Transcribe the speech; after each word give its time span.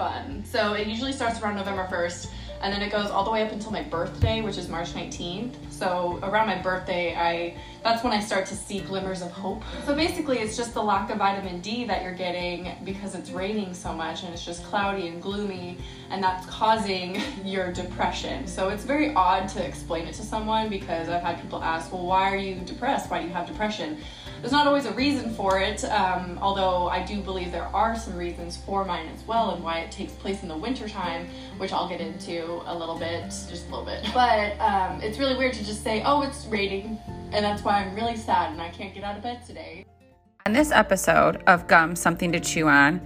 fun. 0.00 0.42
So 0.46 0.72
it 0.72 0.86
usually 0.86 1.12
starts 1.12 1.42
around 1.42 1.56
November 1.56 1.86
1st 1.92 2.30
and 2.62 2.72
then 2.72 2.80
it 2.80 2.90
goes 2.90 3.10
all 3.10 3.22
the 3.22 3.30
way 3.30 3.42
up 3.42 3.52
until 3.52 3.70
my 3.70 3.82
birthday, 3.82 4.40
which 4.40 4.56
is 4.56 4.66
March 4.66 4.94
19th. 4.94 5.54
So 5.70 6.18
around 6.22 6.46
my 6.46 6.56
birthday, 6.56 7.14
I 7.14 7.54
that's 7.82 8.02
when 8.04 8.12
I 8.12 8.20
start 8.20 8.44
to 8.46 8.54
see 8.54 8.80
glimmers 8.80 9.22
of 9.22 9.30
hope. 9.30 9.62
So 9.86 9.94
basically, 9.94 10.38
it's 10.38 10.56
just 10.56 10.74
the 10.74 10.82
lack 10.82 11.10
of 11.10 11.16
vitamin 11.16 11.60
D 11.60 11.84
that 11.86 12.02
you're 12.02 12.14
getting 12.14 12.70
because 12.84 13.14
it's 13.14 13.30
raining 13.30 13.72
so 13.72 13.92
much 13.94 14.22
and 14.22 14.32
it's 14.32 14.44
just 14.44 14.64
cloudy 14.64 15.08
and 15.08 15.22
gloomy, 15.22 15.78
and 16.10 16.22
that's 16.22 16.46
causing 16.46 17.18
your 17.44 17.72
depression. 17.72 18.46
So 18.46 18.68
it's 18.68 18.84
very 18.84 19.14
odd 19.14 19.48
to 19.50 19.66
explain 19.66 20.06
it 20.06 20.14
to 20.14 20.22
someone 20.22 20.68
because 20.68 21.08
I've 21.08 21.22
had 21.22 21.40
people 21.40 21.62
ask, 21.62 21.92
"Well, 21.92 22.06
why 22.06 22.30
are 22.30 22.36
you 22.36 22.56
depressed? 22.56 23.10
Why 23.10 23.20
do 23.20 23.26
you 23.26 23.32
have 23.32 23.46
depression?" 23.46 23.98
There's 24.40 24.52
not 24.52 24.66
always 24.66 24.86
a 24.86 24.92
reason 24.92 25.34
for 25.34 25.60
it, 25.60 25.84
um, 25.84 26.38
although 26.40 26.88
I 26.88 27.04
do 27.04 27.20
believe 27.20 27.52
there 27.52 27.68
are 27.74 27.94
some 27.94 28.16
reasons 28.16 28.56
for 28.56 28.86
mine 28.86 29.06
as 29.14 29.22
well 29.24 29.50
and 29.50 29.62
why 29.62 29.80
it 29.80 29.90
takes 29.90 30.14
place 30.14 30.42
in 30.42 30.48
the 30.48 30.56
wintertime, 30.56 31.28
which 31.58 31.74
I'll 31.74 31.88
get 31.88 32.00
into 32.00 32.62
a 32.64 32.74
little 32.74 32.98
bit, 32.98 33.24
just 33.24 33.68
a 33.68 33.70
little 33.70 33.84
bit. 33.84 34.06
But 34.14 34.58
um, 34.58 35.02
it's 35.02 35.18
really 35.18 35.36
weird 35.36 35.52
to 35.54 35.64
just 35.64 35.84
say, 35.84 36.02
oh, 36.04 36.22
it's 36.22 36.46
raining, 36.46 36.98
and 37.32 37.44
that's 37.44 37.62
why 37.62 37.84
I'm 37.84 37.94
really 37.94 38.16
sad 38.16 38.52
and 38.52 38.62
I 38.62 38.70
can't 38.70 38.94
get 38.94 39.04
out 39.04 39.16
of 39.16 39.22
bed 39.22 39.44
today. 39.46 39.84
On 40.46 40.54
this 40.54 40.72
episode 40.72 41.42
of 41.46 41.66
Gum 41.66 41.94
Something 41.94 42.32
to 42.32 42.40
Chew 42.40 42.66
On, 42.66 42.98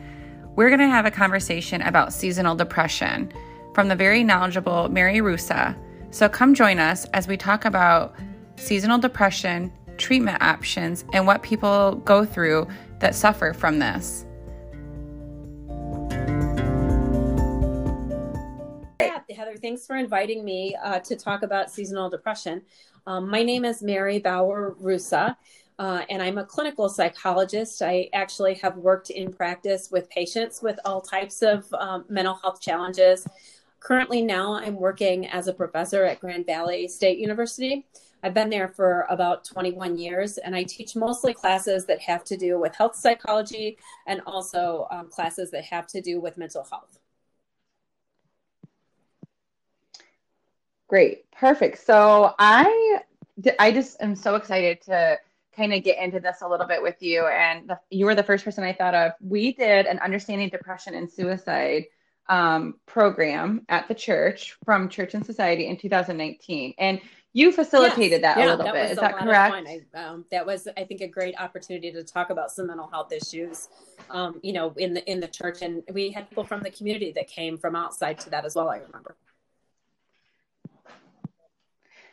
we're 0.54 0.68
going 0.68 0.78
to 0.78 0.86
have 0.86 1.04
a 1.04 1.10
conversation 1.10 1.82
about 1.82 2.12
seasonal 2.12 2.54
depression 2.54 3.32
from 3.74 3.88
the 3.88 3.96
very 3.96 4.22
knowledgeable 4.22 4.88
Mary 4.88 5.18
Rusa. 5.18 5.76
So 6.12 6.28
come 6.28 6.54
join 6.54 6.78
us 6.78 7.06
as 7.06 7.26
we 7.26 7.36
talk 7.36 7.64
about 7.64 8.14
seasonal 8.56 8.98
depression 8.98 9.72
treatment 9.96 10.42
options, 10.42 11.04
and 11.12 11.26
what 11.26 11.42
people 11.42 11.96
go 12.04 12.24
through 12.24 12.68
that 13.00 13.14
suffer 13.14 13.52
from 13.52 13.78
this. 13.78 14.26
Yeah, 19.00 19.20
Heather, 19.36 19.56
thanks 19.56 19.86
for 19.86 19.96
inviting 19.96 20.44
me 20.44 20.76
uh, 20.82 21.00
to 21.00 21.16
talk 21.16 21.42
about 21.42 21.70
seasonal 21.70 22.08
depression. 22.08 22.62
Um, 23.06 23.28
my 23.28 23.42
name 23.42 23.64
is 23.64 23.82
Mary 23.82 24.18
Bauer 24.18 24.76
Rusa, 24.80 25.36
uh, 25.78 26.02
and 26.08 26.22
I'm 26.22 26.38
a 26.38 26.44
clinical 26.44 26.88
psychologist. 26.88 27.82
I 27.82 28.08
actually 28.12 28.54
have 28.54 28.76
worked 28.76 29.10
in 29.10 29.32
practice 29.32 29.90
with 29.90 30.08
patients 30.08 30.62
with 30.62 30.78
all 30.84 31.00
types 31.00 31.42
of 31.42 31.72
um, 31.74 32.04
mental 32.08 32.34
health 32.34 32.60
challenges. 32.60 33.26
Currently, 33.80 34.22
now 34.22 34.54
I'm 34.54 34.76
working 34.76 35.26
as 35.26 35.46
a 35.46 35.52
professor 35.52 36.04
at 36.04 36.20
Grand 36.20 36.46
Valley 36.46 36.88
State 36.88 37.18
University. 37.18 37.84
I've 38.24 38.32
been 38.32 38.48
there 38.48 38.68
for 38.68 39.06
about 39.10 39.44
21 39.44 39.98
years, 39.98 40.38
and 40.38 40.56
I 40.56 40.62
teach 40.62 40.96
mostly 40.96 41.34
classes 41.34 41.84
that 41.86 42.00
have 42.00 42.24
to 42.24 42.38
do 42.38 42.58
with 42.58 42.74
health 42.74 42.96
psychology 42.96 43.76
and 44.06 44.22
also 44.26 44.88
um, 44.90 45.10
classes 45.10 45.50
that 45.50 45.64
have 45.64 45.86
to 45.88 46.00
do 46.00 46.22
with 46.22 46.38
mental 46.38 46.64
health. 46.64 46.98
Great, 50.88 51.30
perfect. 51.32 51.84
So 51.84 52.34
I, 52.38 53.00
I 53.58 53.70
just 53.70 54.00
am 54.00 54.16
so 54.16 54.36
excited 54.36 54.80
to 54.82 55.18
kind 55.54 55.74
of 55.74 55.84
get 55.84 55.98
into 55.98 56.18
this 56.18 56.38
a 56.40 56.48
little 56.48 56.66
bit 56.66 56.82
with 56.82 57.02
you. 57.02 57.26
And 57.26 57.68
the, 57.68 57.78
you 57.90 58.06
were 58.06 58.14
the 58.14 58.22
first 58.22 58.42
person 58.42 58.64
I 58.64 58.72
thought 58.72 58.94
of. 58.94 59.12
We 59.20 59.52
did 59.52 59.84
an 59.84 59.98
understanding 59.98 60.48
depression 60.48 60.94
and 60.94 61.10
suicide 61.10 61.84
um, 62.30 62.76
program 62.86 63.66
at 63.68 63.86
the 63.86 63.94
church 63.94 64.56
from 64.64 64.88
Church 64.88 65.12
and 65.12 65.26
Society 65.26 65.66
in 65.66 65.76
2019, 65.76 66.72
and 66.78 67.02
you 67.34 67.50
facilitated 67.50 68.22
yes. 68.22 68.22
that 68.22 68.38
yeah, 68.38 68.44
a 68.44 68.50
little 68.50 68.64
that 68.64 68.74
bit. 68.74 68.90
Is 68.92 68.98
that 68.98 69.18
correct? 69.18 69.66
I, 69.68 69.98
um, 69.98 70.24
that 70.30 70.46
was, 70.46 70.68
I 70.76 70.84
think, 70.84 71.00
a 71.00 71.08
great 71.08 71.34
opportunity 71.38 71.90
to 71.90 72.04
talk 72.04 72.30
about 72.30 72.52
some 72.52 72.68
mental 72.68 72.86
health 72.86 73.12
issues. 73.12 73.68
Um, 74.08 74.38
you 74.42 74.52
know, 74.52 74.72
in 74.76 74.94
the 74.94 75.10
in 75.10 75.18
the 75.18 75.26
church, 75.26 75.60
and 75.60 75.82
we 75.92 76.10
had 76.10 76.28
people 76.28 76.44
from 76.44 76.62
the 76.62 76.70
community 76.70 77.10
that 77.16 77.26
came 77.26 77.58
from 77.58 77.74
outside 77.74 78.20
to 78.20 78.30
that 78.30 78.44
as 78.44 78.54
well. 78.54 78.70
I 78.70 78.78
remember. 78.78 79.16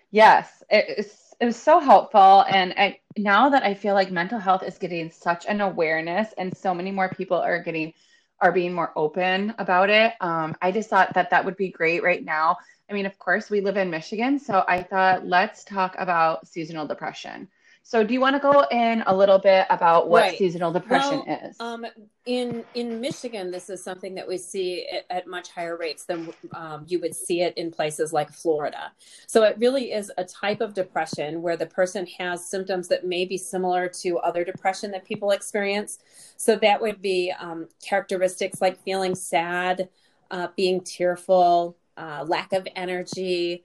Yes, 0.10 0.64
it, 0.70 0.98
was, 0.98 1.36
it 1.40 1.46
was 1.46 1.56
so 1.56 1.80
helpful, 1.80 2.44
and 2.50 2.74
I, 2.76 3.00
now 3.16 3.50
that 3.50 3.64
I 3.64 3.76
feel 3.76 3.94
like 3.94 4.12
mental 4.12 4.40
health 4.40 4.64
is 4.64 4.78
getting 4.78 5.12
such 5.12 5.46
an 5.46 5.62
awareness, 5.62 6.34
and 6.38 6.58
so 6.58 6.74
many 6.74 6.92
more 6.92 7.10
people 7.10 7.38
are 7.38 7.62
getting 7.62 7.94
are 8.40 8.52
being 8.52 8.74
more 8.74 8.92
open 8.96 9.54
about 9.60 9.92
it. 9.92 10.14
Um, 10.20 10.56
I 10.64 10.72
just 10.72 10.90
thought 10.90 11.14
that 11.14 11.30
that 11.30 11.46
would 11.46 11.58
be 11.58 11.70
great 11.70 12.02
right 12.02 12.26
now 12.26 12.58
I 12.92 12.94
mean, 12.94 13.06
of 13.06 13.18
course, 13.18 13.50
we 13.50 13.62
live 13.62 13.78
in 13.78 13.90
Michigan, 13.90 14.38
so 14.38 14.66
I 14.68 14.84
thought 14.84 15.26
let's 15.26 15.64
talk 15.64 15.96
about 15.98 16.46
seasonal 16.46 16.86
depression. 16.86 17.48
So, 17.84 18.04
do 18.04 18.14
you 18.14 18.20
want 18.20 18.36
to 18.36 18.40
go 18.40 18.66
in 18.70 19.02
a 19.08 19.16
little 19.16 19.40
bit 19.40 19.66
about 19.70 20.10
what 20.10 20.22
right. 20.22 20.38
seasonal 20.38 20.74
depression 20.74 21.24
well, 21.26 21.40
is? 21.50 21.60
Um, 21.60 21.86
in 22.26 22.66
in 22.76 23.00
Michigan, 23.00 23.50
this 23.50 23.70
is 23.70 23.82
something 23.82 24.14
that 24.16 24.28
we 24.28 24.38
see 24.38 24.88
at, 24.88 25.06
at 25.10 25.28
much 25.28 25.50
higher 25.52 25.78
rates 25.78 26.04
than 26.04 26.34
um, 26.54 26.84
you 26.88 27.00
would 27.00 27.16
see 27.16 27.42
it 27.42 27.58
in 27.58 27.72
places 27.72 28.12
like 28.12 28.30
Florida. 28.30 28.92
So, 29.26 29.44
it 29.44 29.58
really 29.58 29.94
is 29.94 30.12
a 30.18 30.26
type 30.26 30.60
of 30.60 30.74
depression 30.74 31.42
where 31.42 31.56
the 31.56 31.66
person 31.68 32.06
has 32.20 32.46
symptoms 32.46 32.90
that 32.90 33.06
may 33.06 33.24
be 33.24 33.38
similar 33.38 33.88
to 34.02 34.20
other 34.20 34.44
depression 34.44 34.92
that 34.92 35.06
people 35.06 35.32
experience. 35.32 36.00
So, 36.36 36.58
that 36.58 36.82
would 36.82 37.02
be 37.02 37.34
um, 37.40 37.70
characteristics 37.82 38.62
like 38.62 38.84
feeling 38.84 39.16
sad, 39.16 39.88
uh, 40.30 40.50
being 40.56 40.82
tearful, 40.82 41.78
uh, 41.98 42.26
lack 42.28 42.54
of 42.54 42.68
energy, 42.76 43.64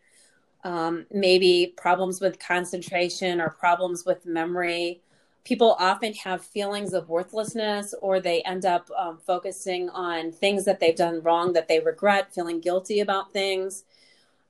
um, 0.64 1.06
maybe 1.12 1.74
problems 1.76 2.20
with 2.20 2.38
concentration 2.38 3.40
or 3.40 3.50
problems 3.50 4.04
with 4.04 4.26
memory. 4.26 5.00
People 5.44 5.76
often 5.78 6.12
have 6.14 6.44
feelings 6.44 6.92
of 6.92 7.08
worthlessness, 7.08 7.94
or 8.02 8.18
they 8.18 8.42
end 8.42 8.66
up 8.66 8.90
um, 8.98 9.18
focusing 9.24 9.88
on 9.90 10.32
things 10.32 10.64
that 10.64 10.80
they've 10.80 10.96
done 10.96 11.22
wrong 11.22 11.52
that 11.52 11.68
they 11.68 11.78
regret, 11.78 12.34
feeling 12.34 12.60
guilty 12.60 12.98
about 13.00 13.32
things. 13.32 13.84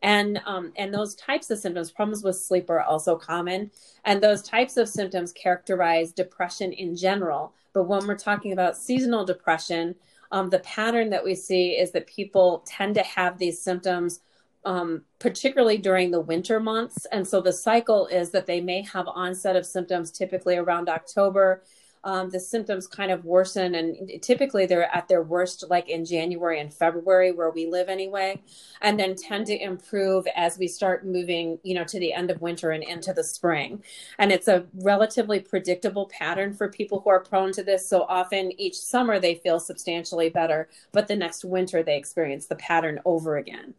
And 0.02 0.40
um, 0.46 0.72
and 0.76 0.92
those 0.92 1.14
types 1.14 1.50
of 1.50 1.58
symptoms, 1.58 1.90
problems 1.90 2.22
with 2.22 2.36
sleep 2.36 2.70
are 2.70 2.82
also 2.82 3.16
common. 3.16 3.70
And 4.04 4.22
those 4.22 4.42
types 4.42 4.76
of 4.76 4.88
symptoms 4.88 5.32
characterize 5.32 6.12
depression 6.12 6.72
in 6.72 6.96
general. 6.96 7.52
But 7.72 7.84
when 7.84 8.06
we're 8.06 8.16
talking 8.16 8.52
about 8.52 8.76
seasonal 8.76 9.24
depression, 9.24 9.94
um, 10.32 10.50
the 10.50 10.58
pattern 10.60 11.10
that 11.10 11.24
we 11.24 11.34
see 11.34 11.70
is 11.70 11.92
that 11.92 12.06
people 12.06 12.64
tend 12.66 12.94
to 12.94 13.02
have 13.02 13.38
these 13.38 13.60
symptoms 13.60 14.20
um, 14.66 15.02
particularly 15.20 15.78
during 15.78 16.10
the 16.10 16.20
winter 16.20 16.58
months. 16.58 17.06
And 17.12 17.26
so 17.26 17.40
the 17.40 17.52
cycle 17.52 18.08
is 18.08 18.30
that 18.30 18.46
they 18.46 18.60
may 18.60 18.82
have 18.82 19.06
onset 19.06 19.54
of 19.54 19.64
symptoms 19.64 20.10
typically 20.10 20.56
around 20.56 20.88
october 20.88 21.62
um, 22.04 22.30
the 22.30 22.40
symptoms 22.40 22.86
kind 22.86 23.10
of 23.10 23.24
worsen 23.24 23.74
and 23.74 24.22
typically 24.22 24.66
they're 24.66 24.94
at 24.94 25.08
their 25.08 25.22
worst 25.22 25.64
like 25.68 25.88
in 25.88 26.04
january 26.04 26.60
and 26.60 26.72
february 26.72 27.32
where 27.32 27.50
we 27.50 27.66
live 27.66 27.88
anyway. 27.88 28.40
And 28.80 28.98
then 28.98 29.14
tend 29.14 29.46
to 29.46 29.60
improve 29.60 30.26
as 30.36 30.58
we 30.58 30.68
start 30.68 31.06
moving 31.06 31.58
you 31.62 31.74
know 31.74 31.84
to 31.84 31.98
the 31.98 32.12
end 32.12 32.30
of 32.30 32.40
winter 32.40 32.70
and 32.70 32.82
into 32.82 33.12
the 33.12 33.24
spring. 33.24 33.82
And 34.18 34.32
it's 34.32 34.48
a 34.48 34.66
relatively 34.74 35.40
predictable 35.40 36.06
pattern 36.06 36.54
for 36.54 36.68
people 36.68 37.00
who 37.00 37.10
are 37.10 37.20
prone 37.20 37.52
to 37.52 37.62
this. 37.62 37.88
So 37.88 38.02
often 38.02 38.52
each 38.60 38.76
summer 38.76 39.18
they 39.18 39.36
feel 39.36 39.60
substantially 39.60 40.28
better 40.28 40.68
but 40.92 41.08
the 41.08 41.16
next 41.16 41.44
winter 41.44 41.82
they 41.82 41.96
experience 41.96 42.46
the 42.46 42.56
pattern 42.56 43.00
over 43.04 43.36
again. 43.36 43.74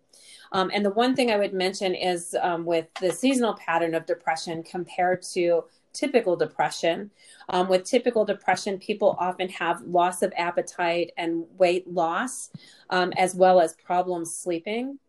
Um, 0.52 0.72
and 0.74 0.86
the 0.86 0.92
one 0.92 1.16
thing 1.16 1.32
I 1.32 1.38
would 1.38 1.54
mention 1.54 1.94
is 1.94 2.36
um, 2.42 2.66
with 2.66 2.88
the 3.02 3.12
seasonal 3.12 3.56
pattern 3.56 3.94
of 3.96 4.06
depression 4.06 4.64
compared 4.64 5.22
to 5.34 5.66
typical 5.98 6.36
depression. 6.36 7.12
Um, 7.50 7.68
with 7.68 7.84
typical 7.84 8.26
depression, 8.26 8.78
people 8.78 9.16
often 9.20 9.50
have 9.50 9.82
loss 9.82 10.22
of 10.22 10.34
appetite 10.38 11.12
and 11.18 11.46
weight 11.58 11.88
loss, 11.92 12.52
um, 12.90 13.14
as 13.18 13.36
well 13.36 13.60
as 13.60 13.74
problems 13.74 14.36
sleeping. 14.36 15.00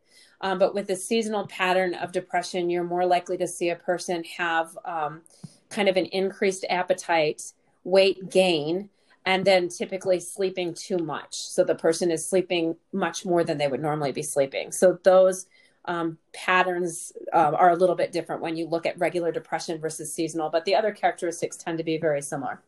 Um, 0.41 0.59
but 0.59 0.75
with 0.75 0.87
the 0.87 0.97
seasonal 0.97 1.47
pattern 1.49 1.95
of 1.95 2.13
depression, 2.13 2.71
you're 2.71 2.85
more 2.85 3.07
likely 3.07 3.37
to 3.39 3.47
see 3.49 3.71
a 3.71 3.77
person 3.77 4.23
have 4.37 4.77
um, 4.85 5.23
kind 5.69 5.89
of 5.89 5.97
an 5.97 6.07
increased 6.07 6.65
appetite, 6.71 7.43
weight 7.85 8.31
gain, 8.31 8.89
and 9.27 9.45
then 9.45 9.69
typically 9.69 10.21
sleeping 10.21 10.73
too 10.75 10.99
much. 10.99 11.35
So 11.35 11.65
the 11.65 11.75
person 11.75 12.11
is 12.11 12.27
sleeping 12.27 12.77
much 12.93 13.27
more 13.27 13.45
than 13.45 13.59
they 13.59 13.69
would 13.69 13.83
normally 13.83 14.13
be 14.13 14.23
sleeping. 14.23 14.73
So 14.73 14.99
those 15.03 15.47
um, 15.89 16.19
patterns 16.33 17.13
uh, 17.33 17.53
are 17.57 17.71
a 17.71 17.77
little 17.77 17.97
bit 17.97 18.13
different 18.13 18.41
when 18.41 18.57
you 18.57 18.69
look 18.69 18.87
at 18.87 18.97
regular 18.99 19.33
depression 19.33 19.81
versus 19.81 20.13
seasonal, 20.13 20.51
but 20.51 20.65
the 20.65 20.75
other 20.75 20.93
characteristics 20.93 21.57
tend 21.57 21.79
to 21.79 21.85
be 21.85 21.99
very 21.99 22.23
similar. 22.23 22.61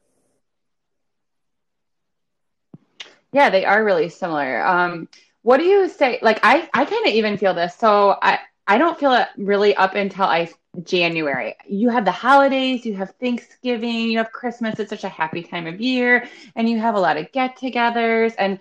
Yeah, 3.32 3.50
they 3.50 3.64
are 3.64 3.84
really 3.84 4.08
similar. 4.08 4.66
Um, 4.66 5.08
what 5.42 5.58
do 5.58 5.64
you 5.64 5.88
say? 5.88 6.18
Like, 6.20 6.40
I, 6.42 6.68
I 6.74 6.84
kind 6.84 7.06
of 7.06 7.12
even 7.12 7.38
feel 7.38 7.54
this. 7.54 7.76
So 7.76 8.16
I, 8.20 8.40
I 8.66 8.76
don't 8.76 8.98
feel 8.98 9.12
it 9.12 9.28
really 9.36 9.76
up 9.76 9.94
until 9.94 10.24
I 10.24 10.50
January. 10.84 11.56
You 11.66 11.88
have 11.88 12.04
the 12.04 12.12
holidays, 12.12 12.86
you 12.86 12.94
have 12.94 13.10
Thanksgiving, 13.20 14.10
you 14.10 14.18
have 14.18 14.30
Christmas. 14.30 14.78
It's 14.78 14.90
such 14.90 15.04
a 15.04 15.08
happy 15.08 15.42
time 15.42 15.66
of 15.66 15.80
year, 15.80 16.28
and 16.54 16.68
you 16.68 16.78
have 16.78 16.94
a 16.94 17.00
lot 17.00 17.16
of 17.16 17.30
get-togethers. 17.32 18.34
And 18.38 18.60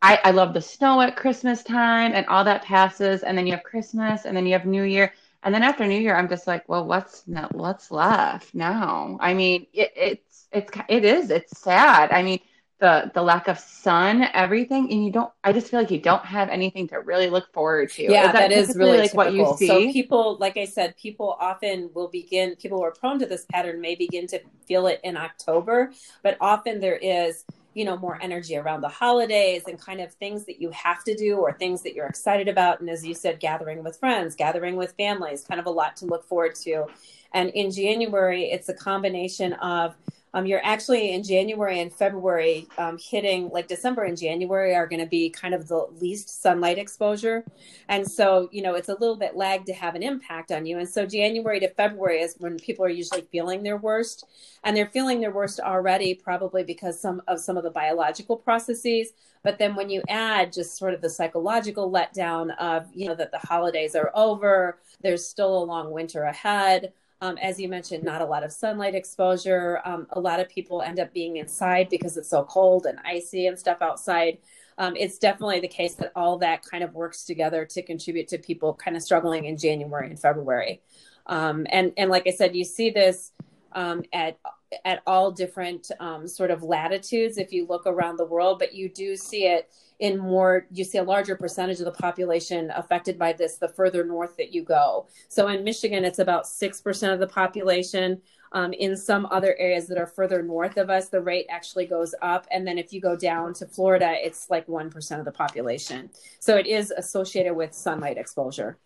I, 0.00 0.20
I 0.24 0.30
love 0.30 0.54
the 0.54 0.60
snow 0.60 1.00
at 1.00 1.16
Christmas 1.16 1.62
time 1.62 2.12
and 2.14 2.26
all 2.26 2.44
that 2.44 2.62
passes. 2.62 3.22
And 3.22 3.36
then 3.36 3.46
you 3.46 3.52
have 3.52 3.62
Christmas 3.62 4.24
and 4.24 4.36
then 4.36 4.46
you 4.46 4.52
have 4.52 4.66
New 4.66 4.84
Year. 4.84 5.12
And 5.42 5.54
then 5.54 5.62
after 5.62 5.86
New 5.86 5.98
Year, 5.98 6.16
I'm 6.16 6.28
just 6.28 6.46
like, 6.46 6.68
well, 6.68 6.84
what's 6.84 7.26
not, 7.26 7.54
what's 7.54 7.90
left 7.90 8.54
now? 8.54 9.18
I 9.20 9.34
mean, 9.34 9.66
it, 9.72 9.92
it's, 9.96 10.48
it's, 10.52 10.72
it 10.88 11.04
is, 11.04 11.30
it's 11.30 11.58
sad. 11.58 12.10
I 12.12 12.22
mean, 12.22 12.40
the 12.80 13.10
the 13.12 13.22
lack 13.22 13.48
of 13.48 13.58
sun, 13.58 14.28
everything, 14.34 14.90
and 14.92 15.04
you 15.04 15.10
don't. 15.10 15.32
I 15.42 15.52
just 15.52 15.68
feel 15.68 15.80
like 15.80 15.90
you 15.90 16.00
don't 16.00 16.24
have 16.24 16.48
anything 16.48 16.86
to 16.88 17.00
really 17.00 17.28
look 17.28 17.52
forward 17.52 17.90
to. 17.92 18.02
Yeah, 18.04 18.26
is 18.26 18.32
that, 18.32 18.32
that 18.34 18.52
is 18.52 18.76
really 18.76 18.98
like 18.98 19.10
typical. 19.10 19.16
what 19.16 19.32
you 19.32 19.56
see. 19.56 19.66
So 19.66 19.92
people, 19.92 20.36
like 20.38 20.56
I 20.56 20.64
said, 20.64 20.96
people 20.96 21.36
often 21.40 21.90
will 21.92 22.08
begin. 22.08 22.54
People 22.56 22.78
who 22.78 22.84
are 22.84 22.92
prone 22.92 23.18
to 23.18 23.26
this 23.26 23.46
pattern 23.50 23.80
may 23.80 23.96
begin 23.96 24.28
to 24.28 24.40
feel 24.66 24.86
it 24.86 25.00
in 25.02 25.16
October, 25.16 25.90
but 26.22 26.36
often 26.40 26.78
there 26.78 26.96
is 26.96 27.44
you 27.74 27.84
know 27.84 27.96
more 27.96 28.18
energy 28.20 28.56
around 28.56 28.80
the 28.80 28.88
holidays 28.88 29.64
and 29.66 29.80
kind 29.80 30.00
of 30.00 30.12
things 30.14 30.44
that 30.46 30.60
you 30.60 30.70
have 30.70 31.04
to 31.04 31.14
do 31.14 31.36
or 31.36 31.52
things 31.52 31.82
that 31.82 31.94
you're 31.94 32.06
excited 32.06 32.48
about. 32.48 32.80
And 32.80 32.90
as 32.90 33.06
you 33.06 33.14
said 33.14 33.40
gathering 33.40 33.84
with 33.84 33.98
friends 33.98 34.34
gathering 34.34 34.76
with 34.76 34.92
families 34.92 35.44
kind 35.44 35.60
of 35.60 35.66
a 35.66 35.70
lot 35.70 35.96
to 35.96 36.06
look 36.06 36.24
forward 36.24 36.54
to. 36.56 36.86
And 37.34 37.50
in 37.50 37.70
january 37.70 38.50
it's 38.50 38.68
a 38.68 38.74
combination 38.74 39.52
of 39.54 39.94
um, 40.38 40.46
you're 40.46 40.64
actually 40.64 41.14
in 41.14 41.24
January 41.24 41.80
and 41.80 41.92
February 41.92 42.68
um, 42.78 42.96
hitting 42.96 43.48
like 43.48 43.66
December 43.66 44.04
and 44.04 44.16
January 44.16 44.74
are 44.74 44.86
going 44.86 45.00
to 45.00 45.06
be 45.06 45.30
kind 45.30 45.52
of 45.52 45.66
the 45.66 45.88
least 46.00 46.42
sunlight 46.42 46.78
exposure. 46.78 47.44
And 47.88 48.08
so, 48.08 48.48
you 48.52 48.62
know, 48.62 48.74
it's 48.76 48.88
a 48.88 48.94
little 48.94 49.16
bit 49.16 49.36
lagged 49.36 49.66
to 49.66 49.72
have 49.72 49.96
an 49.96 50.02
impact 50.04 50.52
on 50.52 50.64
you. 50.64 50.78
And 50.78 50.88
so, 50.88 51.06
January 51.06 51.58
to 51.60 51.68
February 51.68 52.20
is 52.20 52.36
when 52.38 52.56
people 52.56 52.84
are 52.84 52.90
usually 52.90 53.22
feeling 53.32 53.64
their 53.64 53.78
worst. 53.78 54.26
And 54.62 54.76
they're 54.76 54.86
feeling 54.86 55.20
their 55.20 55.32
worst 55.32 55.58
already, 55.58 56.14
probably 56.14 56.62
because 56.62 57.00
some 57.00 57.20
of 57.26 57.40
some 57.40 57.56
of 57.56 57.64
the 57.64 57.70
biological 57.70 58.36
processes. 58.36 59.12
But 59.42 59.58
then 59.58 59.74
when 59.74 59.90
you 59.90 60.02
add 60.08 60.52
just 60.52 60.76
sort 60.76 60.94
of 60.94 61.00
the 61.00 61.10
psychological 61.10 61.90
letdown 61.90 62.56
of, 62.58 62.86
you 62.92 63.08
know, 63.08 63.14
that 63.14 63.32
the 63.32 63.38
holidays 63.38 63.96
are 63.96 64.12
over, 64.14 64.78
there's 65.00 65.26
still 65.26 65.62
a 65.62 65.64
long 65.64 65.90
winter 65.90 66.24
ahead. 66.24 66.92
Um, 67.20 67.36
as 67.38 67.58
you 67.58 67.68
mentioned, 67.68 68.04
not 68.04 68.22
a 68.22 68.24
lot 68.24 68.44
of 68.44 68.52
sunlight 68.52 68.94
exposure. 68.94 69.80
Um, 69.84 70.06
a 70.10 70.20
lot 70.20 70.38
of 70.38 70.48
people 70.48 70.82
end 70.82 71.00
up 71.00 71.12
being 71.12 71.36
inside 71.36 71.88
because 71.90 72.16
it's 72.16 72.30
so 72.30 72.44
cold 72.44 72.86
and 72.86 72.98
icy 73.04 73.46
and 73.46 73.58
stuff 73.58 73.78
outside. 73.80 74.38
Um, 74.78 74.94
it's 74.94 75.18
definitely 75.18 75.58
the 75.58 75.68
case 75.68 75.94
that 75.96 76.12
all 76.14 76.38
that 76.38 76.62
kind 76.62 76.84
of 76.84 76.94
works 76.94 77.24
together 77.24 77.64
to 77.64 77.82
contribute 77.82 78.28
to 78.28 78.38
people 78.38 78.74
kind 78.74 78.96
of 78.96 79.02
struggling 79.02 79.46
in 79.46 79.56
January 79.56 80.08
and 80.08 80.18
February. 80.18 80.80
Um, 81.26 81.66
and 81.70 81.92
and 81.96 82.10
like 82.10 82.26
I 82.26 82.30
said, 82.30 82.54
you 82.54 82.64
see 82.64 82.90
this 82.90 83.32
um, 83.72 84.04
at 84.12 84.38
at 84.84 85.02
all 85.06 85.30
different 85.30 85.90
um, 86.00 86.26
sort 86.26 86.50
of 86.50 86.62
latitudes 86.62 87.38
if 87.38 87.52
you 87.52 87.66
look 87.66 87.86
around 87.86 88.16
the 88.16 88.24
world, 88.24 88.58
but 88.58 88.74
you 88.74 88.88
do 88.88 89.16
see 89.16 89.46
it 89.46 89.70
in 89.98 90.16
more 90.16 90.66
you 90.70 90.84
see 90.84 90.98
a 90.98 91.02
larger 91.02 91.34
percentage 91.34 91.80
of 91.80 91.84
the 91.84 91.90
population 91.90 92.70
affected 92.76 93.18
by 93.18 93.32
this 93.32 93.56
the 93.56 93.68
further 93.68 94.04
north 94.04 94.36
that 94.36 94.54
you 94.54 94.62
go. 94.62 95.06
So 95.28 95.48
in 95.48 95.64
michigan 95.64 96.04
it's 96.04 96.20
about 96.20 96.44
6% 96.44 97.12
of 97.12 97.18
the 97.18 97.26
population. 97.26 98.20
Um, 98.52 98.72
in 98.72 98.96
some 98.96 99.26
other 99.30 99.54
areas 99.58 99.88
that 99.88 99.98
are 99.98 100.06
further 100.06 100.42
north 100.42 100.78
of 100.78 100.88
us 100.88 101.08
the 101.10 101.20
rate 101.20 101.46
actually 101.50 101.84
goes 101.84 102.14
up 102.22 102.46
and 102.50 102.66
then 102.66 102.78
if 102.78 102.94
you 102.94 103.00
go 103.00 103.14
down 103.14 103.52
to 103.54 103.66
florida 103.66 104.14
it's 104.14 104.48
like 104.48 104.66
1% 104.66 105.18
of 105.18 105.24
the 105.24 105.32
population. 105.32 106.10
So 106.38 106.56
it 106.56 106.66
is 106.66 106.90
associated 106.90 107.54
with 107.54 107.74
sunlight 107.74 108.16
exposure 108.16 108.78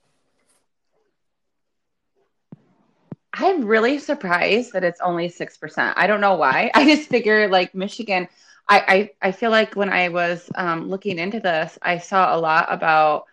I'm 3.33 3.65
really 3.65 3.99
surprised 3.99 4.73
that 4.73 4.85
it's 4.85 5.01
only 5.01 5.29
6%. 5.29 5.93
I 5.97 6.07
don't 6.07 6.21
know 6.21 6.35
why. 6.35 6.71
I 6.75 6.85
just 6.85 7.09
figure 7.09 7.49
like 7.49 7.75
Michigan, 7.75 8.29
I, 8.69 9.11
I, 9.23 9.29
I 9.29 9.33
feel 9.33 9.51
like 9.51 9.75
when 9.75 9.91
I 9.91 10.09
was 10.09 10.49
um, 10.55 10.89
looking 10.89 11.19
into 11.19 11.41
this, 11.41 11.79
I 11.83 11.99
saw 11.99 12.35
a 12.35 12.39
lot 12.39 12.67
about 12.69 13.27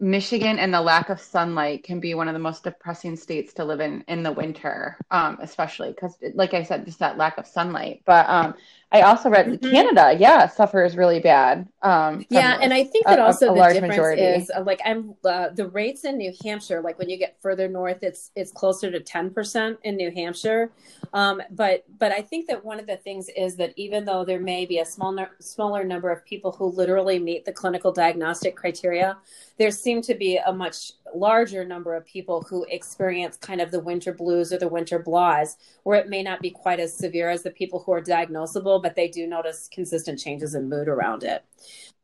Michigan 0.00 0.58
and 0.58 0.74
the 0.74 0.80
lack 0.80 1.08
of 1.08 1.20
sunlight 1.20 1.84
can 1.84 2.00
be 2.00 2.14
one 2.14 2.28
of 2.28 2.34
the 2.34 2.40
most 2.40 2.64
depressing 2.64 3.16
states 3.16 3.54
to 3.54 3.64
live 3.64 3.80
in 3.80 4.04
in 4.08 4.22
the 4.22 4.32
winter, 4.32 4.98
um, 5.10 5.38
especially 5.40 5.90
because, 5.90 6.16
like 6.34 6.52
I 6.52 6.62
said, 6.64 6.84
just 6.84 6.98
that 6.98 7.16
lack 7.16 7.38
of 7.38 7.46
sunlight. 7.46 8.02
But 8.04 8.28
um, 8.28 8.54
I 8.94 9.00
also 9.00 9.28
read 9.28 9.46
mm-hmm. 9.46 9.70
Canada, 9.72 10.16
yeah, 10.16 10.46
suffers 10.46 10.96
really 10.96 11.18
bad. 11.18 11.66
Um, 11.82 12.24
yeah, 12.30 12.58
and 12.62 12.72
I 12.72 12.84
think 12.84 13.06
that 13.06 13.18
also 13.18 13.48
a, 13.48 13.52
a 13.52 13.54
the 13.54 13.74
difference 13.74 13.90
majority. 13.90 14.22
is 14.22 14.50
uh, 14.56 14.62
like 14.62 14.80
I'm 14.84 15.16
uh, 15.24 15.48
the 15.48 15.66
rates 15.66 16.04
in 16.04 16.16
New 16.16 16.32
Hampshire. 16.44 16.80
Like 16.80 16.96
when 17.00 17.08
you 17.08 17.18
get 17.18 17.36
further 17.42 17.66
north, 17.66 18.04
it's 18.04 18.30
it's 18.36 18.52
closer 18.52 18.92
to 18.92 19.00
ten 19.00 19.30
percent 19.30 19.80
in 19.82 19.96
New 19.96 20.12
Hampshire. 20.12 20.70
Um, 21.12 21.42
but 21.50 21.84
but 21.98 22.12
I 22.12 22.22
think 22.22 22.46
that 22.46 22.64
one 22.64 22.78
of 22.78 22.86
the 22.86 22.96
things 22.96 23.28
is 23.36 23.56
that 23.56 23.72
even 23.74 24.04
though 24.04 24.24
there 24.24 24.38
may 24.38 24.64
be 24.64 24.78
a 24.78 24.84
small 24.84 25.10
no- 25.10 25.26
smaller 25.40 25.82
number 25.82 26.10
of 26.10 26.24
people 26.24 26.52
who 26.52 26.66
literally 26.66 27.18
meet 27.18 27.44
the 27.44 27.52
clinical 27.52 27.90
diagnostic 27.90 28.54
criteria, 28.54 29.18
there 29.58 29.72
seem 29.72 30.02
to 30.02 30.14
be 30.14 30.36
a 30.36 30.52
much 30.52 30.92
larger 31.14 31.64
number 31.64 31.94
of 31.94 32.04
people 32.06 32.42
who 32.42 32.64
experience 32.64 33.36
kind 33.36 33.60
of 33.60 33.70
the 33.70 33.80
winter 33.80 34.12
blues 34.12 34.52
or 34.52 34.58
the 34.58 34.68
winter 34.68 34.98
blahs, 34.98 35.56
where 35.82 35.98
it 35.98 36.08
may 36.08 36.22
not 36.22 36.40
be 36.40 36.50
quite 36.50 36.80
as 36.80 36.96
severe 36.96 37.30
as 37.30 37.42
the 37.42 37.50
people 37.50 37.80
who 37.80 37.92
are 37.92 38.02
diagnosable, 38.02 38.82
but 38.82 38.96
they 38.96 39.08
do 39.08 39.26
notice 39.26 39.68
consistent 39.72 40.18
changes 40.18 40.54
in 40.54 40.68
mood 40.68 40.88
around 40.88 41.22
it. 41.22 41.44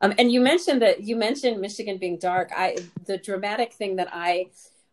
Um, 0.01 0.15
and 0.19 0.33
you 0.33 0.41
mentioned 0.41 0.83
that 0.83 1.03
you 1.03 1.17
mentioned 1.17 1.61
Michigan 1.61 1.99
being 1.99 2.19
dark. 2.19 2.51
I 2.57 2.77
the 3.07 3.19
dramatic 3.19 3.73
thing 3.73 3.97
that 3.97 4.09
I 4.13 4.47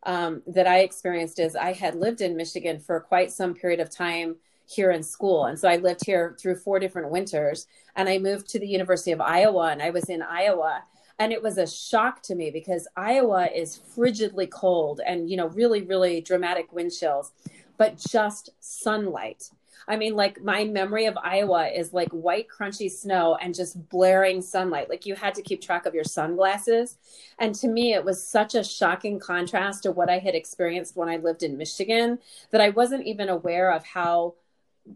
um, 0.04 0.42
that 0.48 0.68
I 0.68 0.80
experienced 0.80 1.39
is 1.39 1.56
I 1.56 1.74
had 1.74 1.95
lived 1.95 2.21
in 2.21 2.38
Michigan 2.38 2.80
for 2.80 3.00
quite 3.00 3.31
some 3.31 3.54
period 3.54 3.80
of 3.80 3.89
time 3.89 4.38
here 4.68 4.92
in 4.92 5.01
school. 5.01 5.45
And 5.45 5.57
so 5.57 5.68
I 5.68 5.77
lived 5.77 6.06
here 6.06 6.36
through 6.39 6.56
four 6.56 6.80
different 6.80 7.09
winters. 7.09 7.68
And 7.95 8.09
I 8.09 8.18
moved 8.18 8.50
to 8.50 8.59
the 8.59 8.68
University 8.68 9.12
of 9.12 9.21
Iowa 9.21 9.69
and 9.71 9.81
I 9.81 9.89
was 9.89 10.06
in 10.06 10.21
Iowa. 10.21 10.83
And 11.19 11.33
it 11.33 11.41
was 11.41 11.57
a 11.57 11.65
shock 11.65 12.21
to 12.23 12.35
me 12.35 12.51
because 12.51 12.87
Iowa 12.95 13.47
is 13.47 13.79
frigidly 13.95 14.49
cold 14.49 15.01
and, 15.05 15.29
you 15.29 15.37
know, 15.37 15.47
really, 15.47 15.81
really 15.81 16.21
dramatic 16.21 16.71
wind 16.71 16.91
chills, 16.91 17.31
but 17.77 17.97
just 17.97 18.51
sunlight. 18.59 19.49
I 19.87 19.95
mean, 19.95 20.15
like 20.15 20.43
my 20.43 20.65
memory 20.65 21.05
of 21.05 21.17
Iowa 21.17 21.67
is 21.67 21.93
like 21.93 22.09
white, 22.09 22.47
crunchy 22.49 22.91
snow 22.91 23.37
and 23.41 23.55
just 23.55 23.89
blaring 23.89 24.41
sunlight. 24.41 24.89
Like 24.89 25.05
you 25.05 25.15
had 25.15 25.33
to 25.35 25.41
keep 25.41 25.61
track 25.61 25.85
of 25.85 25.95
your 25.95 26.03
sunglasses. 26.03 26.97
And 27.39 27.55
to 27.55 27.69
me, 27.69 27.93
it 27.93 28.03
was 28.03 28.25
such 28.25 28.53
a 28.53 28.65
shocking 28.65 29.17
contrast 29.17 29.83
to 29.83 29.91
what 29.91 30.09
I 30.09 30.19
had 30.19 30.35
experienced 30.35 30.97
when 30.97 31.07
I 31.07 31.17
lived 31.17 31.41
in 31.41 31.57
Michigan 31.57 32.19
that 32.51 32.59
I 32.59 32.69
wasn't 32.69 33.05
even 33.05 33.29
aware 33.29 33.71
of 33.71 33.85
how 33.85 34.35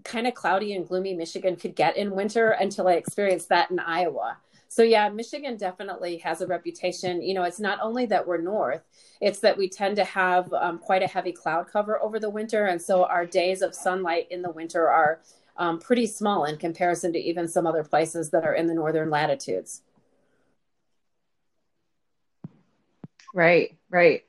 kind 0.03 0.27
of 0.27 0.33
cloudy 0.33 0.73
and 0.73 0.87
gloomy 0.87 1.13
Michigan 1.13 1.55
could 1.55 1.75
get 1.75 1.95
in 1.95 2.11
winter 2.11 2.51
until 2.51 2.87
I 2.87 2.93
experienced 2.93 3.49
that 3.49 3.71
in 3.71 3.79
Iowa. 3.79 4.37
So 4.71 4.83
yeah, 4.83 5.09
Michigan 5.09 5.57
definitely 5.57 6.15
has 6.19 6.39
a 6.39 6.47
reputation. 6.47 7.21
You 7.21 7.33
know, 7.33 7.43
it's 7.43 7.59
not 7.59 7.79
only 7.81 8.05
that 8.05 8.25
we're 8.25 8.37
north, 8.37 8.81
it's 9.19 9.39
that 9.39 9.57
we 9.57 9.67
tend 9.67 9.97
to 9.97 10.05
have 10.05 10.53
um, 10.53 10.77
quite 10.79 11.03
a 11.03 11.07
heavy 11.07 11.33
cloud 11.33 11.67
cover 11.67 12.01
over 12.01 12.19
the 12.21 12.29
winter, 12.29 12.67
and 12.67 12.81
so 12.81 13.03
our 13.03 13.25
days 13.25 13.61
of 13.61 13.75
sunlight 13.75 14.27
in 14.31 14.41
the 14.41 14.49
winter 14.49 14.89
are 14.89 15.19
um, 15.57 15.77
pretty 15.77 16.07
small 16.07 16.45
in 16.45 16.55
comparison 16.55 17.11
to 17.11 17.19
even 17.19 17.49
some 17.49 17.67
other 17.67 17.83
places 17.83 18.29
that 18.29 18.45
are 18.45 18.53
in 18.53 18.67
the 18.67 18.73
northern 18.73 19.09
latitudes. 19.09 19.81
Right, 23.33 23.77
right. 23.89 24.23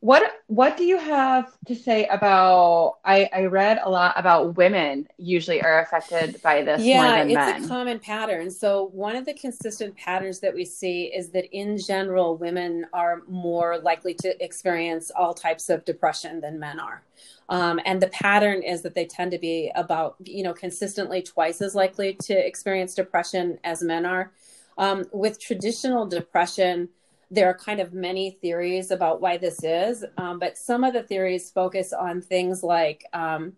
What 0.00 0.30
what 0.46 0.76
do 0.76 0.84
you 0.84 0.96
have 0.96 1.56
to 1.66 1.74
say 1.74 2.06
about? 2.06 2.98
I 3.04 3.28
I 3.32 3.44
read 3.46 3.80
a 3.82 3.90
lot 3.90 4.14
about 4.16 4.56
women 4.56 5.08
usually 5.16 5.60
are 5.60 5.80
affected 5.80 6.40
by 6.40 6.62
this. 6.62 6.82
Yeah, 6.82 7.24
it's 7.24 7.34
men. 7.34 7.64
a 7.64 7.68
common 7.68 7.98
pattern. 7.98 8.48
So 8.48 8.90
one 8.92 9.16
of 9.16 9.26
the 9.26 9.34
consistent 9.34 9.96
patterns 9.96 10.38
that 10.38 10.54
we 10.54 10.64
see 10.64 11.06
is 11.06 11.30
that 11.30 11.46
in 11.50 11.78
general, 11.78 12.36
women 12.36 12.86
are 12.92 13.22
more 13.26 13.78
likely 13.78 14.14
to 14.14 14.44
experience 14.44 15.10
all 15.16 15.34
types 15.34 15.68
of 15.68 15.84
depression 15.84 16.40
than 16.40 16.60
men 16.60 16.78
are. 16.78 17.02
Um, 17.48 17.80
and 17.84 18.00
the 18.00 18.08
pattern 18.08 18.62
is 18.62 18.82
that 18.82 18.94
they 18.94 19.04
tend 19.04 19.32
to 19.32 19.38
be 19.38 19.72
about 19.74 20.14
you 20.24 20.44
know 20.44 20.54
consistently 20.54 21.22
twice 21.22 21.60
as 21.60 21.74
likely 21.74 22.14
to 22.22 22.34
experience 22.34 22.94
depression 22.94 23.58
as 23.64 23.82
men 23.82 24.06
are. 24.06 24.30
Um, 24.76 25.06
with 25.12 25.40
traditional 25.40 26.06
depression 26.06 26.88
there 27.30 27.48
are 27.48 27.54
kind 27.54 27.80
of 27.80 27.92
many 27.92 28.30
theories 28.30 28.90
about 28.90 29.20
why 29.20 29.36
this 29.36 29.62
is, 29.62 30.04
um, 30.16 30.38
but 30.38 30.56
some 30.56 30.82
of 30.84 30.94
the 30.94 31.02
theories 31.02 31.50
focus 31.50 31.92
on 31.92 32.22
things 32.22 32.62
like 32.62 33.04
um, 33.12 33.52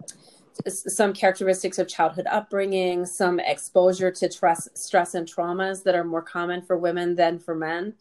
some 0.67 1.13
characteristics 1.13 1.79
of 1.79 1.89
childhood 1.89 2.27
upbringing, 2.29 3.07
some 3.07 3.39
exposure 3.41 4.11
to 4.11 4.31
stress, 4.31 4.69
stress 4.75 5.15
and 5.15 5.27
traumas 5.27 5.85
that 5.85 5.95
are 5.95 6.05
more 6.05 6.23
common 6.23 6.63
for 6.63 6.77
women 6.77 7.15
than 7.15 7.39
for 7.39 7.55
men, 7.55 7.95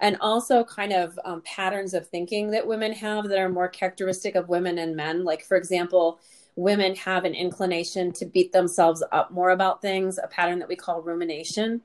and 0.00 0.16
also 0.20 0.64
kind 0.64 0.92
of 0.92 1.18
um, 1.24 1.40
patterns 1.42 1.94
of 1.94 2.06
thinking 2.08 2.50
that 2.50 2.66
women 2.66 2.92
have 2.92 3.28
that 3.28 3.38
are 3.38 3.48
more 3.48 3.68
characteristic 3.68 4.34
of 4.34 4.48
women 4.48 4.78
and 4.78 4.96
men. 4.96 5.24
Like, 5.24 5.44
for 5.44 5.56
example, 5.56 6.20
women 6.56 6.94
have 6.96 7.24
an 7.24 7.34
inclination 7.34 8.12
to 8.12 8.26
beat 8.26 8.52
themselves 8.52 9.02
up 9.12 9.30
more 9.30 9.50
about 9.50 9.80
things, 9.80 10.18
a 10.18 10.26
pattern 10.26 10.58
that 10.58 10.68
we 10.68 10.76
call 10.76 11.00
rumination 11.00 11.80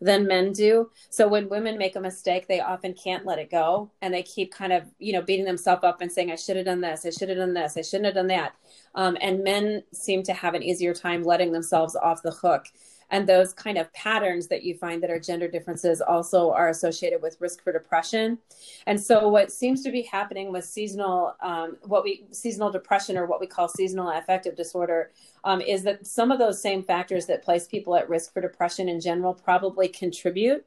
than 0.00 0.26
men 0.26 0.52
do. 0.52 0.90
So 1.10 1.28
when 1.28 1.48
women 1.48 1.78
make 1.78 1.96
a 1.96 2.00
mistake, 2.00 2.46
they 2.46 2.60
often 2.60 2.94
can't 2.94 3.26
let 3.26 3.38
it 3.38 3.50
go 3.50 3.90
and 4.00 4.12
they 4.12 4.22
keep 4.22 4.52
kind 4.52 4.72
of, 4.72 4.84
you 4.98 5.12
know, 5.12 5.22
beating 5.22 5.44
themselves 5.44 5.84
up 5.84 6.00
and 6.00 6.10
saying, 6.10 6.30
I 6.30 6.36
should 6.36 6.56
have 6.56 6.66
done 6.66 6.80
this, 6.80 7.04
I 7.04 7.10
should 7.10 7.28
have 7.28 7.38
done 7.38 7.54
this, 7.54 7.76
I 7.76 7.82
shouldn't 7.82 8.06
have 8.06 8.14
done 8.14 8.28
that. 8.28 8.54
Um, 8.94 9.16
and 9.20 9.42
men 9.42 9.82
seem 9.92 10.22
to 10.24 10.32
have 10.32 10.54
an 10.54 10.62
easier 10.62 10.94
time 10.94 11.22
letting 11.22 11.52
themselves 11.52 11.96
off 11.96 12.22
the 12.22 12.30
hook 12.30 12.66
and 13.10 13.26
those 13.26 13.52
kind 13.52 13.78
of 13.78 13.92
patterns 13.92 14.48
that 14.48 14.62
you 14.62 14.74
find 14.74 15.02
that 15.02 15.10
are 15.10 15.18
gender 15.18 15.48
differences 15.48 16.00
also 16.00 16.52
are 16.52 16.68
associated 16.68 17.22
with 17.22 17.40
risk 17.40 17.62
for 17.62 17.72
depression. 17.72 18.38
And 18.86 19.00
so 19.00 19.28
what 19.28 19.50
seems 19.50 19.82
to 19.84 19.90
be 19.90 20.02
happening 20.02 20.52
with 20.52 20.64
seasonal 20.64 21.34
um, 21.40 21.76
what 21.82 22.04
we 22.04 22.24
seasonal 22.30 22.70
depression 22.70 23.16
or 23.16 23.26
what 23.26 23.40
we 23.40 23.46
call 23.46 23.68
seasonal 23.68 24.10
affective 24.10 24.56
disorder 24.56 25.10
um, 25.44 25.60
is 25.60 25.82
that 25.84 26.06
some 26.06 26.30
of 26.30 26.38
those 26.38 26.60
same 26.60 26.82
factors 26.82 27.26
that 27.26 27.42
place 27.42 27.66
people 27.66 27.96
at 27.96 28.08
risk 28.08 28.32
for 28.32 28.40
depression 28.40 28.88
in 28.88 29.00
general 29.00 29.34
probably 29.34 29.88
contribute. 29.88 30.64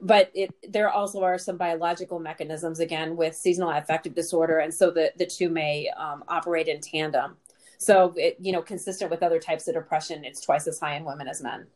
But 0.00 0.30
it, 0.34 0.54
there 0.68 0.88
also 0.90 1.22
are 1.22 1.38
some 1.38 1.56
biological 1.56 2.18
mechanisms 2.18 2.80
again 2.80 3.16
with 3.16 3.34
seasonal 3.34 3.70
affective 3.70 4.14
disorder. 4.14 4.58
And 4.58 4.72
so 4.72 4.90
the, 4.90 5.12
the 5.16 5.26
two 5.26 5.48
may 5.48 5.88
um, 5.90 6.24
operate 6.28 6.68
in 6.68 6.80
tandem 6.80 7.36
so, 7.78 8.14
it, 8.16 8.36
you 8.40 8.52
know, 8.52 8.62
consistent 8.62 9.10
with 9.10 9.22
other 9.22 9.38
types 9.38 9.68
of 9.68 9.74
depression, 9.74 10.24
it's 10.24 10.40
twice 10.40 10.66
as 10.66 10.78
high 10.78 10.96
in 10.96 11.04
women 11.04 11.28
as 11.28 11.42
men. 11.42 11.66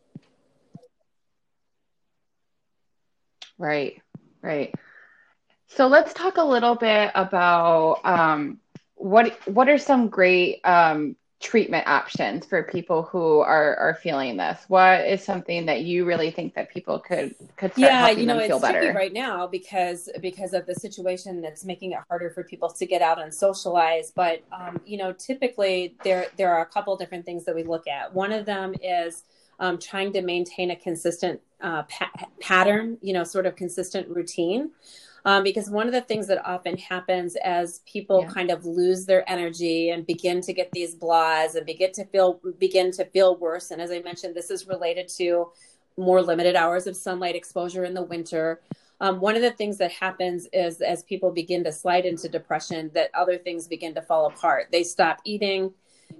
Right, 3.59 4.00
right. 4.43 4.75
So 5.69 5.87
let's 5.87 6.14
talk 6.14 6.37
a 6.37 6.45
little 6.45 6.76
bit 6.76 7.11
about 7.14 8.00
um, 8.05 8.59
what 8.95 9.38
what 9.47 9.69
are 9.69 9.78
some 9.78 10.09
great 10.09 10.61
um, 10.64 11.17
treatment 11.40 11.87
options 11.87 12.45
for 12.45 12.64
people 12.64 13.04
who 13.04 13.38
are 13.38 13.76
are 13.76 13.95
feeling 14.02 14.37
this? 14.37 14.59
What 14.68 15.07
is 15.07 15.23
something 15.23 15.66
that 15.66 15.83
you 15.83 16.04
really 16.04 16.30
think 16.30 16.54
that 16.54 16.71
people 16.71 16.99
could 16.99 17.35
could 17.57 17.73
start 17.73 17.78
yeah, 17.78 18.07
helping 18.07 18.21
you 18.21 18.26
know, 18.26 18.38
them 18.38 18.49
feel 18.49 18.61
better 18.61 18.92
right 18.92 19.12
now 19.12 19.47
because 19.47 20.09
because 20.21 20.52
of 20.52 20.66
the 20.66 20.75
situation 20.75 21.40
that's 21.40 21.64
making 21.64 21.92
it 21.92 22.00
harder 22.09 22.30
for 22.30 22.42
people 22.42 22.68
to 22.71 22.87
get 22.87 23.02
out 23.02 23.21
and 23.21 23.33
socialize. 23.33 24.11
But 24.11 24.42
um, 24.52 24.80
you 24.85 24.99
know, 24.99 25.12
typically 25.12 25.95
there 26.02 26.26
there 26.37 26.52
are 26.52 26.62
a 26.62 26.66
couple 26.66 26.97
different 26.97 27.25
things 27.25 27.45
that 27.45 27.54
we 27.54 27.62
look 27.62 27.87
at. 27.87 28.12
One 28.12 28.33
of 28.33 28.45
them 28.45 28.75
is 28.83 29.23
um, 29.61 29.78
trying 29.78 30.12
to 30.12 30.23
maintain 30.23 30.71
a 30.71 30.76
consistent 30.76 31.40
uh, 31.61 31.83
pa- 31.85 32.28
pattern, 32.40 32.99
you 33.00 33.12
know, 33.12 33.25
sort 33.25 33.47
of 33.47 33.57
consistent 33.57 34.09
routine. 34.09 34.71
Um, 35.25 35.42
because 35.42 35.68
one 35.68 35.87
of 35.87 35.92
the 35.92 36.00
things 36.00 36.26
that 36.28 36.44
often 36.46 36.76
happens 36.78 37.37
as 37.37 37.80
people 37.80 38.22
yeah. 38.22 38.28
kind 38.28 38.50
of 38.50 38.64
lose 38.64 39.04
their 39.04 39.28
energy 39.28 39.90
and 39.90 40.06
begin 40.06 40.40
to 40.42 40.52
get 40.52 40.70
these 40.72 40.94
blahs 40.94 41.54
and 41.54 41.66
begin 41.66 41.92
to 41.92 42.04
feel 42.06 42.40
begin 42.58 42.92
to 42.92 43.04
feel 43.06 43.37
worse, 43.37 43.70
and 43.70 43.82
as 43.82 43.90
I 43.90 44.00
mentioned, 44.00 44.34
this 44.34 44.50
is 44.50 44.66
related 44.66 45.08
to 45.16 45.50
more 45.96 46.22
limited 46.22 46.54
hours 46.54 46.87
of 46.87 46.96
sunlight 46.96 47.34
exposure 47.34 47.84
in 47.84 47.94
the 47.94 48.02
winter. 48.02 48.60
Um, 49.00 49.20
one 49.20 49.37
of 49.37 49.42
the 49.42 49.52
things 49.52 49.78
that 49.78 49.92
happens 49.92 50.48
is 50.52 50.80
as 50.80 51.02
people 51.04 51.30
begin 51.30 51.62
to 51.64 51.72
slide 51.72 52.04
into 52.04 52.28
depression, 52.28 52.90
that 52.94 53.10
other 53.14 53.38
things 53.38 53.68
begin 53.68 53.94
to 53.94 54.02
fall 54.02 54.26
apart. 54.26 54.68
They 54.72 54.82
stop 54.82 55.20
eating, 55.25 55.72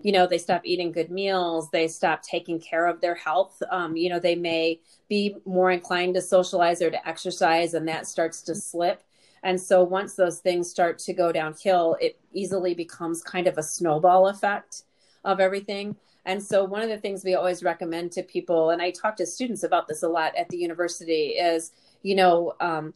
you 0.02 0.12
know, 0.12 0.26
they 0.26 0.38
stop 0.38 0.62
eating 0.64 0.93
good 0.93 1.11
meals, 1.11 1.71
they 1.71 1.88
stop 1.88 2.23
taking 2.23 2.61
care 2.61 2.87
of 2.87 3.00
their 3.00 3.14
health. 3.14 3.62
Um, 3.71 3.97
you 3.97 4.09
know, 4.09 4.21
they 4.21 4.37
may 4.37 4.81
be 5.09 5.37
more 5.45 5.71
inclined 5.71 6.14
to 6.14 6.23
socialize 6.23 6.81
or 6.83 6.90
to 6.90 7.09
exercise, 7.09 7.75
and 7.75 7.87
that 7.88 8.07
starts 8.07 8.43
to 8.43 8.55
slip. 8.55 9.02
And 9.43 9.61
so 9.61 9.85
once 9.85 10.14
those 10.14 10.40
things 10.40 10.71
start 10.71 10.99
to 11.00 11.12
go 11.12 11.33
downhill, 11.33 11.97
it 12.00 12.19
easily 12.33 12.75
becomes 12.75 13.23
kind 13.23 13.47
of 13.47 13.59
a 13.59 13.62
snowball 13.62 14.28
effect 14.28 14.83
of 15.25 15.40
everything. 15.40 15.97
And 16.25 16.43
so 16.43 16.64
one 16.64 16.83
of 16.83 16.88
the 16.88 16.99
things 16.99 17.25
we 17.25 17.35
always 17.35 17.62
recommend 17.62 18.12
to 18.12 18.23
people, 18.23 18.71
and 18.71 18.83
I 18.83 18.90
talk 18.90 19.17
to 19.17 19.26
students 19.26 19.62
about 19.62 19.88
this 19.88 20.02
a 20.02 20.09
lot 20.09 20.37
at 20.37 20.49
the 20.49 20.59
university, 20.59 21.28
is, 21.28 21.73
you 22.02 22.17
know, 22.17 22.55
um, 22.61 22.93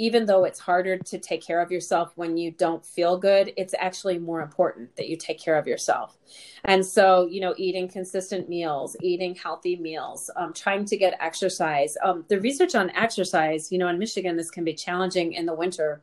even 0.00 0.24
though 0.24 0.44
it's 0.44 0.58
harder 0.58 0.96
to 0.96 1.18
take 1.18 1.42
care 1.42 1.60
of 1.60 1.70
yourself 1.70 2.10
when 2.14 2.38
you 2.38 2.50
don't 2.52 2.86
feel 2.86 3.18
good, 3.18 3.52
it's 3.58 3.74
actually 3.78 4.18
more 4.18 4.40
important 4.40 4.96
that 4.96 5.10
you 5.10 5.16
take 5.16 5.38
care 5.38 5.58
of 5.58 5.66
yourself. 5.66 6.16
And 6.64 6.84
so, 6.86 7.26
you 7.26 7.42
know, 7.42 7.52
eating 7.58 7.86
consistent 7.86 8.48
meals, 8.48 8.96
eating 9.02 9.34
healthy 9.34 9.76
meals, 9.76 10.30
um, 10.36 10.54
trying 10.54 10.86
to 10.86 10.96
get 10.96 11.18
exercise. 11.20 11.98
Um, 12.02 12.24
the 12.28 12.40
research 12.40 12.74
on 12.74 12.88
exercise, 12.92 13.70
you 13.70 13.76
know, 13.76 13.88
in 13.88 13.98
Michigan, 13.98 14.38
this 14.38 14.50
can 14.50 14.64
be 14.64 14.72
challenging 14.72 15.34
in 15.34 15.44
the 15.44 15.54
winter 15.54 16.00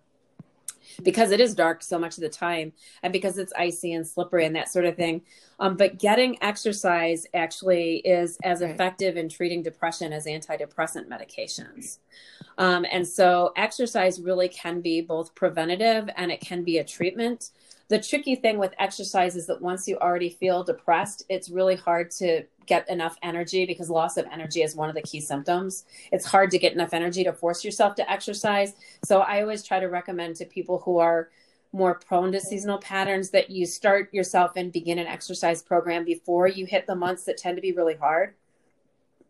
because 1.03 1.31
it 1.31 1.39
is 1.39 1.55
dark 1.55 1.83
so 1.83 1.97
much 1.97 2.17
of 2.17 2.21
the 2.21 2.29
time 2.29 2.73
and 3.03 3.11
because 3.11 3.37
it's 3.37 3.53
icy 3.57 3.93
and 3.93 4.05
slippery 4.05 4.45
and 4.45 4.55
that 4.55 4.69
sort 4.69 4.85
of 4.85 4.95
thing. 4.95 5.21
Um, 5.59 5.75
but 5.75 5.97
getting 5.97 6.41
exercise 6.43 7.25
actually 7.33 7.97
is 7.97 8.37
as 8.43 8.61
effective 8.61 9.17
in 9.17 9.27
treating 9.27 9.63
depression 9.63 10.13
as 10.13 10.25
antidepressant 10.25 11.07
medications. 11.07 11.97
Um, 12.57 12.85
and 12.91 13.07
so 13.07 13.53
exercise 13.55 14.19
really 14.19 14.49
can 14.49 14.81
be 14.81 15.01
both 15.01 15.35
preventative 15.35 16.09
and 16.15 16.31
it 16.31 16.41
can 16.41 16.63
be 16.63 16.79
a 16.79 16.83
treatment. 16.83 17.51
The 17.89 17.99
tricky 17.99 18.35
thing 18.35 18.57
with 18.57 18.73
exercise 18.79 19.35
is 19.35 19.47
that 19.47 19.61
once 19.61 19.87
you 19.87 19.97
already 19.97 20.29
feel 20.29 20.63
depressed, 20.63 21.23
it's 21.29 21.49
really 21.49 21.75
hard 21.75 22.11
to 22.11 22.43
get 22.65 22.89
enough 22.89 23.15
energy 23.23 23.65
because 23.65 23.89
loss 23.89 24.17
of 24.17 24.25
energy 24.31 24.61
is 24.61 24.75
one 24.75 24.89
of 24.89 24.95
the 24.95 25.01
key 25.03 25.21
symptoms. 25.21 25.85
It's 26.11 26.25
hard 26.25 26.51
to 26.51 26.57
get 26.57 26.73
enough 26.73 26.93
energy 26.93 27.23
to 27.23 27.31
force 27.31 27.63
yourself 27.63 27.95
to 27.95 28.11
exercise. 28.11 28.73
So 29.05 29.21
I 29.21 29.41
always 29.41 29.63
try 29.63 29.79
to 29.79 29.87
recommend 29.87 30.35
to 30.37 30.45
people 30.45 30.79
who 30.79 30.97
are 30.97 31.29
more 31.71 31.95
prone 31.95 32.31
to 32.31 32.41
seasonal 32.41 32.79
patterns 32.79 33.29
that 33.29 33.49
you 33.49 33.65
start 33.65 34.13
yourself 34.13 34.53
and 34.55 34.71
begin 34.71 34.99
an 34.99 35.07
exercise 35.07 35.61
program 35.61 36.03
before 36.03 36.47
you 36.47 36.65
hit 36.65 36.87
the 36.87 36.95
months 36.95 37.23
that 37.25 37.37
tend 37.37 37.55
to 37.55 37.61
be 37.61 37.71
really 37.71 37.95
hard 37.95 38.33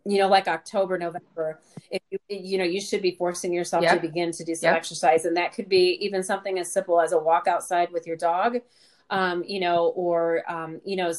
you 0.07 0.17
know 0.19 0.27
like 0.27 0.47
october 0.47 0.97
november 0.97 1.59
if 1.91 2.01
you 2.09 2.19
you 2.29 2.57
know 2.57 2.63
you 2.63 2.79
should 2.81 3.01
be 3.01 3.11
forcing 3.11 3.53
yourself 3.53 3.83
yep. 3.83 3.95
to 3.95 4.07
begin 4.07 4.31
to 4.31 4.43
do 4.43 4.55
some 4.55 4.69
yep. 4.69 4.77
exercise 4.77 5.25
and 5.25 5.35
that 5.35 5.53
could 5.53 5.69
be 5.69 5.97
even 6.01 6.23
something 6.23 6.59
as 6.59 6.71
simple 6.71 6.99
as 6.99 7.11
a 7.11 7.17
walk 7.17 7.47
outside 7.47 7.91
with 7.91 8.07
your 8.07 8.15
dog 8.15 8.57
um, 9.09 9.43
you 9.47 9.59
know 9.59 9.87
or 9.95 10.43
um, 10.51 10.81
you 10.83 10.95
know 10.95 11.13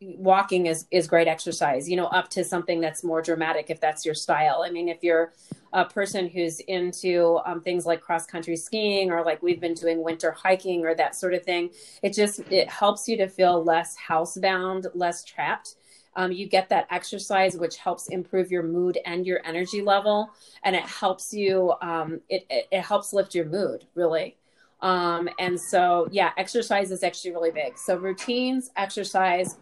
walking 0.00 0.66
is 0.66 0.86
is 0.90 1.06
great 1.06 1.28
exercise 1.28 1.88
you 1.88 1.96
know 1.96 2.06
up 2.06 2.28
to 2.28 2.44
something 2.44 2.80
that's 2.80 3.04
more 3.04 3.22
dramatic 3.22 3.66
if 3.68 3.80
that's 3.80 4.04
your 4.04 4.14
style 4.14 4.62
i 4.64 4.70
mean 4.70 4.88
if 4.88 5.02
you're 5.02 5.32
a 5.72 5.84
person 5.84 6.28
who's 6.28 6.60
into 6.60 7.40
um, 7.46 7.60
things 7.60 7.86
like 7.86 8.00
cross 8.00 8.26
country 8.26 8.56
skiing 8.56 9.10
or 9.10 9.24
like 9.24 9.42
we've 9.42 9.60
been 9.60 9.74
doing 9.74 10.02
winter 10.02 10.32
hiking 10.32 10.84
or 10.84 10.94
that 10.94 11.14
sort 11.14 11.34
of 11.34 11.42
thing 11.44 11.70
it 12.02 12.12
just 12.12 12.40
it 12.50 12.68
helps 12.68 13.08
you 13.08 13.16
to 13.16 13.28
feel 13.28 13.62
less 13.62 13.96
housebound 13.96 14.86
less 14.94 15.24
trapped 15.24 15.76
um, 16.14 16.32
you 16.32 16.46
get 16.46 16.68
that 16.68 16.86
exercise 16.90 17.56
which 17.56 17.76
helps 17.76 18.08
improve 18.08 18.50
your 18.50 18.62
mood 18.62 18.98
and 19.06 19.26
your 19.26 19.40
energy 19.44 19.82
level 19.82 20.30
and 20.62 20.76
it 20.76 20.82
helps 20.82 21.32
you 21.32 21.72
um, 21.80 22.20
it, 22.28 22.46
it, 22.50 22.68
it, 22.70 22.82
helps 22.82 23.12
lift 23.12 23.34
your 23.34 23.46
mood 23.46 23.86
really. 23.94 24.36
Um, 24.80 25.28
and 25.38 25.58
so 25.60 26.08
yeah 26.10 26.32
exercise 26.36 26.90
is 26.90 27.02
actually 27.02 27.32
really 27.32 27.50
big. 27.50 27.78
So 27.78 27.96
routines 27.96 28.70
exercise 28.76 29.56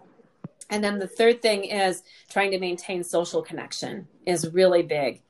and 0.70 0.82
then 0.82 0.98
the 0.98 1.06
third 1.06 1.42
thing 1.42 1.64
is 1.64 2.02
trying 2.28 2.52
to 2.52 2.58
maintain 2.58 3.02
social 3.04 3.42
connection 3.42 4.06
is 4.26 4.52
really 4.52 4.82
big 4.82 5.22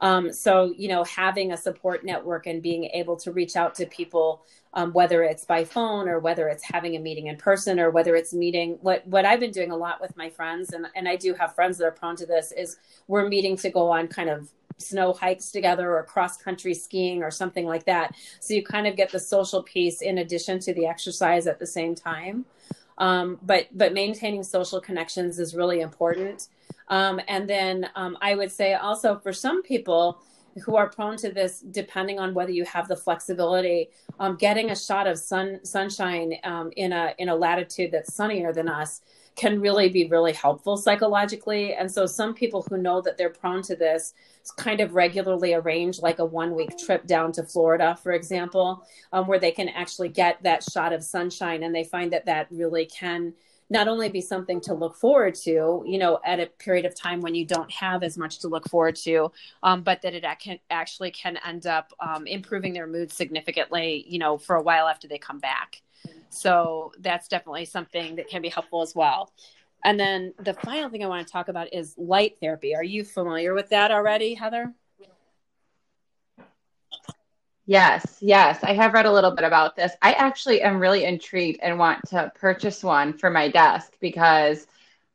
um, 0.00 0.32
so, 0.32 0.72
you 0.76 0.88
know, 0.88 1.04
having 1.04 1.52
a 1.52 1.56
support 1.56 2.04
network 2.04 2.46
and 2.46 2.62
being 2.62 2.84
able 2.84 3.16
to 3.16 3.32
reach 3.32 3.56
out 3.56 3.74
to 3.76 3.86
people, 3.86 4.44
um, 4.74 4.92
whether 4.92 5.22
it's 5.22 5.44
by 5.44 5.64
phone 5.64 6.08
or 6.08 6.20
whether 6.20 6.48
it's 6.48 6.62
having 6.62 6.96
a 6.96 7.00
meeting 7.00 7.26
in 7.26 7.36
person 7.36 7.80
or 7.80 7.90
whether 7.90 8.14
it's 8.14 8.32
meeting, 8.32 8.78
what, 8.80 9.06
what 9.06 9.24
I've 9.24 9.40
been 9.40 9.50
doing 9.50 9.70
a 9.70 9.76
lot 9.76 10.00
with 10.00 10.16
my 10.16 10.30
friends, 10.30 10.72
and, 10.72 10.86
and 10.94 11.08
I 11.08 11.16
do 11.16 11.34
have 11.34 11.54
friends 11.54 11.78
that 11.78 11.84
are 11.84 11.90
prone 11.90 12.16
to 12.16 12.26
this, 12.26 12.52
is 12.52 12.78
we're 13.08 13.28
meeting 13.28 13.56
to 13.58 13.70
go 13.70 13.90
on 13.90 14.08
kind 14.08 14.30
of 14.30 14.50
snow 14.80 15.12
hikes 15.12 15.50
together 15.50 15.96
or 15.96 16.04
cross 16.04 16.36
country 16.36 16.72
skiing 16.72 17.22
or 17.22 17.30
something 17.30 17.66
like 17.66 17.84
that. 17.86 18.14
So 18.38 18.54
you 18.54 18.62
kind 18.62 18.86
of 18.86 18.94
get 18.94 19.10
the 19.10 19.18
social 19.18 19.62
piece 19.62 20.02
in 20.02 20.18
addition 20.18 20.60
to 20.60 20.72
the 20.72 20.86
exercise 20.86 21.48
at 21.48 21.58
the 21.58 21.66
same 21.66 21.96
time. 21.96 22.44
Um, 22.98 23.38
but 23.42 23.68
but 23.72 23.92
maintaining 23.92 24.42
social 24.42 24.80
connections 24.80 25.38
is 25.38 25.54
really 25.54 25.80
important. 25.80 26.48
Um, 26.88 27.20
and 27.28 27.48
then 27.48 27.88
um, 27.94 28.16
I 28.20 28.34
would 28.34 28.50
say 28.50 28.74
also 28.74 29.18
for 29.18 29.32
some 29.32 29.62
people 29.62 30.20
who 30.64 30.76
are 30.76 30.88
prone 30.88 31.16
to 31.18 31.30
this, 31.30 31.60
depending 31.60 32.18
on 32.18 32.34
whether 32.34 32.50
you 32.50 32.64
have 32.64 32.88
the 32.88 32.96
flexibility, 32.96 33.90
um, 34.18 34.36
getting 34.36 34.70
a 34.70 34.76
shot 34.76 35.06
of 35.06 35.18
sun 35.18 35.60
sunshine 35.64 36.34
um, 36.44 36.72
in 36.76 36.92
a 36.92 37.14
in 37.18 37.28
a 37.28 37.36
latitude 37.36 37.92
that's 37.92 38.14
sunnier 38.14 38.52
than 38.52 38.68
us 38.68 39.02
can 39.38 39.60
really 39.60 39.88
be 39.88 40.08
really 40.08 40.32
helpful 40.32 40.76
psychologically. 40.76 41.72
And 41.72 41.90
so 41.90 42.06
some 42.06 42.34
people 42.34 42.66
who 42.68 42.76
know 42.76 43.00
that 43.00 43.16
they're 43.16 43.30
prone 43.30 43.62
to 43.62 43.76
this 43.76 44.12
kind 44.56 44.80
of 44.80 44.94
regularly 44.94 45.54
arrange 45.54 46.00
like 46.00 46.18
a 46.18 46.24
one 46.24 46.54
week 46.54 46.76
trip 46.76 47.06
down 47.06 47.30
to 47.32 47.44
Florida, 47.44 47.96
for 48.02 48.12
example, 48.12 48.84
um, 49.12 49.26
where 49.28 49.38
they 49.38 49.52
can 49.52 49.68
actually 49.68 50.08
get 50.08 50.42
that 50.42 50.64
shot 50.64 50.92
of 50.92 51.04
sunshine. 51.04 51.62
And 51.62 51.74
they 51.74 51.84
find 51.84 52.12
that 52.12 52.26
that 52.26 52.48
really 52.50 52.86
can 52.86 53.32
not 53.70 53.86
only 53.86 54.08
be 54.08 54.20
something 54.20 54.60
to 54.62 54.74
look 54.74 54.96
forward 54.96 55.34
to, 55.34 55.84
you 55.86 55.98
know, 55.98 56.18
at 56.24 56.40
a 56.40 56.46
period 56.46 56.84
of 56.84 56.94
time 56.94 57.20
when 57.20 57.34
you 57.34 57.44
don't 57.44 57.70
have 57.70 58.02
as 58.02 58.16
much 58.18 58.38
to 58.40 58.48
look 58.48 58.68
forward 58.68 58.96
to, 58.96 59.30
um, 59.62 59.82
but 59.82 60.02
that 60.02 60.14
it 60.14 60.24
can, 60.40 60.58
actually 60.70 61.10
can 61.10 61.38
end 61.46 61.66
up 61.66 61.92
um, 62.00 62.26
improving 62.26 62.72
their 62.72 62.86
mood 62.86 63.12
significantly, 63.12 64.04
you 64.08 64.18
know, 64.18 64.38
for 64.38 64.56
a 64.56 64.62
while 64.62 64.88
after 64.88 65.06
they 65.06 65.18
come 65.18 65.38
back. 65.38 65.82
So 66.30 66.92
that's 66.98 67.28
definitely 67.28 67.64
something 67.64 68.16
that 68.16 68.28
can 68.28 68.42
be 68.42 68.48
helpful 68.48 68.82
as 68.82 68.94
well. 68.94 69.32
And 69.84 69.98
then 69.98 70.34
the 70.40 70.54
final 70.54 70.90
thing 70.90 71.04
I 71.04 71.08
want 71.08 71.26
to 71.26 71.32
talk 71.32 71.48
about 71.48 71.72
is 71.72 71.94
light 71.96 72.36
therapy. 72.40 72.74
Are 72.74 72.82
you 72.82 73.04
familiar 73.04 73.54
with 73.54 73.68
that 73.70 73.90
already, 73.90 74.34
Heather? 74.34 74.74
Yes, 77.66 78.16
yes. 78.20 78.64
I 78.64 78.72
have 78.72 78.94
read 78.94 79.04
a 79.04 79.12
little 79.12 79.30
bit 79.30 79.44
about 79.44 79.76
this. 79.76 79.92
I 80.00 80.14
actually 80.14 80.62
am 80.62 80.80
really 80.80 81.04
intrigued 81.04 81.60
and 81.62 81.78
want 81.78 82.00
to 82.08 82.32
purchase 82.34 82.82
one 82.82 83.12
for 83.12 83.28
my 83.28 83.48
desk 83.48 83.92
because 84.00 84.66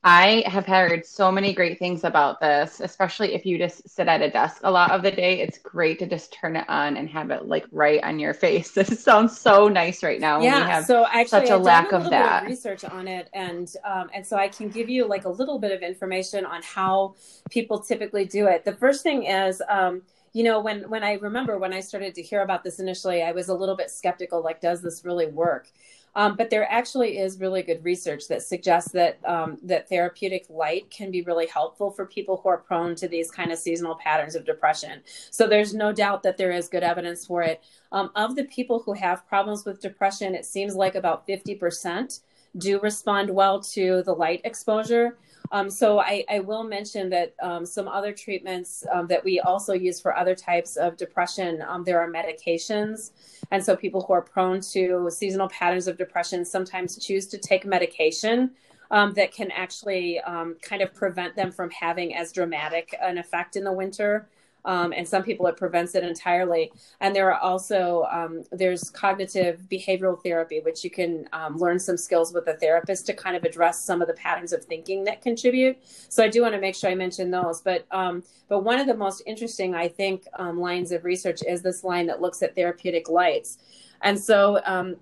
I 0.05 0.43
have 0.47 0.65
heard 0.65 1.05
so 1.05 1.31
many 1.31 1.53
great 1.53 1.79
things 1.79 2.03
about 2.03 2.41
this, 2.41 2.81
especially 2.81 3.33
if 3.33 3.45
you 3.45 3.57
just 3.57 3.87
sit 3.87 4.09
at 4.09 4.21
a 4.21 4.29
desk 4.29 4.59
a 4.63 4.71
lot 4.71 4.91
of 4.91 5.01
the 5.01 5.11
day. 5.11 5.39
It's 5.39 5.57
great 5.57 5.97
to 5.99 6.05
just 6.05 6.33
turn 6.33 6.57
it 6.57 6.65
on 6.67 6.97
and 6.97 7.09
have 7.09 7.31
it 7.31 7.47
like 7.47 7.65
right 7.71 8.03
on 8.03 8.19
your 8.19 8.33
face. 8.43 8.71
This 8.71 9.01
sounds 9.01 9.39
so 9.39 9.69
nice 9.69 10.03
right 10.03 10.19
now. 10.19 10.41
Yeah, 10.41 10.83
so 10.83 11.05
actually, 11.05 11.47
such 11.47 11.49
a 11.51 11.53
I've 11.53 11.61
lack 11.61 11.91
a 11.93 11.97
of 11.97 12.09
that. 12.09 12.43
Of 12.43 12.49
research 12.49 12.83
on 12.83 13.07
it, 13.07 13.29
and 13.33 13.73
um, 13.85 14.09
and 14.13 14.25
so 14.25 14.35
I 14.35 14.49
can 14.49 14.67
give 14.67 14.89
you 14.89 15.07
like 15.07 15.23
a 15.23 15.29
little 15.29 15.57
bit 15.57 15.71
of 15.71 15.81
information 15.81 16.45
on 16.45 16.61
how 16.63 17.15
people 17.49 17.79
typically 17.79 18.25
do 18.25 18.47
it. 18.47 18.65
The 18.65 18.75
first 18.75 19.03
thing 19.03 19.23
is. 19.23 19.61
Um, 19.69 20.01
you 20.35 20.43
know 20.43 20.59
when 20.59 20.89
when 20.89 21.03
i 21.03 21.13
remember 21.13 21.59
when 21.59 21.71
i 21.73 21.79
started 21.79 22.15
to 22.15 22.21
hear 22.23 22.41
about 22.41 22.63
this 22.63 22.79
initially 22.79 23.21
i 23.21 23.31
was 23.31 23.49
a 23.49 23.53
little 23.53 23.75
bit 23.75 23.91
skeptical 23.91 24.41
like 24.41 24.59
does 24.59 24.81
this 24.81 25.05
really 25.05 25.27
work 25.27 25.69
um, 26.15 26.35
but 26.35 26.49
there 26.49 26.69
actually 26.71 27.17
is 27.17 27.39
really 27.39 27.63
good 27.63 27.83
research 27.83 28.27
that 28.27 28.43
suggests 28.43 28.91
that 28.91 29.19
um, 29.25 29.57
that 29.63 29.89
therapeutic 29.89 30.45
light 30.49 30.89
can 30.89 31.09
be 31.11 31.21
really 31.23 31.47
helpful 31.47 31.89
for 31.89 32.05
people 32.05 32.37
who 32.37 32.49
are 32.49 32.57
prone 32.57 32.95
to 32.95 33.07
these 33.07 33.31
kind 33.31 33.51
of 33.51 33.57
seasonal 33.57 33.95
patterns 33.95 34.35
of 34.35 34.45
depression. 34.45 35.01
So 35.31 35.47
there's 35.47 35.73
no 35.73 35.91
doubt 35.91 36.23
that 36.23 36.37
there 36.37 36.51
is 36.51 36.67
good 36.67 36.83
evidence 36.83 37.25
for 37.25 37.41
it. 37.41 37.63
Um, 37.91 38.11
of 38.15 38.35
the 38.35 38.45
people 38.45 38.79
who 38.79 38.93
have 38.93 39.27
problems 39.27 39.65
with 39.65 39.81
depression, 39.81 40.35
it 40.35 40.45
seems 40.45 40.75
like 40.75 40.95
about 40.95 41.27
50% 41.27 42.19
do 42.57 42.79
respond 42.79 43.29
well 43.29 43.59
to 43.59 44.03
the 44.03 44.13
light 44.13 44.41
exposure. 44.43 45.17
Um, 45.51 45.69
so 45.69 45.99
I, 45.99 46.23
I, 46.29 46.39
will 46.39 46.63
mention 46.63 47.09
that 47.11 47.35
um, 47.41 47.65
some 47.65 47.87
other 47.87 48.11
treatments 48.11 48.85
um, 48.91 49.05
that 49.07 49.23
we 49.23 49.39
also 49.39 49.73
use 49.73 49.99
for 49.99 50.15
other 50.17 50.33
types 50.33 50.77
of 50.77 50.97
depression, 50.97 51.63
um, 51.67 51.83
there 51.83 51.99
are 52.01 52.09
medications. 52.09 53.11
And 53.51 53.63
so 53.63 53.75
people 53.75 54.01
who 54.01 54.13
are 54.13 54.21
prone 54.21 54.61
to 54.71 55.09
seasonal 55.11 55.49
patterns 55.49 55.87
of 55.87 55.97
depression 55.97 56.43
sometimes 56.43 56.97
choose 56.97 57.27
to 57.27 57.37
take 57.37 57.65
medication 57.65 58.51
um, 58.89 59.13
that 59.13 59.31
can 59.31 59.51
actually 59.51 60.19
um, 60.21 60.55
kind 60.61 60.81
of 60.81 60.93
prevent 60.93 61.35
them 61.35 61.51
from 61.51 61.69
having 61.69 62.15
as 62.15 62.31
dramatic 62.31 62.95
an 63.01 63.17
effect 63.17 63.55
in 63.55 63.63
the 63.63 63.73
winter 63.73 64.27
um, 64.65 64.93
and 64.93 65.07
some 65.07 65.23
people 65.23 65.47
it 65.47 65.57
prevents 65.57 65.95
it 65.95 66.03
entirely. 66.03 66.71
And 67.01 67.15
there 67.15 67.31
are 67.31 67.39
also 67.39 68.07
um, 68.11 68.43
there's 68.51 68.89
cognitive 68.89 69.61
behavioral 69.71 70.21
therapy, 70.21 70.59
which 70.61 70.83
you 70.83 70.89
can 70.89 71.27
um, 71.33 71.57
learn 71.57 71.79
some 71.79 71.97
skills 71.97 72.33
with 72.33 72.47
a 72.47 72.53
therapist 72.53 73.05
to 73.07 73.13
kind 73.13 73.35
of 73.35 73.43
address 73.43 73.83
some 73.83 74.01
of 74.01 74.07
the 74.07 74.13
patterns 74.13 74.53
of 74.53 74.63
thinking 74.63 75.03
that 75.05 75.21
contribute. 75.21 75.77
So 76.09 76.23
I 76.23 76.27
do 76.27 76.41
want 76.41 76.53
to 76.53 76.61
make 76.61 76.75
sure 76.75 76.89
I 76.89 76.95
mention 76.95 77.31
those. 77.31 77.61
But 77.61 77.85
um, 77.91 78.23
but 78.47 78.63
one 78.63 78.79
of 78.79 78.87
the 78.87 78.95
most 78.95 79.23
interesting, 79.25 79.75
I 79.75 79.87
think, 79.87 80.27
um, 80.37 80.59
lines 80.59 80.91
of 80.91 81.03
research 81.05 81.41
is 81.47 81.61
this 81.61 81.83
line 81.83 82.07
that 82.07 82.21
looks 82.21 82.41
at 82.41 82.55
therapeutic 82.55 83.09
lights. 83.09 83.57
And 84.01 84.19
so 84.19 84.61
um, 84.65 84.97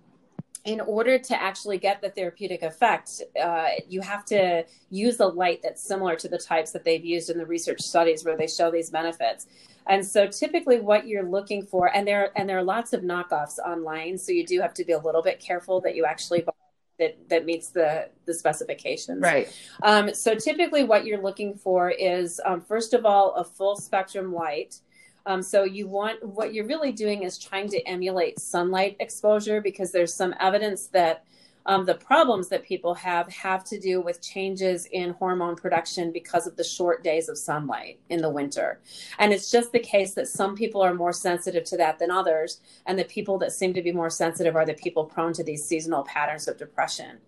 in 0.66 0.80
order 0.82 1.18
to 1.18 1.42
actually 1.42 1.78
get 1.78 2.02
the 2.02 2.10
therapeutic 2.10 2.62
effect, 2.62 3.22
uh, 3.42 3.70
you 3.88 4.02
have 4.02 4.24
to 4.26 4.64
use 4.90 5.20
a 5.20 5.26
light 5.26 5.62
that's 5.64 5.84
similar 5.84 6.16
to 6.16 6.28
the 6.28 6.38
types 6.38 6.72
that 6.72 6.84
they've 6.84 7.04
used 7.04 7.30
in 7.30 7.38
the 7.38 7.46
research 7.46 7.82
studies 7.82 8.24
where 8.24 8.38
they 8.38 8.48
show 8.48 8.70
these 8.70 8.90
benefits. 8.90 9.48
And 9.88 10.06
so 10.06 10.28
typically 10.28 10.80
what 10.80 11.08
you're 11.08 11.28
looking 11.28 11.66
for, 11.66 11.94
and 11.94 12.08
there 12.08 12.32
and 12.36 12.48
there 12.48 12.60
are 12.60 12.64
lots 12.64 12.94
of 12.94 13.02
knockoffs 13.02 13.58
online, 13.58 14.18
so 14.18 14.32
you 14.32 14.46
do 14.46 14.62
have 14.62 14.74
to 14.76 14.86
be 14.86 14.94
a 14.94 15.00
little 15.00 15.24
bit 15.24 15.40
careful 15.40 15.82
that 15.82 15.96
you 15.96 16.06
actually 16.06 16.42
buy 16.42 16.54
that, 17.00 17.18
that 17.30 17.46
meets 17.46 17.70
the, 17.70 18.10
the 18.26 18.34
specifications. 18.34 19.22
Right. 19.22 19.52
Um, 19.82 20.14
so 20.14 20.36
typically 20.36 20.84
what 20.84 21.04
you're 21.04 21.22
looking 21.22 21.56
for 21.56 21.90
is, 21.90 22.40
um, 22.46 22.62
first 22.62 22.94
of 22.94 23.08
all, 23.08 23.34
a 23.34 23.44
full 23.44 23.76
spectrum 23.76 24.32
light 24.32 24.80
um, 25.26 25.42
so 25.42 25.64
you 25.64 25.88
want 25.88 26.24
what 26.26 26.54
you're 26.54 26.66
really 26.66 26.92
doing 26.92 27.24
is 27.24 27.38
trying 27.38 27.70
to 27.70 27.82
emulate 27.88 28.40
sunlight 28.40 28.96
exposure 29.00 29.62
because 29.62 29.92
there's 29.92 30.14
some 30.14 30.34
evidence 30.40 30.88
that 30.88 31.24
um, 31.66 31.86
the 31.86 31.96
problems 31.96 32.50
that 32.50 32.64
people 32.64 32.94
have 32.96 33.32
have 33.32 33.64
to 33.66 33.80
do 33.80 34.02
with 34.02 34.22
changes 34.22 34.88
in 34.92 35.12
hormone 35.12 35.56
production 35.56 36.12
because 36.12 36.48
of 36.48 36.56
the 36.56 36.64
short 36.64 37.04
days 37.04 37.30
of 37.30 37.38
sunlight 37.38 38.00
in 38.10 38.22
the 38.22 38.30
winter. 38.30 38.80
And 39.20 39.32
it's 39.32 39.52
just 39.52 39.72
the 39.72 39.80
case 39.80 40.14
that 40.16 40.28
some 40.28 40.56
people 40.56 40.82
are 40.82 40.94
more 40.94 41.14
sensitive 41.14 41.64
to 41.66 41.78
that 41.78 42.00
than 42.00 42.12
others. 42.12 42.62
And 42.86 42.98
the 42.98 43.06
people 43.06 43.38
that 43.40 43.52
seem 43.52 43.74
to 43.74 43.82
be 43.82 43.92
more 43.92 44.10
sensitive 44.10 44.56
are 44.56 44.66
the 44.66 44.74
people 44.74 45.06
prone 45.06 45.34
to 45.34 45.44
these 45.44 45.64
seasonal 45.64 46.04
patterns 46.04 46.48
of 46.48 46.58
depression. 46.58 47.20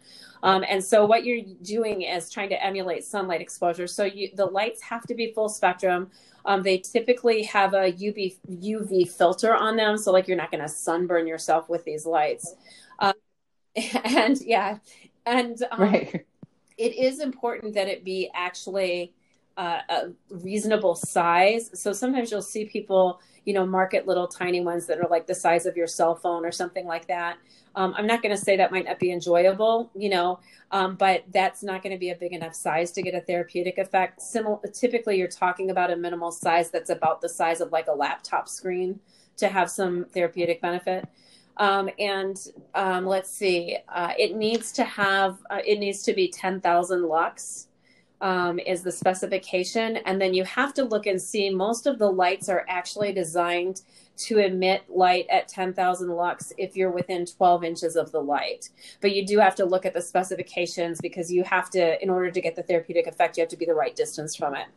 Um, 0.43 0.65
and 0.67 0.83
so 0.83 1.05
what 1.05 1.23
you're 1.23 1.41
doing 1.61 2.01
is 2.01 2.29
trying 2.29 2.49
to 2.49 2.63
emulate 2.63 3.05
sunlight 3.05 3.39
exposure. 3.39 3.87
So 3.87 4.03
you, 4.03 4.29
the 4.35 4.45
lights 4.45 4.81
have 4.81 5.03
to 5.07 5.15
be 5.15 5.31
full 5.31 5.47
spectrum. 5.47 6.11
Um, 6.45 6.63
they 6.63 6.79
typically 6.79 7.43
have 7.43 7.73
a 7.73 7.93
UV 7.93 8.35
UV 8.49 9.09
filter 9.09 9.55
on 9.55 9.77
them, 9.77 9.97
so 9.97 10.11
like 10.11 10.27
you're 10.27 10.35
not 10.35 10.51
going 10.51 10.61
to 10.61 10.67
sunburn 10.67 11.25
yourself 11.25 11.69
with 11.69 11.85
these 11.85 12.05
lights. 12.05 12.55
And 14.03 14.39
yeah, 14.41 14.77
and 15.25 15.57
um, 15.71 15.81
right. 15.81 16.25
it 16.77 16.95
is 16.95 17.19
important 17.19 17.73
that 17.73 17.87
it 17.87 18.03
be 18.03 18.29
actually 18.33 19.13
uh, 19.57 19.79
a 19.89 20.11
reasonable 20.29 20.95
size. 20.95 21.69
So 21.79 21.93
sometimes 21.93 22.31
you'll 22.31 22.41
see 22.41 22.65
people, 22.65 23.19
you 23.45 23.53
know, 23.53 23.65
market 23.65 24.07
little 24.07 24.27
tiny 24.27 24.61
ones 24.61 24.85
that 24.87 24.99
are 24.99 25.07
like 25.09 25.27
the 25.27 25.35
size 25.35 25.65
of 25.65 25.77
your 25.77 25.87
cell 25.87 26.15
phone 26.15 26.45
or 26.45 26.51
something 26.51 26.85
like 26.85 27.07
that. 27.07 27.37
Um, 27.75 27.93
I'm 27.97 28.05
not 28.05 28.21
going 28.21 28.35
to 28.35 28.41
say 28.41 28.57
that 28.57 28.71
might 28.71 28.85
not 28.85 28.99
be 28.99 29.11
enjoyable, 29.11 29.89
you 29.95 30.09
know, 30.09 30.39
um, 30.71 30.95
but 30.95 31.23
that's 31.31 31.63
not 31.63 31.81
going 31.81 31.93
to 31.93 31.99
be 31.99 32.11
a 32.11 32.15
big 32.15 32.33
enough 32.33 32.53
size 32.53 32.91
to 32.91 33.01
get 33.01 33.15
a 33.15 33.21
therapeutic 33.21 33.77
effect. 33.77 34.19
Simil- 34.19 34.61
typically, 34.73 35.17
you're 35.17 35.27
talking 35.27 35.71
about 35.71 35.91
a 35.91 35.95
minimal 35.95 36.31
size 36.31 36.69
that's 36.69 36.91
about 36.91 37.21
the 37.21 37.29
size 37.29 37.61
of 37.61 37.71
like 37.71 37.87
a 37.87 37.93
laptop 37.93 38.47
screen 38.47 38.99
to 39.37 39.47
have 39.47 39.69
some 39.69 40.05
therapeutic 40.05 40.61
benefit. 40.61 41.07
Um, 41.57 41.89
and 41.99 42.37
um, 42.73 43.05
let's 43.05 43.29
see, 43.29 43.77
uh, 43.89 44.13
it 44.17 44.35
needs 44.35 44.71
to 44.73 44.83
have, 44.83 45.37
uh, 45.49 45.59
it 45.65 45.79
needs 45.79 46.03
to 46.03 46.13
be 46.13 46.27
10,000 46.29 47.03
lux. 47.03 47.67
Um, 48.21 48.57
is 48.57 48.83
the 48.83 48.91
specification. 48.91 49.97
And 49.97 50.21
then 50.21 50.33
you 50.33 50.45
have 50.45 50.73
to 50.75 50.85
look 50.85 51.07
and 51.07 51.21
see 51.21 51.49
most 51.49 51.85
of 51.85 51.99
the 51.99 52.09
lights 52.09 52.47
are 52.47 52.65
actually 52.69 53.11
designed 53.11 53.81
to 54.15 54.37
emit 54.37 54.83
light 54.89 55.25
at 55.29 55.47
10,000 55.47 56.07
lux 56.07 56.53
if 56.57 56.77
you're 56.77 56.91
within 56.91 57.25
12 57.25 57.63
inches 57.63 57.95
of 57.95 58.11
the 58.11 58.21
light. 58.21 58.69
But 59.01 59.13
you 59.13 59.25
do 59.25 59.39
have 59.39 59.55
to 59.55 59.65
look 59.65 59.85
at 59.85 59.93
the 59.93 60.01
specifications 60.01 60.99
because 61.01 61.31
you 61.31 61.43
have 61.43 61.69
to, 61.71 62.01
in 62.01 62.09
order 62.09 62.31
to 62.31 62.41
get 62.41 62.55
the 62.55 62.63
therapeutic 62.63 63.07
effect, 63.07 63.35
you 63.35 63.41
have 63.41 63.49
to 63.49 63.57
be 63.57 63.65
the 63.65 63.73
right 63.73 63.95
distance 63.95 64.35
from 64.35 64.55
it. 64.55 64.67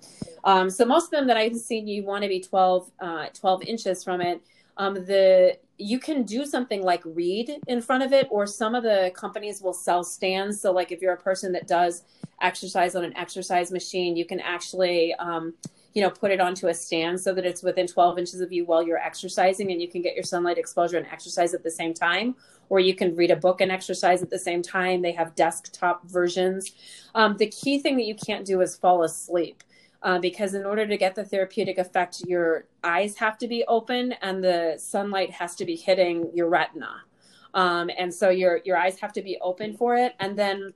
Um, 0.45 0.71
so 0.71 0.85
most 0.85 1.05
of 1.05 1.11
them 1.11 1.27
that 1.29 1.37
I've 1.37 1.57
seen, 1.57 1.87
you 1.87 2.03
want 2.03 2.23
to 2.23 2.29
be 2.29 2.41
12, 2.41 2.91
uh, 3.01 3.27
12 3.33 3.63
inches 3.65 4.03
from 4.03 4.21
it. 4.21 4.41
Um, 4.77 4.95
the 4.95 5.59
you 5.79 5.99
can 5.99 6.23
do 6.23 6.45
something 6.45 6.83
like 6.83 7.03
read 7.05 7.59
in 7.67 7.81
front 7.81 8.03
of 8.03 8.13
it, 8.13 8.29
or 8.31 8.47
some 8.47 8.75
of 8.75 8.83
the 8.83 9.13
companies 9.15 9.61
will 9.61 9.73
sell 9.73 10.03
stands. 10.03 10.61
So, 10.61 10.73
like 10.73 10.93
if 10.93 11.01
you're 11.01 11.15
a 11.15 11.19
person 11.19 11.53
that 11.53 11.67
does 11.67 12.05
exercise 12.41 12.95
on 12.95 13.05
an 13.05 13.17
exercise 13.17 13.71
machine, 13.71 14.17
you 14.17 14.25
can 14.25 14.41
actually 14.41 15.15
um, 15.15 15.55
you 15.97 16.03
know, 16.03 16.11
put 16.11 16.31
it 16.31 16.41
onto 16.41 16.67
a 16.67 16.75
stand 16.75 17.19
so 17.19 17.33
that 17.33 17.47
it's 17.47 17.63
within 17.63 17.87
12 17.87 18.19
inches 18.19 18.43
of 18.43 18.53
you 18.53 18.67
while 18.67 18.87
you're 18.87 18.99
exercising 18.99 19.73
and 19.73 19.81
you 19.81 19.89
can 19.89 20.03
get 20.03 20.15
your 20.15 20.25
sunlight 20.25 20.59
exposure 20.59 20.99
and 20.99 21.07
exercise 21.07 21.55
at 21.55 21.63
the 21.63 21.71
same 21.71 21.95
time. 21.95 22.37
Or 22.69 22.81
you 22.81 22.95
can 22.95 23.17
read 23.17 23.31
a 23.31 23.37
book 23.37 23.63
and 23.63 23.73
exercise 23.73 24.23
at 24.23 24.29
the 24.29 24.39
same 24.39 24.61
time. 24.61 25.01
They 25.01 25.13
have 25.13 25.35
desktop 25.35 26.07
versions. 26.07 26.71
Um, 27.15 27.39
the 27.39 27.47
key 27.47 27.79
thing 27.79 27.97
that 27.97 28.05
you 28.05 28.15
can't 28.15 28.45
do 28.45 28.61
is 28.61 28.77
fall 28.77 29.05
asleep. 29.05 29.63
Uh, 30.03 30.19
because 30.19 30.55
in 30.55 30.65
order 30.65 30.87
to 30.87 30.97
get 30.97 31.15
the 31.15 31.25
therapeutic 31.25 31.79
effect, 31.79 32.23
your 32.27 32.67
eyes 32.85 33.17
have 33.17 33.39
to 33.39 33.49
be 33.49 33.65
open 33.67 34.13
and 34.23 34.45
the 34.45 34.77
sunlight 34.79 35.31
has 35.31 35.57
to 35.57 35.65
be 35.65 35.75
hitting 35.75 36.31
your 36.35 36.49
retina. 36.49 37.03
Um, 37.55 37.91
and 37.97 38.13
so 38.13 38.29
your 38.29 38.61
your 38.65 38.77
eyes 38.77 39.01
have 39.01 39.13
to 39.15 39.23
be 39.23 39.39
open 39.41 39.77
for 39.77 39.97
it. 39.97 40.15
And 40.21 40.39
then 40.39 40.75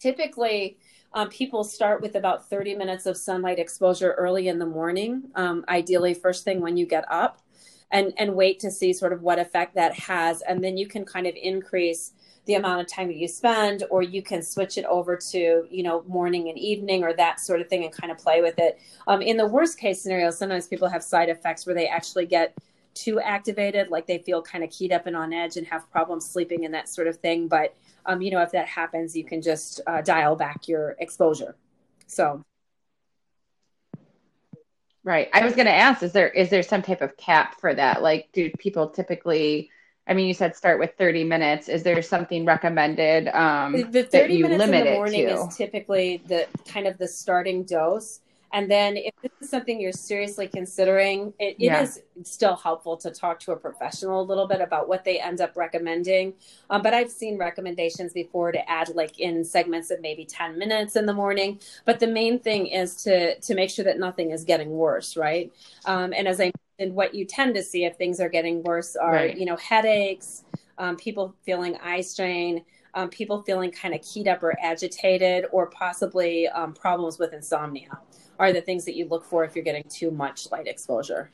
typically, 0.00 0.78
um, 1.14 1.28
people 1.28 1.62
start 1.62 2.00
with 2.00 2.16
about 2.16 2.48
30 2.48 2.74
minutes 2.74 3.04
of 3.04 3.16
sunlight 3.16 3.58
exposure 3.58 4.12
early 4.12 4.48
in 4.48 4.58
the 4.58 4.66
morning, 4.66 5.24
um, 5.34 5.64
ideally 5.68 6.14
first 6.14 6.44
thing 6.44 6.60
when 6.60 6.76
you 6.78 6.86
get 6.86 7.04
up, 7.10 7.42
and 7.90 8.14
and 8.16 8.34
wait 8.34 8.58
to 8.60 8.70
see 8.70 8.94
sort 8.94 9.12
of 9.12 9.22
what 9.22 9.38
effect 9.38 9.74
that 9.74 9.92
has, 9.94 10.40
and 10.40 10.64
then 10.64 10.78
you 10.78 10.86
can 10.86 11.04
kind 11.04 11.26
of 11.26 11.34
increase 11.36 12.12
the 12.46 12.54
amount 12.54 12.80
of 12.80 12.88
time 12.88 13.06
that 13.08 13.16
you 13.16 13.28
spend, 13.28 13.84
or 13.90 14.02
you 14.02 14.22
can 14.22 14.42
switch 14.42 14.76
it 14.76 14.84
over 14.86 15.16
to 15.16 15.66
you 15.70 15.82
know 15.82 16.02
morning 16.08 16.48
and 16.48 16.58
evening 16.58 17.04
or 17.04 17.12
that 17.12 17.40
sort 17.40 17.60
of 17.60 17.68
thing, 17.68 17.84
and 17.84 17.92
kind 17.92 18.10
of 18.10 18.18
play 18.18 18.42
with 18.42 18.58
it. 18.58 18.80
Um, 19.06 19.22
in 19.22 19.36
the 19.36 19.46
worst 19.46 19.78
case 19.78 20.02
scenario, 20.02 20.30
sometimes 20.30 20.66
people 20.66 20.88
have 20.88 21.02
side 21.02 21.28
effects 21.28 21.66
where 21.66 21.74
they 21.74 21.86
actually 21.86 22.26
get 22.26 22.56
too 22.94 23.20
activated, 23.20 23.88
like 23.88 24.06
they 24.06 24.18
feel 24.18 24.42
kind 24.42 24.64
of 24.64 24.70
keyed 24.70 24.92
up 24.92 25.06
and 25.06 25.16
on 25.16 25.32
edge 25.32 25.56
and 25.56 25.66
have 25.66 25.90
problems 25.90 26.28
sleeping 26.28 26.64
and 26.64 26.74
that 26.74 26.88
sort 26.88 27.06
of 27.06 27.16
thing. 27.16 27.48
But 27.48 27.74
um, 28.06 28.20
you 28.20 28.30
know, 28.30 28.42
if 28.42 28.52
that 28.52 28.66
happens, 28.66 29.16
you 29.16 29.24
can 29.24 29.40
just 29.40 29.80
uh, 29.86 30.02
dial 30.02 30.36
back 30.36 30.68
your 30.68 30.96
exposure. 30.98 31.56
So. 32.06 32.42
Right. 35.04 35.28
I 35.32 35.44
was 35.44 35.54
going 35.54 35.66
to 35.66 35.72
ask: 35.72 36.02
Is 36.02 36.12
there 36.12 36.28
is 36.28 36.48
there 36.48 36.62
some 36.62 36.82
type 36.82 37.02
of 37.02 37.16
cap 37.16 37.60
for 37.60 37.74
that? 37.74 38.02
Like, 38.02 38.28
do 38.32 38.50
people 38.58 38.88
typically? 38.88 39.70
I 40.06 40.14
mean, 40.14 40.26
you 40.26 40.34
said 40.34 40.56
start 40.56 40.80
with 40.80 40.94
30 40.98 41.24
minutes. 41.24 41.68
Is 41.68 41.84
there 41.84 42.00
something 42.02 42.44
recommended 42.44 43.28
um, 43.28 43.72
the 43.92 44.02
30 44.02 44.42
minutes 44.42 44.64
in 44.64 44.70
the 44.70 44.84
morning 44.94 45.28
is 45.28 45.56
typically 45.56 46.22
the 46.26 46.48
kind 46.66 46.86
of 46.86 46.98
the 46.98 47.06
starting 47.06 47.62
dose 47.62 48.20
And 48.52 48.70
then 48.70 48.96
if 48.98 49.14
this 49.22 49.32
is 49.40 49.50
something 49.50 49.80
you're 49.80 49.92
seriously 49.92 50.46
considering, 50.46 51.32
it, 51.38 51.56
it 51.56 51.56
Yeah. 51.58 51.82
is 51.82 52.02
still 52.22 52.54
helpful 52.56 52.96
to 52.98 53.10
talk 53.10 53.40
to 53.40 53.52
a 53.52 53.56
professional 53.56 54.20
a 54.20 54.22
little 54.22 54.46
bit 54.46 54.60
about 54.60 54.88
what 54.88 55.04
they 55.04 55.18
end 55.18 55.40
up 55.40 55.56
recommending. 55.56 56.34
Um, 56.70 56.82
but 56.82 56.92
I've 56.92 57.10
seen 57.10 57.38
recommendations 57.38 58.12
before 58.12 58.52
to 58.52 58.70
add 58.70 58.90
like 58.94 59.18
in 59.18 59.42
segments 59.44 59.90
of 59.90 60.00
maybe 60.00 60.24
10 60.26 60.58
minutes 60.58 60.96
in 60.96 61.06
the 61.06 61.14
morning. 61.14 61.60
But 61.86 61.98
the 62.00 62.06
main 62.06 62.38
thing 62.38 62.66
is 62.66 62.96
to 63.04 63.38
to 63.40 63.54
make 63.54 63.70
sure 63.70 63.84
that 63.86 63.98
nothing 63.98 64.30
is 64.30 64.44
getting 64.44 64.70
worse, 64.70 65.16
right? 65.16 65.50
Um, 65.86 66.12
and 66.12 66.28
as 66.28 66.40
I 66.40 66.52
mentioned, 66.78 66.94
what 66.96 67.14
you 67.14 67.24
tend 67.24 67.54
to 67.54 67.62
see 67.62 67.84
if 67.84 67.96
things 67.96 68.20
are 68.20 68.28
getting 68.28 68.62
worse 68.62 68.96
are, 68.96 69.12
Right. 69.12 69.36
you 69.36 69.46
know, 69.46 69.56
headaches, 69.56 70.44
um, 70.78 70.96
people 70.96 71.34
feeling 71.42 71.76
eye 71.82 72.00
strain, 72.02 72.64
um, 72.94 73.08
people 73.08 73.42
feeling 73.42 73.70
kind 73.70 73.94
of 73.94 74.02
keyed 74.02 74.28
up 74.28 74.42
or 74.42 74.54
agitated, 74.62 75.46
or 75.52 75.66
possibly 75.70 76.48
um, 76.48 76.74
problems 76.74 77.18
with 77.18 77.32
insomnia 77.32 77.98
are 78.42 78.52
the 78.52 78.60
things 78.60 78.84
that 78.84 78.96
you 78.96 79.06
look 79.06 79.24
for 79.24 79.44
if 79.44 79.54
you're 79.54 79.64
getting 79.64 79.84
too 79.84 80.10
much 80.10 80.50
light 80.50 80.66
exposure. 80.66 81.30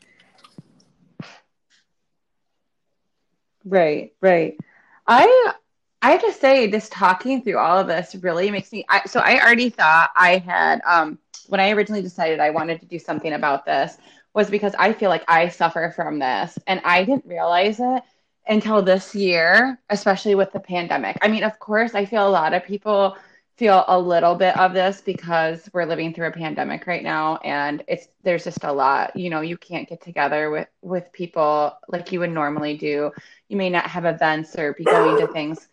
Right, 3.65 4.13
right. 4.21 4.59
I 5.07 5.53
I 6.01 6.13
have 6.13 6.21
to 6.21 6.33
say, 6.33 6.71
just 6.71 6.93
talking 6.93 7.43
through 7.43 7.59
all 7.59 7.79
of 7.79 7.87
this 7.87 8.15
really 8.17 8.51
makes 8.51 8.71
me. 8.71 8.85
I, 8.89 9.03
so 9.07 9.21
I 9.21 9.41
already 9.41 9.71
thought 9.71 10.11
I 10.15 10.37
had 10.37 10.81
um, 10.87 11.19
when 11.49 11.61
I 11.61 11.71
originally 11.71 12.03
decided 12.03 12.41
I 12.41 12.51
wanted 12.51 12.81
to 12.81 12.87
do 12.87 12.99
something 12.99 13.33
about 13.33 13.65
this 13.65 13.97
was 14.35 14.51
because 14.51 14.75
I 14.79 14.93
feel 14.93 15.09
like 15.09 15.25
I 15.27 15.49
suffer 15.49 15.93
from 15.97 16.19
this, 16.19 16.59
and 16.67 16.81
I 16.85 17.05
didn't 17.05 17.27
realize 17.27 17.81
it 17.81 18.03
until 18.47 18.83
this 18.83 19.15
year, 19.15 19.81
especially 19.89 20.35
with 20.35 20.53
the 20.53 20.61
pandemic. 20.61 21.17
I 21.23 21.29
mean, 21.29 21.43
of 21.43 21.59
course, 21.59 21.95
I 21.95 22.05
feel 22.05 22.29
a 22.29 22.31
lot 22.31 22.55
of 22.55 22.65
people 22.65 23.17
feel 23.59 23.85
a 23.89 23.99
little 23.99 24.35
bit 24.35 24.57
of 24.57 24.73
this 24.73 25.01
because 25.01 25.69
we're 25.73 25.85
living 25.85 26.15
through 26.15 26.29
a 26.29 26.33
pandemic 26.33 26.87
right 26.87 27.03
now 27.03 27.37
and 27.39 27.83
it's 27.89 28.09
there's 28.23 28.45
just 28.45 28.63
a 28.63 28.73
lot 28.73 29.15
you 29.17 29.29
know 29.29 29.41
you 29.41 29.57
can't 29.57 29.89
get 29.89 30.01
together 30.01 30.51
with 30.51 30.69
with 30.81 31.13
people 31.13 31.77
like 31.89 32.13
you 32.13 32.21
would 32.21 32.31
normally 32.31 32.77
do. 32.77 33.11
You 33.49 33.57
may 33.57 33.69
not 33.69 33.87
have 33.87 34.05
events 34.05 34.57
or 34.57 34.75
be 34.75 34.85
going 34.85 35.19
to 35.21 35.33
things 35.33 35.69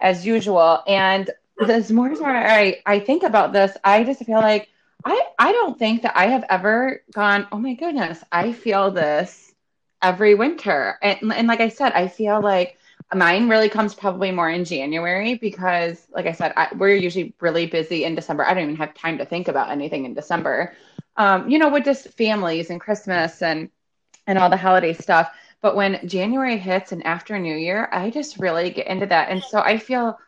as 0.00 0.26
usual. 0.26 0.82
And 0.86 1.30
the 1.58 1.92
more 1.92 2.12
I, 2.24 2.80
I 2.86 3.00
think 3.00 3.22
about 3.22 3.52
this 3.52 3.76
i 3.82 4.04
just 4.04 4.24
feel 4.24 4.38
like 4.38 4.68
i 5.04 5.20
i 5.38 5.52
don't 5.52 5.78
think 5.78 6.02
that 6.02 6.16
i 6.16 6.26
have 6.26 6.44
ever 6.48 7.02
gone 7.12 7.46
oh 7.52 7.58
my 7.58 7.74
goodness 7.74 8.22
i 8.30 8.52
feel 8.52 8.90
this 8.90 9.52
every 10.00 10.34
winter. 10.36 10.96
And, 11.02 11.32
and 11.32 11.48
like 11.48 11.60
i 11.60 11.68
said 11.68 11.92
i 11.92 12.06
feel 12.08 12.40
like 12.40 12.77
mine 13.14 13.48
really 13.48 13.68
comes 13.68 13.94
probably 13.94 14.30
more 14.30 14.50
in 14.50 14.64
January 14.64 15.34
because, 15.36 16.06
like 16.10 16.26
I 16.26 16.32
said, 16.32 16.52
I, 16.56 16.68
we're 16.76 16.94
usually 16.94 17.34
really 17.40 17.66
busy 17.66 18.04
in 18.04 18.14
December. 18.14 18.44
I 18.44 18.54
don't 18.54 18.64
even 18.64 18.76
have 18.76 18.94
time 18.94 19.18
to 19.18 19.24
think 19.24 19.48
about 19.48 19.70
anything 19.70 20.04
in 20.04 20.14
December. 20.14 20.74
Um, 21.16 21.48
you 21.48 21.58
know, 21.58 21.68
with 21.70 21.84
just 21.84 22.08
families 22.14 22.70
and 22.70 22.80
Christmas 22.80 23.42
and 23.42 23.70
and 24.26 24.38
all 24.38 24.50
the 24.50 24.56
holiday 24.56 24.92
stuff. 24.92 25.30
But 25.62 25.74
when 25.74 26.06
January 26.06 26.58
hits 26.58 26.92
and 26.92 27.04
after 27.04 27.38
New 27.38 27.56
Year, 27.56 27.88
I 27.92 28.10
just 28.10 28.38
really 28.38 28.70
get 28.70 28.86
into 28.86 29.06
that, 29.06 29.30
and 29.30 29.42
so 29.42 29.60
I 29.60 29.78
feel. 29.78 30.18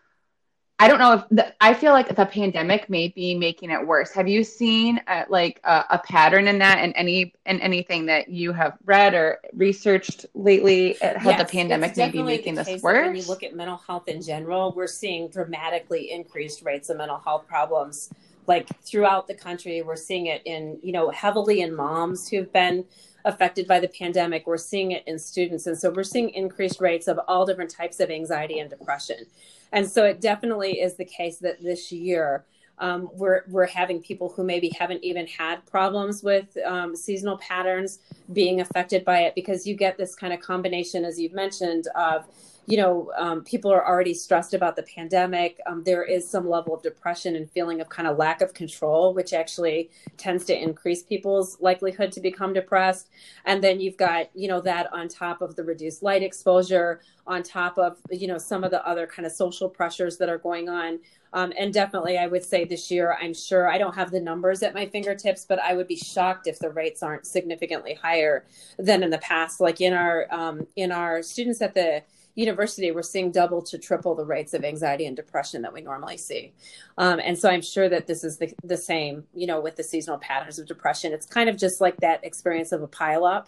I 0.80 0.88
don't 0.88 0.98
know 0.98 1.12
if 1.12 1.24
the, 1.30 1.54
I 1.60 1.74
feel 1.74 1.92
like 1.92 2.16
the 2.16 2.24
pandemic 2.24 2.88
may 2.88 3.08
be 3.08 3.34
making 3.34 3.70
it 3.70 3.86
worse. 3.86 4.12
Have 4.12 4.28
you 4.28 4.42
seen 4.42 4.98
uh, 5.06 5.24
like 5.28 5.60
a, 5.62 5.84
a 5.90 5.98
pattern 5.98 6.48
in 6.48 6.58
that, 6.60 6.78
and 6.78 6.94
any 6.96 7.34
and 7.44 7.60
anything 7.60 8.06
that 8.06 8.30
you 8.30 8.52
have 8.52 8.78
read 8.86 9.12
or 9.12 9.40
researched 9.52 10.24
lately? 10.34 11.00
uh, 11.02 11.18
How 11.18 11.36
the 11.36 11.44
pandemic 11.44 11.98
may 11.98 12.10
be 12.10 12.22
making 12.22 12.54
this 12.54 12.82
worse? 12.82 13.06
When 13.06 13.14
you 13.14 13.24
look 13.24 13.42
at 13.42 13.54
mental 13.54 13.76
health 13.76 14.08
in 14.08 14.22
general, 14.22 14.72
we're 14.74 14.86
seeing 14.86 15.28
dramatically 15.28 16.10
increased 16.10 16.62
rates 16.62 16.88
of 16.88 16.96
mental 16.96 17.18
health 17.18 17.46
problems. 17.46 18.08
Like 18.46 18.66
throughout 18.82 19.28
the 19.28 19.34
country, 19.34 19.82
we're 19.82 19.96
seeing 19.96 20.26
it 20.26 20.40
in, 20.46 20.80
you 20.82 20.92
know, 20.92 21.10
heavily 21.10 21.60
in 21.60 21.76
moms 21.76 22.26
who've 22.26 22.50
been 22.52 22.86
affected 23.24 23.66
by 23.66 23.80
the 23.80 23.88
pandemic. 23.88 24.46
We're 24.46 24.56
seeing 24.56 24.92
it 24.92 25.04
in 25.06 25.18
students. 25.18 25.66
And 25.66 25.78
so 25.78 25.90
we're 25.90 26.02
seeing 26.02 26.30
increased 26.30 26.80
rates 26.80 27.08
of 27.08 27.20
all 27.28 27.46
different 27.46 27.70
types 27.70 28.00
of 28.00 28.10
anxiety 28.10 28.58
and 28.58 28.70
depression. 28.70 29.26
And 29.72 29.88
so 29.88 30.04
it 30.04 30.20
definitely 30.20 30.80
is 30.80 30.94
the 30.96 31.04
case 31.04 31.38
that 31.38 31.62
this 31.62 31.92
year, 31.92 32.44
um, 32.78 33.10
we're 33.12 33.42
we're 33.48 33.66
having 33.66 34.00
people 34.00 34.30
who 34.30 34.42
maybe 34.42 34.70
haven't 34.70 35.04
even 35.04 35.26
had 35.26 35.64
problems 35.66 36.22
with 36.22 36.56
um, 36.64 36.96
seasonal 36.96 37.36
patterns 37.36 37.98
being 38.32 38.62
affected 38.62 39.04
by 39.04 39.20
it 39.20 39.34
because 39.34 39.66
you 39.66 39.74
get 39.74 39.98
this 39.98 40.14
kind 40.14 40.32
of 40.32 40.40
combination, 40.40 41.04
as 41.04 41.20
you've 41.20 41.34
mentioned, 41.34 41.88
of 41.94 42.24
you 42.70 42.76
know 42.76 43.10
um, 43.18 43.42
people 43.42 43.72
are 43.72 43.86
already 43.86 44.14
stressed 44.14 44.54
about 44.54 44.76
the 44.76 44.84
pandemic. 44.84 45.58
Um, 45.66 45.82
there 45.82 46.04
is 46.04 46.28
some 46.28 46.48
level 46.48 46.72
of 46.72 46.82
depression 46.82 47.34
and 47.34 47.50
feeling 47.50 47.80
of 47.80 47.88
kind 47.88 48.06
of 48.06 48.16
lack 48.16 48.40
of 48.40 48.54
control, 48.54 49.12
which 49.12 49.32
actually 49.32 49.90
tends 50.16 50.44
to 50.44 50.56
increase 50.56 51.02
people's 51.02 51.60
likelihood 51.60 52.12
to 52.12 52.20
become 52.20 52.52
depressed. 52.52 53.08
And 53.44 53.62
then 53.62 53.80
you've 53.80 53.96
got 53.96 54.30
you 54.34 54.46
know 54.46 54.60
that 54.60 54.92
on 54.92 55.08
top 55.08 55.42
of 55.42 55.56
the 55.56 55.64
reduced 55.64 56.02
light 56.02 56.22
exposure, 56.22 57.00
on 57.26 57.42
top 57.42 57.76
of 57.76 57.98
you 58.10 58.28
know 58.28 58.38
some 58.38 58.62
of 58.62 58.70
the 58.70 58.86
other 58.86 59.06
kind 59.06 59.26
of 59.26 59.32
social 59.32 59.68
pressures 59.68 60.16
that 60.18 60.28
are 60.28 60.38
going 60.38 60.68
on. 60.68 61.00
Um, 61.32 61.52
and 61.58 61.72
definitely, 61.72 62.18
I 62.18 62.26
would 62.26 62.44
say 62.44 62.64
this 62.64 62.90
year, 62.90 63.16
I'm 63.20 63.34
sure 63.34 63.70
I 63.70 63.78
don't 63.78 63.94
have 63.94 64.10
the 64.10 64.20
numbers 64.20 64.62
at 64.62 64.74
my 64.74 64.86
fingertips, 64.86 65.44
but 65.48 65.60
I 65.60 65.74
would 65.74 65.86
be 65.86 65.96
shocked 65.96 66.48
if 66.48 66.58
the 66.58 66.70
rates 66.70 67.02
aren't 67.02 67.24
significantly 67.26 67.94
higher 67.94 68.46
than 68.78 69.02
in 69.02 69.10
the 69.10 69.18
past. 69.18 69.60
Like 69.60 69.80
in 69.80 69.92
our 69.92 70.26
um, 70.30 70.66
in 70.76 70.92
our 70.92 71.22
students 71.22 71.62
at 71.62 71.74
the 71.74 72.02
university, 72.40 72.90
we're 72.90 73.02
seeing 73.14 73.30
double 73.30 73.62
to 73.62 73.78
triple 73.78 74.14
the 74.14 74.24
rates 74.24 74.54
of 74.54 74.64
anxiety 74.64 75.06
and 75.06 75.16
depression 75.16 75.62
that 75.62 75.72
we 75.72 75.80
normally 75.82 76.16
see. 76.16 76.52
Um, 76.98 77.20
and 77.22 77.38
so 77.38 77.48
I'm 77.48 77.62
sure 77.62 77.88
that 77.88 78.06
this 78.06 78.24
is 78.24 78.38
the, 78.38 78.52
the 78.64 78.76
same, 78.76 79.24
you 79.34 79.46
know, 79.46 79.60
with 79.60 79.76
the 79.76 79.82
seasonal 79.82 80.18
patterns 80.18 80.58
of 80.58 80.66
depression. 80.66 81.12
It's 81.12 81.26
kind 81.26 81.48
of 81.50 81.56
just 81.56 81.80
like 81.80 81.96
that 81.98 82.24
experience 82.24 82.72
of 82.72 82.82
a 82.82 82.88
pileup. 82.88 83.46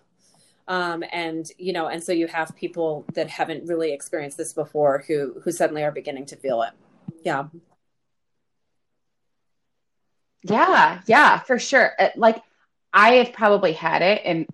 Um, 0.69 1.03
and 1.13 1.45
you 1.59 1.73
know, 1.73 1.89
and 1.89 2.03
so 2.03 2.13
you 2.13 2.29
have 2.29 2.55
people 2.55 3.05
that 3.15 3.29
haven't 3.29 3.67
really 3.67 3.93
experienced 3.93 4.37
this 4.39 4.53
before 4.53 5.05
who 5.09 5.41
who 5.43 5.51
suddenly 5.51 5.83
are 5.83 5.91
beginning 5.91 6.27
to 6.27 6.37
feel 6.37 6.63
it. 6.63 6.71
Yeah. 7.25 7.45
Yeah, 10.43 11.01
yeah, 11.07 11.39
for 11.41 11.59
sure. 11.59 11.93
Uh, 11.99 12.11
Like 12.17 12.43
I 12.93 13.15
have 13.15 13.33
probably 13.33 13.73
had 13.73 14.03
it 14.03 14.25
in 14.25 14.47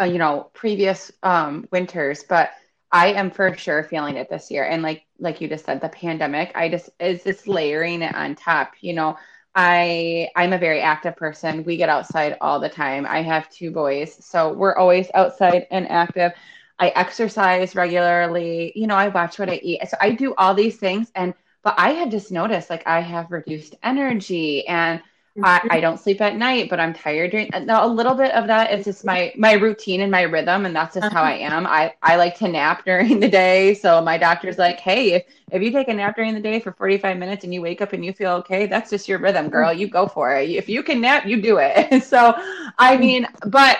uh, 0.00 0.04
you 0.04 0.18
know 0.18 0.50
previous 0.54 1.12
um 1.22 1.68
winters, 1.70 2.24
but 2.28 2.50
I 2.92 3.08
am 3.14 3.30
for 3.30 3.56
sure 3.56 3.84
feeling 3.84 4.16
it 4.16 4.28
this 4.30 4.50
year. 4.50 4.64
And 4.64 4.82
like 4.82 5.04
like 5.18 5.40
you 5.40 5.48
just 5.48 5.64
said, 5.64 5.80
the 5.80 5.88
pandemic, 5.88 6.52
I 6.54 6.68
just 6.68 6.90
is 7.00 7.24
just 7.24 7.48
layering 7.48 8.02
it 8.02 8.14
on 8.14 8.34
top. 8.34 8.74
You 8.80 8.94
know, 8.94 9.16
I 9.54 10.28
I'm 10.36 10.52
a 10.52 10.58
very 10.58 10.80
active 10.80 11.16
person. 11.16 11.64
We 11.64 11.76
get 11.76 11.88
outside 11.88 12.36
all 12.40 12.60
the 12.60 12.68
time. 12.68 13.06
I 13.08 13.22
have 13.22 13.50
two 13.50 13.70
boys, 13.70 14.24
so 14.24 14.52
we're 14.52 14.76
always 14.76 15.08
outside 15.14 15.66
and 15.70 15.88
active. 15.90 16.32
I 16.78 16.88
exercise 16.90 17.74
regularly. 17.74 18.72
You 18.76 18.86
know, 18.86 18.96
I 18.96 19.08
watch 19.08 19.38
what 19.38 19.50
I 19.50 19.60
eat. 19.62 19.88
So 19.88 19.96
I 20.00 20.10
do 20.12 20.34
all 20.36 20.54
these 20.54 20.76
things 20.78 21.10
and 21.14 21.34
but 21.62 21.74
I 21.78 21.90
have 21.92 22.10
just 22.10 22.32
noticed 22.32 22.70
like 22.70 22.86
I 22.86 23.00
have 23.00 23.30
reduced 23.30 23.76
energy 23.82 24.66
and 24.66 25.00
I, 25.42 25.58
mm-hmm. 25.58 25.68
I 25.70 25.80
don't 25.80 25.98
sleep 25.98 26.20
at 26.20 26.36
night, 26.36 26.68
but 26.68 26.78
I'm 26.78 26.92
tired 26.92 27.30
during. 27.30 27.52
Uh, 27.54 27.60
now, 27.60 27.86
a 27.86 27.88
little 27.88 28.14
bit 28.14 28.32
of 28.32 28.46
that 28.48 28.70
is 28.70 28.84
just 28.84 29.02
my 29.02 29.32
my 29.36 29.52
routine 29.52 30.02
and 30.02 30.10
my 30.10 30.22
rhythm, 30.22 30.66
and 30.66 30.76
that's 30.76 30.94
just 30.94 31.10
how 31.10 31.22
uh-huh. 31.22 31.32
I 31.32 31.34
am. 31.38 31.66
I 31.66 31.94
I 32.02 32.16
like 32.16 32.36
to 32.38 32.48
nap 32.48 32.84
during 32.86 33.18
the 33.18 33.28
day, 33.28 33.72
so 33.74 34.02
my 34.02 34.18
doctor's 34.18 34.58
like, 34.58 34.78
"Hey, 34.78 35.14
if 35.14 35.24
if 35.50 35.62
you 35.62 35.70
take 35.70 35.88
a 35.88 35.94
nap 35.94 36.16
during 36.16 36.34
the 36.34 36.40
day 36.40 36.60
for 36.60 36.72
45 36.72 37.16
minutes 37.16 37.44
and 37.44 37.54
you 37.54 37.62
wake 37.62 37.80
up 37.80 37.94
and 37.94 38.04
you 38.04 38.12
feel 38.12 38.32
okay, 38.32 38.66
that's 38.66 38.90
just 38.90 39.08
your 39.08 39.18
rhythm, 39.18 39.46
mm-hmm. 39.46 39.52
girl. 39.52 39.72
You 39.72 39.88
go 39.88 40.06
for 40.06 40.36
it. 40.36 40.50
If 40.50 40.68
you 40.68 40.82
can 40.82 41.00
nap, 41.00 41.24
you 41.24 41.40
do 41.40 41.56
it." 41.58 42.02
so, 42.04 42.34
I 42.78 42.92
mm-hmm. 42.92 43.00
mean, 43.00 43.28
but 43.46 43.78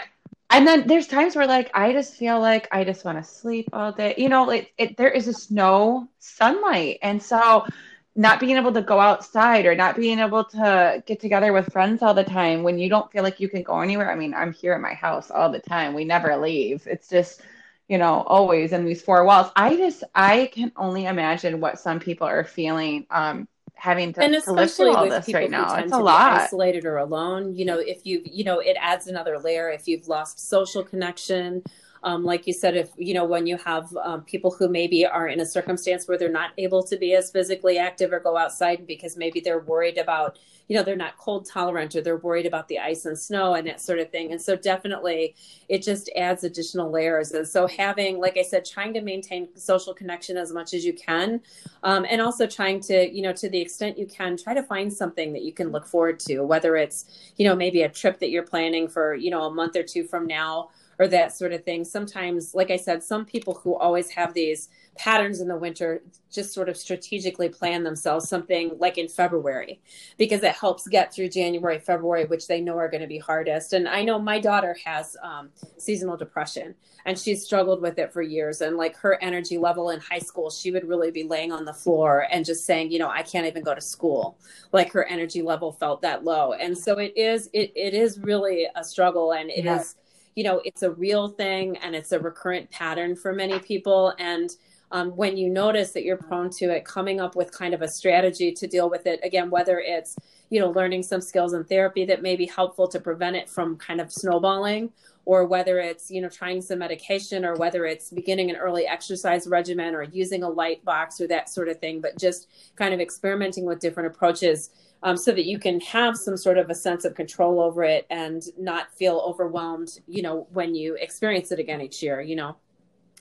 and 0.49 0.67
then 0.67 0.87
there's 0.87 1.07
times 1.07 1.37
where 1.37 1.47
like 1.47 1.71
I 1.75 1.93
just 1.93 2.15
feel 2.15 2.41
like 2.41 2.67
I 2.73 2.83
just 2.85 3.05
want 3.05 3.19
to 3.19 3.31
sleep 3.31 3.69
all 3.75 3.93
day. 3.93 4.15
You 4.17 4.31
know, 4.31 4.45
like 4.45 4.73
it, 4.79 4.97
there 4.97 5.11
is 5.11 5.27
just 5.27 5.51
no 5.51 6.09
sunlight, 6.19 6.99
and 7.03 7.23
so 7.23 7.67
not 8.15 8.41
being 8.41 8.57
able 8.57 8.73
to 8.73 8.83
go 8.83 9.01
outside 9.01 9.65
or 9.65 9.75
not 9.75 9.97
being 9.97 10.19
able 10.19 10.45
to 10.45 11.03
get 11.07 11.21
together 11.21 11.53
with 11.53 11.73
friends 11.73 12.03
all 12.03 12.13
the 12.13 12.25
time 12.25 12.63
when 12.63 12.79
you 12.79 12.89
don't 12.89 13.11
feel 13.11 13.23
like 13.23 13.41
you 13.41 13.49
can 13.49 13.63
go 13.63 13.81
anywhere. 13.81 14.11
I 14.11 14.17
mean, 14.17 14.35
I'm 14.35 14.53
here 14.53 14.75
at 14.75 14.81
my 14.81 14.95
house 14.95 15.31
all 15.31 15.51
the 15.51 15.61
time. 15.61 15.95
We 15.95 16.05
never 16.05 16.37
leave. 16.37 16.87
It's 16.87 17.09
just, 17.09 17.41
you 17.89 17.97
know, 17.97 18.23
always 18.23 18.73
in 18.73 18.85
these 18.85 19.01
four 19.01 19.25
walls. 19.25 19.51
I 19.57 19.77
just, 19.77 20.05
I 20.15 20.51
can 20.53 20.73
only 20.77 21.07
imagine 21.07 21.61
what 21.61 21.79
some 21.79 22.01
people 22.01 22.27
are 22.27 22.45
feeling, 22.45 23.07
um, 23.11 23.49
having 23.75 24.13
to, 24.13 24.23
and 24.23 24.35
to 24.35 24.39
especially 24.39 24.91
through 24.91 24.97
all 24.97 25.03
with 25.05 25.13
this 25.13 25.27
people 25.27 25.41
right 25.41 25.51
now. 25.51 25.75
It's 25.77 25.91
to 25.91 25.97
a 25.97 25.99
be 25.99 26.05
lot. 26.05 26.41
isolated 26.43 26.85
or 26.85 26.99
alone 26.99 27.57
you 27.57 27.65
know 27.65 27.81
if 27.81 28.07
you 28.07 28.23
you 28.25 28.45
know 28.45 28.61
it 28.61 28.77
adds 28.79 29.09
another 29.09 29.41
layer 29.41 29.71
if 29.71 29.89
you've 29.89 30.07
lost 30.07 30.49
social 30.49 30.85
connection 30.85 31.65
Um, 32.05 32.25
like 32.25 32.47
you 32.47 32.53
said, 32.53 32.77
if 32.77 32.91
you 32.97 33.15
know 33.15 33.25
when 33.25 33.47
you 33.47 33.57
have 33.59 33.95
um, 33.97 34.23
people 34.23 34.51
who 34.51 34.69
maybe 34.69 35.07
are 35.07 35.29
in 35.29 35.41
a 35.41 35.47
circumstance 35.47 36.09
where 36.09 36.19
they're 36.19 36.31
not 36.31 36.51
able 36.59 36.83
to 36.85 36.97
be 36.97 37.15
as 37.15 37.31
physically 37.31 37.79
active 37.79 38.13
or 38.13 38.21
go 38.21 38.37
outside 38.37 38.87
because 38.87 39.17
maybe 39.17 39.41
they're 39.41 39.61
worried 39.61 39.99
about 39.99 40.39
you 40.69 40.77
know 40.77 40.83
they're 40.83 40.97
not 40.97 41.17
cold 41.17 41.47
tolerant 41.47 41.95
or 41.95 42.01
they're 42.01 42.17
worried 42.17 42.47
about 42.47 42.69
the 42.69 42.79
ice 42.79 43.05
and 43.05 43.19
snow 43.19 43.55
and 43.55 43.67
that 43.67 43.81
sort 43.81 43.99
of 43.99 44.11
thing. 44.11 44.33
And 44.33 44.41
so 44.41 44.57
definitely 44.57 45.35
it 45.69 45.83
just 45.83 46.11
adds 46.17 46.45
additional 46.45 46.91
layers. 46.91 47.33
And 47.33 47.47
so 47.47 47.67
having 47.67 48.19
like 48.19 48.37
i 48.37 48.43
said 48.43 48.65
trying 48.65 48.95
to 48.95 49.01
maintain 49.01 49.49
social 49.57 49.95
connection 49.95 50.37
as 50.37 50.53
much 50.53 50.75
as 50.75 50.85
you 50.85 50.93
can 50.93 51.41
um, 51.83 52.07
and 52.09 52.21
also 52.21 52.47
trying 52.47 52.81
to 52.81 53.13
you 53.15 53.23
know 53.23 53.33
to 53.33 53.49
the 53.49 53.61
extent 53.61 53.99
you 53.99 54.07
can 54.07 54.37
try 54.37 54.55
to 54.55 54.63
find 54.63 54.93
something 54.93 55.33
that 55.33 55.43
you 55.43 55.53
can 55.53 55.71
look 55.71 55.87
forward 55.87 56.19
to 56.19 56.41
whether 56.41 56.77
it's 56.77 57.33
you 57.37 57.47
know 57.47 57.55
maybe 57.55 57.83
a 57.83 57.89
trip 57.89 58.19
that 58.21 58.31
you're 58.31 58.43
planning 58.43 58.89
for 58.89 59.15
you 59.15 59.31
know 59.31 59.43
a 59.45 59.51
month 59.51 59.77
or 59.77 59.83
two 59.83 60.05
from 60.05 60.27
now 60.27 60.69
or 61.03 61.09
that 61.09 61.37
sort 61.37 61.53
of 61.53 61.65
thing 61.65 61.85
sometimes 61.85 62.55
like 62.55 62.71
i 62.71 62.77
said 62.77 63.03
some 63.03 63.25
people 63.25 63.55
who 63.55 63.75
always 63.77 64.11
have 64.11 64.33
these 64.35 64.69
patterns 64.97 65.41
in 65.41 65.49
the 65.49 65.57
winter 65.57 66.03
just 66.31 66.53
sort 66.53 66.69
of 66.69 66.77
strategically 66.77 67.49
plan 67.49 67.83
themselves 67.83 68.29
something 68.29 68.73
like 68.79 68.99
in 68.99 69.09
February 69.09 69.81
because 70.19 70.43
it 70.43 70.55
helps 70.55 70.87
get 70.89 71.13
through 71.13 71.29
January, 71.29 71.79
February, 71.79 72.25
which 72.27 72.47
they 72.47 72.61
know 72.61 72.77
are 72.77 72.89
going 72.89 73.01
to 73.01 73.07
be 73.07 73.19
hardest. 73.19 73.73
And 73.73 73.89
I 73.89 74.03
know 74.03 74.19
my 74.19 74.39
daughter 74.39 74.77
has 74.85 75.17
um, 75.23 75.51
seasonal 75.79 76.17
depression 76.17 76.75
and 77.05 77.19
she's 77.19 77.45
struggled 77.45 77.81
with 77.81 77.99
it 77.99 78.13
for 78.13 78.23
years. 78.23 78.61
And 78.61 78.77
like 78.77 78.97
her 78.97 79.19
energy 79.23 79.59
level 79.59 79.91
in 79.91 80.01
high 80.01 80.19
school, 80.19 80.51
she 80.51 80.71
would 80.71 80.87
really 80.87 81.11
be 81.11 81.25
laying 81.25 81.53
on 81.53 81.65
the 81.65 81.75
floor 81.75 82.27
and 82.31 82.45
just 82.45 82.65
saying, 82.65 82.91
you 82.91 82.99
know, 82.99 83.09
I 83.09 83.23
can't 83.23 83.47
even 83.47 83.63
go 83.63 83.75
to 83.75 83.81
school. 83.81 84.39
Like 84.73 84.93
her 84.93 85.05
energy 85.05 85.43
level 85.43 85.73
felt 85.73 86.03
that 86.03 86.25
low. 86.25 86.53
And 86.53 86.77
so 86.77 86.99
it 86.99 87.13
is, 87.17 87.49
it, 87.53 87.73
it 87.75 87.95
is 87.95 88.19
really 88.21 88.69
a 88.75 88.85
struggle 88.85 89.33
and 89.33 89.51
it 89.51 89.65
yeah. 89.65 89.81
is, 89.81 89.97
you 90.35 90.45
know, 90.45 90.61
it's 90.65 90.83
a 90.83 90.91
real 90.91 91.29
thing 91.29 91.77
and 91.79 91.95
it's 91.95 92.13
a 92.13 92.19
recurrent 92.19 92.71
pattern 92.71 93.17
for 93.17 93.33
many 93.33 93.59
people. 93.59 94.15
And, 94.19 94.51
um, 94.93 95.17
when 95.17 95.39
you 95.39 95.49
notice 95.49 95.93
that 95.93 96.05
you're 96.05 96.19
prone 96.19 96.51
to 96.51 96.67
it, 96.67 96.85
coming 96.85 97.19
up 97.19 97.35
with 97.35 97.51
kind 97.51 97.73
of 97.73 97.81
a 97.81 97.89
strategy 97.89 98.53
to 98.53 98.67
deal 98.67 98.91
with 98.91 99.07
it. 99.07 99.21
Again, 99.25 99.49
whether 99.49 99.81
it's 99.81 100.17
you 100.51 100.61
know 100.61 100.71
learning 100.71 101.03
some 101.03 101.23
skills 101.23 101.55
in 101.55 101.65
therapy 101.65 102.05
that 102.05 102.21
may 102.21 102.37
be 102.37 102.45
helpful 102.45 102.87
to 102.89 103.01
prevent 103.01 103.35
it 103.35 103.49
from 103.49 103.79
kind 103.79 104.03
of 104.03 104.13
snowballing, 104.13 104.93
or 105.25 105.47
whether 105.47 105.79
it's 105.79 106.11
you 106.11 106.21
know 106.21 106.29
trying 106.29 106.61
some 106.61 106.79
medication, 106.79 107.43
or 107.43 107.57
whether 107.57 107.87
it's 107.87 108.11
beginning 108.11 108.51
an 108.51 108.57
early 108.57 108.87
exercise 108.87 109.47
regimen, 109.47 109.95
or 109.95 110.03
using 110.03 110.43
a 110.43 110.49
light 110.49 110.85
box 110.85 111.23
or 111.23 111.27
that 111.27 111.49
sort 111.49 111.71
of 111.71 111.79
thing. 111.79 112.03
But 112.03 112.19
just 112.19 112.49
kind 112.77 112.93
of 112.93 113.01
experimenting 113.01 113.65
with 113.65 113.81
different 113.81 114.15
approaches. 114.15 114.71
Um, 115.05 115.17
so 115.17 115.33
that 115.33 115.47
you 115.47 115.59
can 115.59 115.81
have 115.81 116.17
some 116.17 116.37
sort 116.37 116.59
of 116.59 116.71
a 116.71 116.75
sense 116.75 117.05
of 117.05 117.17
control 117.17 117.61
over 117.61 117.83
it 117.83 118.07
and 118.09 118.41
not 118.57 118.95
feel 118.95 119.19
overwhelmed, 119.27 119.99
you 120.07 120.23
know, 120.23 120.47
when 120.53 120.77
you 120.77 120.95
experience 120.95 121.51
it 121.51 121.59
again 121.59 121.81
each 121.81 122.03
year, 122.05 122.21
you 122.21 122.37
know, 122.37 122.55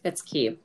it's 0.04 0.22
key. 0.22 0.60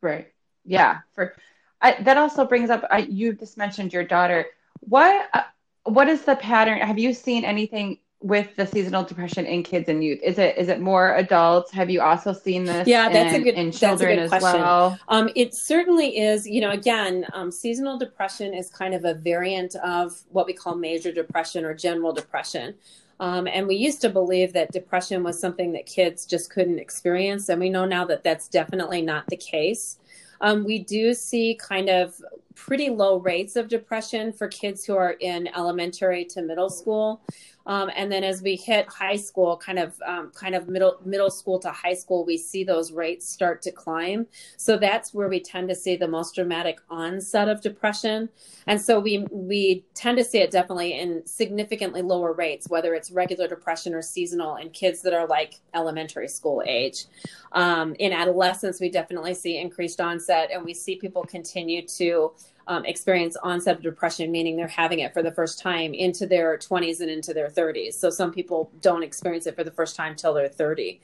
Right. 0.00 0.32
Yeah. 0.64 1.00
For 1.14 1.34
I, 1.82 2.02
that 2.02 2.16
also 2.16 2.46
brings 2.46 2.70
up. 2.70 2.84
I, 2.90 3.00
you 3.00 3.34
just 3.34 3.58
mentioned 3.58 3.92
your 3.92 4.04
daughter. 4.04 4.46
What 4.80 5.28
uh, 5.34 5.42
What 5.84 6.08
is 6.08 6.22
the 6.22 6.36
pattern? 6.36 6.78
Have 6.78 6.98
you 6.98 7.12
seen 7.12 7.44
anything 7.44 7.98
with 8.24 8.56
the 8.56 8.66
seasonal 8.66 9.04
depression 9.04 9.44
in 9.44 9.62
kids 9.62 9.86
and 9.86 10.02
youth? 10.02 10.18
Is 10.22 10.38
it 10.38 10.56
is 10.56 10.68
it 10.68 10.80
more 10.80 11.14
adults? 11.14 11.70
Have 11.72 11.90
you 11.90 12.00
also 12.00 12.32
seen 12.32 12.64
this? 12.64 12.88
Yeah, 12.88 13.10
that's 13.10 13.34
in, 13.34 13.42
a 13.42 13.44
good 13.44 13.54
in 13.54 13.70
children 13.70 14.18
as 14.18 14.30
question. 14.30 14.62
well. 14.62 14.98
Um, 15.08 15.28
it 15.36 15.54
certainly 15.54 16.18
is. 16.18 16.48
You 16.48 16.62
know, 16.62 16.70
again, 16.70 17.26
um, 17.34 17.52
seasonal 17.52 17.98
depression 17.98 18.54
is 18.54 18.70
kind 18.70 18.94
of 18.94 19.04
a 19.04 19.12
variant 19.12 19.76
of 19.76 20.18
what 20.30 20.46
we 20.46 20.54
call 20.54 20.74
major 20.74 21.12
depression 21.12 21.66
or 21.66 21.74
general 21.74 22.14
depression. 22.14 22.74
Um, 23.20 23.46
and 23.46 23.68
we 23.68 23.76
used 23.76 24.00
to 24.00 24.08
believe 24.08 24.54
that 24.54 24.72
depression 24.72 25.22
was 25.22 25.38
something 25.38 25.72
that 25.72 25.84
kids 25.84 26.24
just 26.24 26.50
couldn't 26.50 26.78
experience. 26.78 27.50
And 27.50 27.60
we 27.60 27.68
know 27.68 27.84
now 27.84 28.06
that 28.06 28.24
that's 28.24 28.48
definitely 28.48 29.02
not 29.02 29.26
the 29.26 29.36
case. 29.36 29.98
Um, 30.40 30.64
we 30.64 30.78
do 30.78 31.12
see 31.12 31.58
kind 31.60 31.90
of 31.90 32.20
pretty 32.54 32.88
low 32.88 33.18
rates 33.18 33.56
of 33.56 33.68
depression 33.68 34.32
for 34.32 34.48
kids 34.48 34.84
who 34.84 34.96
are 34.96 35.12
in 35.12 35.48
elementary 35.56 36.24
to 36.24 36.42
middle 36.42 36.70
school. 36.70 37.20
Um, 37.66 37.90
and 37.96 38.12
then 38.12 38.24
as 38.24 38.42
we 38.42 38.56
hit 38.56 38.86
high 38.88 39.16
school, 39.16 39.56
kind 39.56 39.78
of 39.78 39.94
um, 40.06 40.30
kind 40.34 40.54
of 40.54 40.68
middle 40.68 40.98
middle 41.04 41.30
school 41.30 41.58
to 41.60 41.70
high 41.70 41.94
school, 41.94 42.24
we 42.24 42.36
see 42.36 42.62
those 42.62 42.92
rates 42.92 43.26
start 43.26 43.62
to 43.62 43.72
climb. 43.72 44.26
So 44.56 44.76
that's 44.76 45.14
where 45.14 45.28
we 45.28 45.40
tend 45.40 45.68
to 45.70 45.74
see 45.74 45.96
the 45.96 46.08
most 46.08 46.34
dramatic 46.34 46.78
onset 46.90 47.48
of 47.48 47.62
depression. 47.62 48.28
And 48.66 48.80
so 48.80 49.00
we 49.00 49.26
we 49.30 49.84
tend 49.94 50.18
to 50.18 50.24
see 50.24 50.38
it 50.38 50.50
definitely 50.50 50.98
in 50.98 51.26
significantly 51.26 52.02
lower 52.02 52.34
rates, 52.34 52.68
whether 52.68 52.94
it's 52.94 53.10
regular 53.10 53.48
depression 53.48 53.94
or 53.94 54.02
seasonal 54.02 54.56
in 54.56 54.68
kids 54.70 55.00
that 55.02 55.14
are 55.14 55.26
like 55.26 55.60
elementary 55.72 56.28
school 56.28 56.62
age. 56.66 57.06
Um, 57.52 57.94
in 57.98 58.12
adolescence, 58.12 58.80
we 58.80 58.90
definitely 58.90 59.32
see 59.32 59.58
increased 59.58 60.00
onset, 60.00 60.50
and 60.52 60.64
we 60.64 60.74
see 60.74 60.96
people 60.96 61.22
continue 61.22 61.86
to 61.86 62.32
um, 62.66 62.84
experience 62.84 63.36
onset 63.42 63.76
of 63.76 63.82
depression, 63.82 64.30
meaning 64.30 64.56
they're 64.56 64.66
having 64.66 65.00
it 65.00 65.12
for 65.12 65.22
the 65.22 65.32
first 65.32 65.58
time 65.58 65.94
into 65.94 66.26
their 66.26 66.56
20s 66.58 67.00
and 67.00 67.10
into 67.10 67.34
their 67.34 67.48
30s. 67.48 67.94
So 67.94 68.10
some 68.10 68.32
people 68.32 68.70
don't 68.80 69.02
experience 69.02 69.46
it 69.46 69.54
for 69.54 69.64
the 69.64 69.70
first 69.70 69.96
time 69.96 70.14
till 70.16 70.34
they're 70.34 70.48
30. 70.48 71.00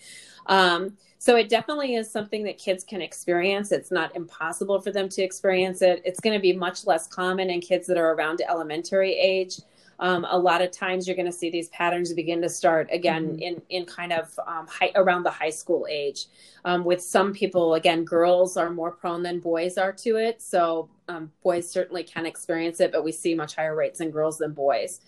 Um, 0.46 0.96
so 1.18 1.36
it 1.36 1.50
definitely 1.50 1.96
is 1.96 2.10
something 2.10 2.44
that 2.44 2.56
kids 2.56 2.82
can 2.82 3.02
experience. 3.02 3.72
It's 3.72 3.90
not 3.90 4.16
impossible 4.16 4.80
for 4.80 4.90
them 4.90 5.08
to 5.10 5.22
experience 5.22 5.82
it. 5.82 6.00
It's 6.04 6.18
going 6.18 6.32
to 6.34 6.40
be 6.40 6.54
much 6.54 6.86
less 6.86 7.06
common 7.06 7.50
in 7.50 7.60
kids 7.60 7.86
that 7.88 7.98
are 7.98 8.14
around 8.14 8.40
elementary 8.48 9.12
age 9.12 9.56
um, 10.00 10.26
a 10.30 10.38
lot 10.38 10.62
of 10.62 10.70
times 10.70 11.06
you're 11.06 11.16
going 11.16 11.30
to 11.30 11.32
see 11.32 11.50
these 11.50 11.68
patterns 11.68 12.12
begin 12.14 12.40
to 12.40 12.48
start 12.48 12.88
again 12.90 13.28
mm-hmm. 13.28 13.42
in 13.42 13.62
in 13.68 13.84
kind 13.84 14.12
of 14.12 14.38
um, 14.46 14.66
high, 14.66 14.90
around 14.94 15.22
the 15.22 15.30
high 15.30 15.50
school 15.50 15.86
age. 15.88 16.26
Um, 16.64 16.84
with 16.84 17.02
some 17.02 17.32
people, 17.32 17.74
again, 17.74 18.04
girls 18.04 18.56
are 18.56 18.70
more 18.70 18.90
prone 18.90 19.22
than 19.22 19.40
boys 19.40 19.78
are 19.78 19.92
to 19.92 20.16
it. 20.16 20.42
So 20.42 20.88
um, 21.08 21.30
boys 21.42 21.70
certainly 21.70 22.02
can 22.02 22.26
experience 22.26 22.80
it, 22.80 22.92
but 22.92 23.04
we 23.04 23.12
see 23.12 23.34
much 23.34 23.54
higher 23.54 23.76
rates 23.76 24.00
in 24.00 24.10
girls 24.10 24.38
than 24.38 24.52
boys. 24.52 25.00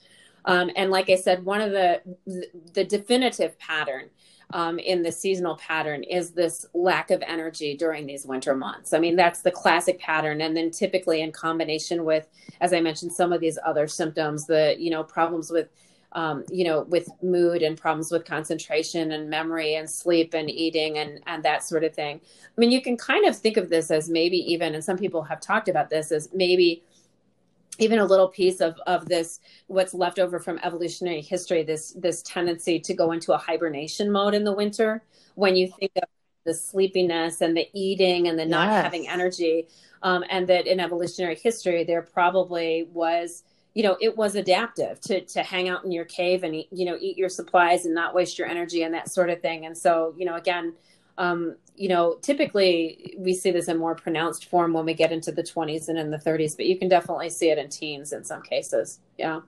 Um, 0.44 0.70
and 0.76 0.90
like 0.90 1.08
I 1.08 1.16
said, 1.16 1.44
one 1.44 1.62
of 1.62 1.72
the 1.72 2.02
the 2.74 2.84
definitive 2.84 3.58
pattern 3.58 4.10
um, 4.52 4.78
in 4.78 5.02
the 5.02 5.12
seasonal 5.12 5.56
pattern 5.56 6.02
is 6.02 6.30
this 6.30 6.66
lack 6.74 7.10
of 7.10 7.22
energy 7.26 7.76
during 7.76 8.06
these 8.06 8.26
winter 8.26 8.54
months. 8.54 8.92
I 8.92 8.98
mean, 8.98 9.16
that's 9.16 9.40
the 9.40 9.50
classic 9.50 9.98
pattern. 9.98 10.40
And 10.40 10.56
then 10.56 10.70
typically 10.70 11.22
in 11.22 11.32
combination 11.32 12.04
with, 12.04 12.28
as 12.60 12.72
I 12.72 12.80
mentioned, 12.80 13.12
some 13.12 13.32
of 13.32 13.40
these 13.40 13.58
other 13.64 13.86
symptoms, 13.86 14.46
the, 14.46 14.76
you 14.78 14.90
know, 14.90 15.02
problems 15.02 15.50
with, 15.50 15.68
um, 16.12 16.44
you 16.50 16.64
know, 16.64 16.82
with 16.82 17.08
mood 17.22 17.62
and 17.62 17.78
problems 17.78 18.12
with 18.12 18.26
concentration 18.26 19.12
and 19.12 19.30
memory 19.30 19.76
and 19.76 19.88
sleep 19.88 20.34
and 20.34 20.50
eating 20.50 20.98
and, 20.98 21.20
and 21.26 21.42
that 21.42 21.64
sort 21.64 21.84
of 21.84 21.94
thing. 21.94 22.20
I 22.44 22.60
mean, 22.60 22.70
you 22.70 22.82
can 22.82 22.98
kind 22.98 23.26
of 23.26 23.36
think 23.36 23.56
of 23.56 23.70
this 23.70 23.90
as 23.90 24.10
maybe 24.10 24.36
even, 24.52 24.74
and 24.74 24.84
some 24.84 24.98
people 24.98 25.22
have 25.22 25.40
talked 25.40 25.68
about 25.68 25.88
this 25.88 26.12
as 26.12 26.28
maybe 26.34 26.82
even 27.78 27.98
a 27.98 28.04
little 28.04 28.28
piece 28.28 28.60
of 28.60 28.76
of 28.86 29.08
this 29.08 29.40
what's 29.66 29.94
left 29.94 30.18
over 30.18 30.38
from 30.38 30.58
evolutionary 30.62 31.20
history 31.20 31.62
this 31.62 31.92
this 31.92 32.22
tendency 32.22 32.78
to 32.78 32.94
go 32.94 33.12
into 33.12 33.32
a 33.32 33.38
hibernation 33.38 34.10
mode 34.10 34.34
in 34.34 34.44
the 34.44 34.52
winter 34.52 35.02
when 35.34 35.56
you 35.56 35.68
think 35.78 35.92
of 35.96 36.08
the 36.44 36.54
sleepiness 36.54 37.40
and 37.40 37.56
the 37.56 37.68
eating 37.72 38.28
and 38.28 38.38
the 38.38 38.44
not 38.44 38.68
yes. 38.68 38.82
having 38.82 39.08
energy 39.08 39.68
um, 40.02 40.24
and 40.28 40.48
that 40.48 40.66
in 40.66 40.80
evolutionary 40.80 41.36
history 41.36 41.84
there 41.84 42.02
probably 42.02 42.88
was 42.92 43.44
you 43.74 43.82
know 43.82 43.96
it 44.00 44.16
was 44.16 44.34
adaptive 44.34 45.00
to 45.00 45.20
to 45.22 45.42
hang 45.42 45.68
out 45.68 45.84
in 45.84 45.92
your 45.92 46.04
cave 46.04 46.42
and 46.42 46.54
eat, 46.54 46.68
you 46.72 46.84
know 46.84 46.96
eat 47.00 47.16
your 47.16 47.28
supplies 47.28 47.86
and 47.86 47.94
not 47.94 48.14
waste 48.14 48.38
your 48.38 48.48
energy 48.48 48.82
and 48.82 48.92
that 48.92 49.10
sort 49.10 49.30
of 49.30 49.40
thing 49.40 49.64
and 49.66 49.76
so 49.76 50.14
you 50.18 50.26
know 50.26 50.34
again 50.34 50.74
um, 51.18 51.56
you 51.76 51.88
know, 51.88 52.18
typically 52.22 53.14
we 53.18 53.34
see 53.34 53.50
this 53.50 53.68
in 53.68 53.78
more 53.78 53.94
pronounced 53.94 54.46
form 54.46 54.72
when 54.72 54.84
we 54.84 54.94
get 54.94 55.12
into 55.12 55.32
the 55.32 55.42
20s 55.42 55.88
and 55.88 55.98
in 55.98 56.10
the 56.10 56.18
30s, 56.18 56.56
but 56.56 56.66
you 56.66 56.78
can 56.78 56.88
definitely 56.88 57.30
see 57.30 57.50
it 57.50 57.58
in 57.58 57.68
teens 57.68 58.12
in 58.12 58.24
some 58.24 58.42
cases. 58.42 59.00
Yeah. 59.18 59.40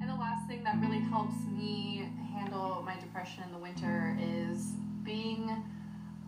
And 0.00 0.10
the 0.10 0.14
last 0.14 0.46
thing 0.48 0.64
that 0.64 0.80
really 0.80 1.00
helps 1.00 1.36
me 1.56 2.08
handle 2.34 2.82
my 2.84 2.98
depression 2.98 3.44
in 3.44 3.52
the 3.52 3.58
winter 3.58 4.18
is 4.20 4.72
being 5.04 5.50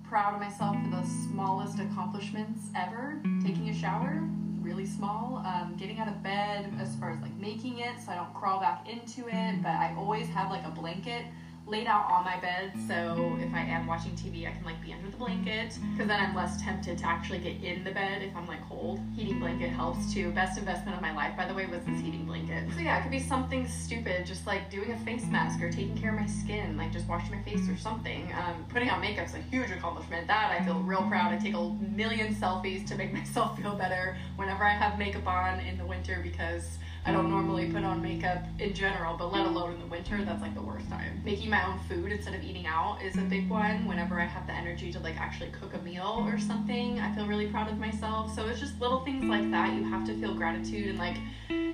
proud 0.09 0.35
of 0.35 0.41
myself 0.41 0.77
for 0.85 0.91
the 0.91 1.03
smallest 1.29 1.79
accomplishments 1.81 2.69
ever. 2.77 3.21
Taking 3.45 3.69
a 3.69 3.75
shower, 3.75 4.23
really 4.65 4.87
small. 4.87 5.45
Um, 5.47 5.77
getting 5.77 5.99
out 6.01 6.09
of 6.09 6.23
bed 6.23 6.73
as 6.81 6.97
far 6.97 7.13
as 7.13 7.21
like 7.21 7.37
making 7.37 7.79
it 7.79 8.01
so 8.05 8.11
I 8.11 8.17
don't 8.17 8.33
crawl 8.33 8.59
back 8.59 8.89
into 8.89 9.29
it, 9.29 9.63
but 9.63 9.69
I 9.69 9.95
always 9.97 10.27
have 10.29 10.51
like 10.51 10.65
a 10.65 10.71
blanket 10.71 11.27
laid 11.67 11.87
out 11.87 12.05
on 12.11 12.25
my 12.25 12.39
bed 12.41 12.73
so 12.87 13.37
if 13.41 13.53
I 13.55 13.61
am 13.61 13.87
watching 13.87 14.13
TV 14.13 14.47
I 14.47 14.53
can 14.53 14.65
like 14.65 14.81
be 14.83 14.93
under 14.93 15.11
the 15.11 15.17
blanket 15.17 15.79
because 15.93 16.09
then 16.09 16.21
I'm 16.21 16.35
less 16.35 16.61
tempted 16.61 16.99
to 16.99 17.07
actually 17.07 17.39
get 17.39 17.63
in 17.63 17.85
the 17.85 17.91
bed 17.91 18.23
if 18.23 18.37
I'm 18.37 18.47
like 18.47 18.67
cold. 18.69 19.01
Heating 19.17 19.41
blanket 19.41 19.71
helps 19.71 20.13
too. 20.13 20.31
Best 20.33 20.59
investment 20.59 20.95
of 20.97 21.03
my 21.03 21.15
life 21.15 21.37
by 21.37 21.47
the 21.47 21.55
way 21.55 21.65
was 21.67 21.83
this 21.85 22.01
heating 22.01 22.27
blanket. 22.27 22.71
So 22.75 22.81
yeah, 22.81 22.99
it 22.99 23.03
could 23.03 23.11
be 23.11 23.19
something 23.19 23.67
stupid 23.67 24.27
just 24.27 24.47
like 24.47 24.71
doing 24.71 24.93
a 24.93 24.99
face 24.99 25.25
mask 25.27 25.63
or 25.63 25.71
taking 25.71 25.97
care 25.97 26.11
of 26.11 26.21
my 26.21 26.27
skin 26.27 26.77
like 26.77 26.93
just 26.93 27.09
washing 27.09 27.31
my 27.31 27.43
face 27.43 27.67
or 27.69 27.77
something. 27.79 28.31
Um, 28.33 28.67
putting 28.69 28.91
on 28.91 29.01
makeup 29.01 29.27
is 29.27 29.35
a 29.35 29.39
huge 29.39 29.71
accomplishment. 29.71 30.27
That 30.27 30.51
I 30.59 30.65
feel 30.65 30.81
real 30.81 31.03
proud. 31.03 31.33
I 31.33 31.39
take 31.39 31.55
a 31.55 31.71
million 31.97 32.35
selfies 32.35 32.87
to 32.89 32.95
make 32.95 33.13
myself 33.15 33.59
feel 33.59 33.75
better 33.75 34.17
whenever 34.37 34.65
I 34.65 34.73
have 34.73 34.99
makeup 34.99 35.27
on 35.27 35.61
in 35.61 35.79
the 35.79 35.87
winter 35.87 36.21
because 36.23 36.79
I 37.07 37.13
don't 37.13 37.27
mm. 37.27 37.31
normally 37.31 37.71
put 37.71 37.85
on 37.85 38.01
makeup 38.01 38.45
in 38.59 38.73
general, 38.73 39.17
but 39.17 39.31
let 39.31 39.45
alone 39.45 39.75
in 39.75 39.81
the 39.81 39.87
winter, 39.87 40.25
that's 40.25 40.41
like 40.41 40.55
the 40.55 40.63
worst 40.63 40.89
time. 40.89 41.21
Making 41.23 41.51
my 41.51 41.67
own 41.67 41.79
food 41.81 42.11
instead 42.11 42.35
of 42.35 42.43
eating 42.43 42.67
out 42.67 42.99
is 43.03 43.17
a 43.17 43.23
big 43.23 43.47
mm. 43.47 43.51
one. 43.51 43.87
Whenever 43.87 44.19
I 44.21 44.25
have 44.25 44.47
the 44.47 44.55
energy 44.55 44.91
to 44.93 45.01
like 45.01 45.21
actually 45.21 45.51
cook 45.51 45.75
a 45.75 45.79
meal 45.79 46.25
or 46.27 46.39
something, 46.39 47.01
I 47.01 47.15
feel 47.15 47.27
really 47.27 47.49
proud 47.49 47.71
of 47.71 47.79
myself. 47.79 48.35
So 48.35 48.47
it's 48.47 48.59
just 48.59 48.81
little 48.81 49.05
things 49.05 49.25
like 49.25 49.51
that. 49.51 49.75
You 49.75 49.85
have 49.85 50.07
to 50.07 50.19
feel 50.19 50.35
gratitude 50.35 50.89
and 50.89 50.99
like, 50.99 51.19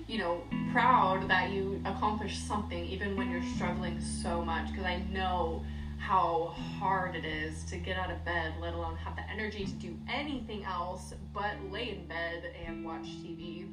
you 0.09 0.19
know, 0.19 0.43
proud 0.73 1.29
that 1.29 1.51
you 1.51 1.81
accomplished 1.85 2.47
something 2.49 2.85
even 2.87 3.17
when 3.17 3.31
you're 3.31 3.45
struggling 3.55 4.01
so 4.01 4.45
much. 4.45 4.71
Because 4.71 4.85
I 4.85 5.03
know 5.13 5.65
how 5.99 6.55
hard 6.79 7.15
it 7.15 7.25
is 7.25 7.63
to 7.65 7.77
get 7.77 7.97
out 7.97 8.11
of 8.11 8.25
bed, 8.25 8.55
let 8.61 8.75
alone 8.75 8.97
have 8.97 9.15
the 9.15 9.31
energy 9.31 9.65
to 9.65 9.73
do 9.73 9.97
anything 10.09 10.65
else 10.65 11.15
but 11.33 11.53
lay 11.71 11.91
in 11.91 12.07
bed 12.07 12.53
and 12.67 12.85
watch 12.85 13.05
TV. 13.23 13.69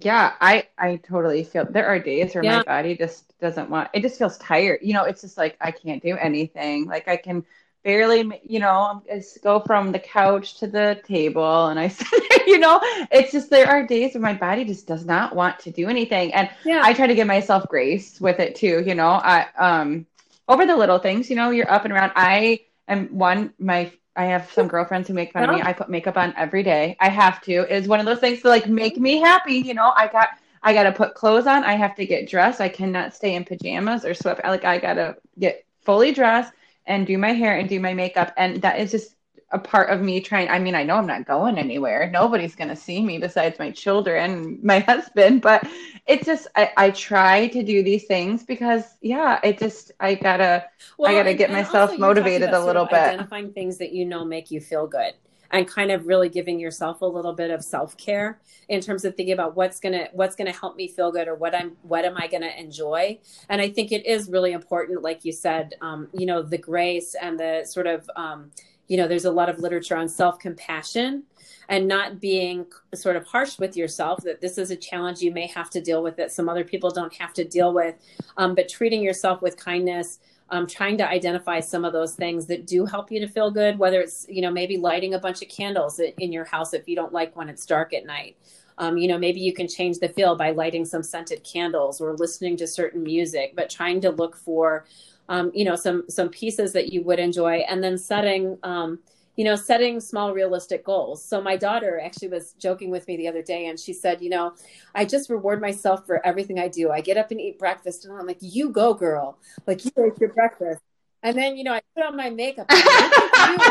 Yeah, 0.00 0.34
I 0.40 0.68
I 0.78 0.96
totally 0.96 1.44
feel 1.44 1.66
there 1.68 1.86
are 1.86 1.98
days 1.98 2.34
where 2.34 2.44
yeah. 2.44 2.58
my 2.58 2.62
body 2.62 2.96
just 2.96 3.36
doesn't 3.40 3.68
want 3.68 3.88
it 3.92 4.02
just 4.02 4.18
feels 4.18 4.38
tired. 4.38 4.80
You 4.82 4.94
know, 4.94 5.04
it's 5.04 5.22
just 5.22 5.36
like 5.36 5.56
I 5.60 5.72
can't 5.72 6.02
do 6.02 6.16
anything. 6.16 6.86
Like 6.86 7.08
I 7.08 7.16
can 7.16 7.44
barely, 7.82 8.40
you 8.44 8.60
know, 8.60 9.02
go 9.42 9.60
from 9.60 9.92
the 9.92 9.98
couch 9.98 10.58
to 10.58 10.66
the 10.66 11.00
table 11.04 11.66
and 11.66 11.80
I 11.80 11.92
you 12.46 12.58
know, 12.58 12.80
it's 13.10 13.32
just 13.32 13.50
there 13.50 13.68
are 13.68 13.86
days 13.86 14.14
where 14.14 14.22
my 14.22 14.34
body 14.34 14.64
just 14.64 14.86
does 14.86 15.04
not 15.04 15.34
want 15.34 15.58
to 15.60 15.70
do 15.70 15.88
anything. 15.88 16.32
And 16.32 16.48
yeah. 16.64 16.82
I 16.84 16.92
try 16.92 17.06
to 17.08 17.14
give 17.14 17.26
myself 17.26 17.66
grace 17.68 18.20
with 18.20 18.38
it 18.38 18.54
too, 18.54 18.82
you 18.86 18.94
know. 18.94 19.08
I 19.10 19.46
um 19.58 20.06
over 20.48 20.64
the 20.64 20.76
little 20.76 20.98
things, 20.98 21.28
you 21.28 21.36
know, 21.36 21.50
you're 21.50 21.70
up 21.70 21.84
and 21.84 21.92
around. 21.92 22.12
I 22.14 22.60
am 22.88 23.08
one 23.08 23.52
my 23.58 23.92
I 24.16 24.24
have 24.24 24.50
some 24.50 24.66
girlfriends 24.66 25.06
who 25.06 25.14
make 25.14 25.32
fun 25.32 25.48
of 25.48 25.54
me. 25.54 25.62
I 25.62 25.72
put 25.72 25.88
makeup 25.88 26.16
on 26.16 26.34
every 26.36 26.64
day. 26.64 26.96
I 26.98 27.08
have 27.08 27.40
to. 27.42 27.52
It's 27.72 27.86
one 27.86 28.00
of 28.00 28.06
those 28.06 28.18
things 28.18 28.42
to 28.42 28.48
like 28.48 28.66
make 28.66 28.96
me 28.96 29.20
happy. 29.20 29.54
You 29.54 29.74
know, 29.74 29.92
I 29.96 30.08
got 30.08 30.30
I 30.62 30.74
got 30.74 30.84
to 30.84 30.92
put 30.92 31.14
clothes 31.14 31.46
on. 31.46 31.62
I 31.62 31.74
have 31.74 31.94
to 31.96 32.04
get 32.06 32.28
dressed. 32.28 32.60
I 32.60 32.68
cannot 32.68 33.14
stay 33.14 33.36
in 33.36 33.44
pajamas 33.44 34.04
or 34.04 34.14
sweat. 34.14 34.40
Like 34.44 34.64
I 34.64 34.78
got 34.78 34.94
to 34.94 35.16
get 35.38 35.64
fully 35.82 36.12
dressed 36.12 36.52
and 36.86 37.06
do 37.06 37.16
my 37.16 37.32
hair 37.32 37.58
and 37.58 37.68
do 37.68 37.78
my 37.78 37.94
makeup. 37.94 38.32
And 38.36 38.60
that 38.62 38.80
is 38.80 38.90
just 38.90 39.14
a 39.50 39.58
part 39.58 39.90
of 39.90 40.02
me 40.02 40.20
trying. 40.20 40.48
I 40.48 40.58
mean, 40.58 40.74
I 40.74 40.82
know 40.82 40.96
I'm 40.96 41.06
not 41.06 41.26
going 41.26 41.56
anywhere. 41.56 42.10
Nobody's 42.10 42.54
going 42.54 42.68
to 42.68 42.76
see 42.76 43.02
me 43.02 43.18
besides 43.18 43.58
my 43.58 43.70
children 43.70 44.30
and 44.30 44.62
my 44.62 44.78
husband, 44.90 45.40
but 45.40 45.66
it's 46.06 46.26
just, 46.26 46.48
I, 46.54 46.70
I 46.76 46.90
try 46.90 47.48
to 47.48 47.62
do 47.62 47.82
these 47.82 48.04
things 48.04 48.44
because, 48.44 48.84
yeah, 49.00 49.40
it 49.42 49.58
just, 49.58 49.92
I 50.00 50.14
gotta, 50.14 50.66
well, 50.98 51.10
I 51.10 51.14
gotta 51.14 51.34
get 51.34 51.50
myself 51.50 51.98
motivated 51.98 52.50
a 52.50 52.64
little 52.64 52.84
bit. 52.84 52.94
Identifying 52.94 53.52
things 53.52 53.78
that 53.78 53.92
you 53.92 54.04
know 54.04 54.24
make 54.24 54.50
you 54.50 54.60
feel 54.60 54.86
good 54.86 55.14
and 55.50 55.66
kind 55.66 55.90
of 55.90 56.06
really 56.06 56.28
giving 56.28 56.58
yourself 56.58 57.00
a 57.00 57.06
little 57.06 57.32
bit 57.32 57.50
of 57.50 57.64
self-care 57.64 58.38
in 58.68 58.80
terms 58.80 59.04
of 59.04 59.14
thinking 59.16 59.32
about 59.32 59.56
what's 59.56 59.80
going 59.80 59.92
to 59.92 60.08
what's 60.12 60.36
going 60.36 60.50
to 60.50 60.58
help 60.58 60.76
me 60.76 60.88
feel 60.88 61.10
good 61.10 61.28
or 61.28 61.34
what 61.34 61.54
i'm 61.54 61.76
what 61.82 62.04
am 62.04 62.16
i 62.16 62.26
going 62.26 62.42
to 62.42 62.60
enjoy 62.60 63.18
and 63.48 63.60
i 63.60 63.68
think 63.68 63.92
it 63.92 64.04
is 64.06 64.28
really 64.28 64.52
important 64.52 65.02
like 65.02 65.24
you 65.24 65.32
said 65.32 65.74
um, 65.80 66.08
you 66.12 66.26
know 66.26 66.42
the 66.42 66.58
grace 66.58 67.14
and 67.20 67.38
the 67.38 67.64
sort 67.64 67.86
of 67.86 68.08
um, 68.16 68.50
you 68.88 68.96
know 68.96 69.06
there's 69.06 69.24
a 69.24 69.30
lot 69.30 69.48
of 69.48 69.58
literature 69.58 69.96
on 69.96 70.08
self-compassion 70.08 71.22
and 71.70 71.86
not 71.86 72.20
being 72.20 72.66
sort 72.94 73.16
of 73.16 73.26
harsh 73.26 73.58
with 73.58 73.76
yourself 73.76 74.22
that 74.24 74.40
this 74.40 74.58
is 74.58 74.70
a 74.70 74.76
challenge 74.76 75.20
you 75.20 75.30
may 75.30 75.46
have 75.46 75.70
to 75.70 75.80
deal 75.80 76.02
with 76.02 76.16
that 76.16 76.32
some 76.32 76.48
other 76.48 76.64
people 76.64 76.90
don't 76.90 77.14
have 77.14 77.32
to 77.32 77.44
deal 77.44 77.72
with 77.72 77.94
um, 78.36 78.54
but 78.54 78.68
treating 78.68 79.02
yourself 79.02 79.40
with 79.42 79.56
kindness 79.56 80.18
um, 80.50 80.66
trying 80.66 80.96
to 80.98 81.08
identify 81.08 81.60
some 81.60 81.84
of 81.84 81.92
those 81.92 82.14
things 82.14 82.46
that 82.46 82.66
do 82.66 82.86
help 82.86 83.10
you 83.10 83.20
to 83.20 83.28
feel 83.28 83.50
good, 83.50 83.78
whether 83.78 84.00
it's, 84.00 84.26
you 84.28 84.40
know, 84.40 84.50
maybe 84.50 84.78
lighting 84.78 85.14
a 85.14 85.18
bunch 85.18 85.42
of 85.42 85.48
candles 85.48 86.00
in 86.00 86.32
your 86.32 86.44
house 86.44 86.72
if 86.72 86.88
you 86.88 86.96
don't 86.96 87.12
like 87.12 87.36
when 87.36 87.48
it's 87.48 87.66
dark 87.66 87.92
at 87.92 88.06
night. 88.06 88.36
Um, 88.78 88.96
you 88.96 89.08
know, 89.08 89.18
maybe 89.18 89.40
you 89.40 89.52
can 89.52 89.68
change 89.68 89.98
the 89.98 90.08
feel 90.08 90.36
by 90.36 90.52
lighting 90.52 90.84
some 90.84 91.02
scented 91.02 91.42
candles 91.42 92.00
or 92.00 92.14
listening 92.14 92.56
to 92.58 92.66
certain 92.66 93.02
music, 93.02 93.54
but 93.56 93.68
trying 93.68 94.00
to 94.02 94.10
look 94.10 94.36
for, 94.36 94.86
um, 95.28 95.50
you 95.54 95.64
know, 95.64 95.76
some 95.76 96.04
some 96.08 96.28
pieces 96.28 96.72
that 96.72 96.92
you 96.92 97.02
would 97.02 97.18
enjoy, 97.18 97.58
and 97.68 97.82
then 97.82 97.98
setting, 97.98 98.58
um, 98.62 98.98
you 99.36 99.44
know, 99.44 99.54
setting 99.54 100.00
small 100.00 100.32
realistic 100.32 100.84
goals. 100.84 101.24
So 101.24 101.40
my 101.40 101.56
daughter 101.56 102.00
actually 102.00 102.28
was 102.28 102.54
joking 102.54 102.90
with 102.90 103.06
me 103.06 103.16
the 103.16 103.28
other 103.28 103.42
day 103.42 103.66
and 103.66 103.78
she 103.78 103.92
said, 103.92 104.20
you 104.20 104.30
know, 104.30 104.54
I 104.96 105.04
just 105.04 105.30
reward 105.30 105.60
myself 105.60 106.04
for 106.06 106.24
everything 106.26 106.58
I 106.58 106.66
do. 106.66 106.90
I 106.90 107.00
get 107.00 107.16
up 107.16 107.30
and 107.30 107.40
eat 107.40 107.56
breakfast 107.56 108.04
and 108.04 108.18
I'm 108.18 108.26
like, 108.26 108.38
you 108.40 108.70
go 108.70 108.94
girl. 108.94 109.38
Like 109.64 109.84
you 109.84 109.92
ate 109.96 110.18
your 110.18 110.32
breakfast. 110.32 110.80
And 111.22 111.36
then, 111.36 111.56
you 111.56 111.64
know, 111.64 111.72
I 111.72 111.80
put 111.96 112.04
on 112.04 112.16
my 112.16 112.30
makeup. 112.30 112.66
Like, 112.70 112.84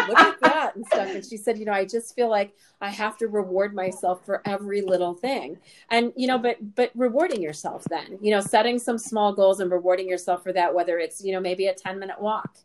look, 0.07 0.17
at 0.17 0.39
that 0.41 0.75
and 0.75 0.85
stuff. 0.85 1.07
And 1.09 1.25
she 1.25 1.37
said, 1.37 1.57
you 1.57 1.65
know, 1.65 1.71
I 1.71 1.85
just 1.85 2.15
feel 2.15 2.29
like 2.29 2.53
I 2.81 2.89
have 2.89 3.17
to 3.17 3.27
reward 3.27 3.73
myself 3.73 4.25
for 4.25 4.41
every 4.45 4.81
little 4.81 5.13
thing. 5.13 5.57
And, 5.89 6.11
you 6.15 6.27
know, 6.27 6.37
but 6.37 6.75
but 6.75 6.91
rewarding 6.95 7.41
yourself 7.41 7.85
then, 7.89 8.17
you 8.21 8.31
know, 8.31 8.41
setting 8.41 8.79
some 8.79 8.97
small 8.97 9.33
goals 9.33 9.59
and 9.59 9.71
rewarding 9.71 10.09
yourself 10.09 10.43
for 10.43 10.51
that, 10.53 10.73
whether 10.73 10.99
it's, 10.99 11.23
you 11.23 11.31
know, 11.31 11.39
maybe 11.39 11.67
a 11.67 11.73
10 11.73 11.99
minute 11.99 12.19
walk 12.19 12.57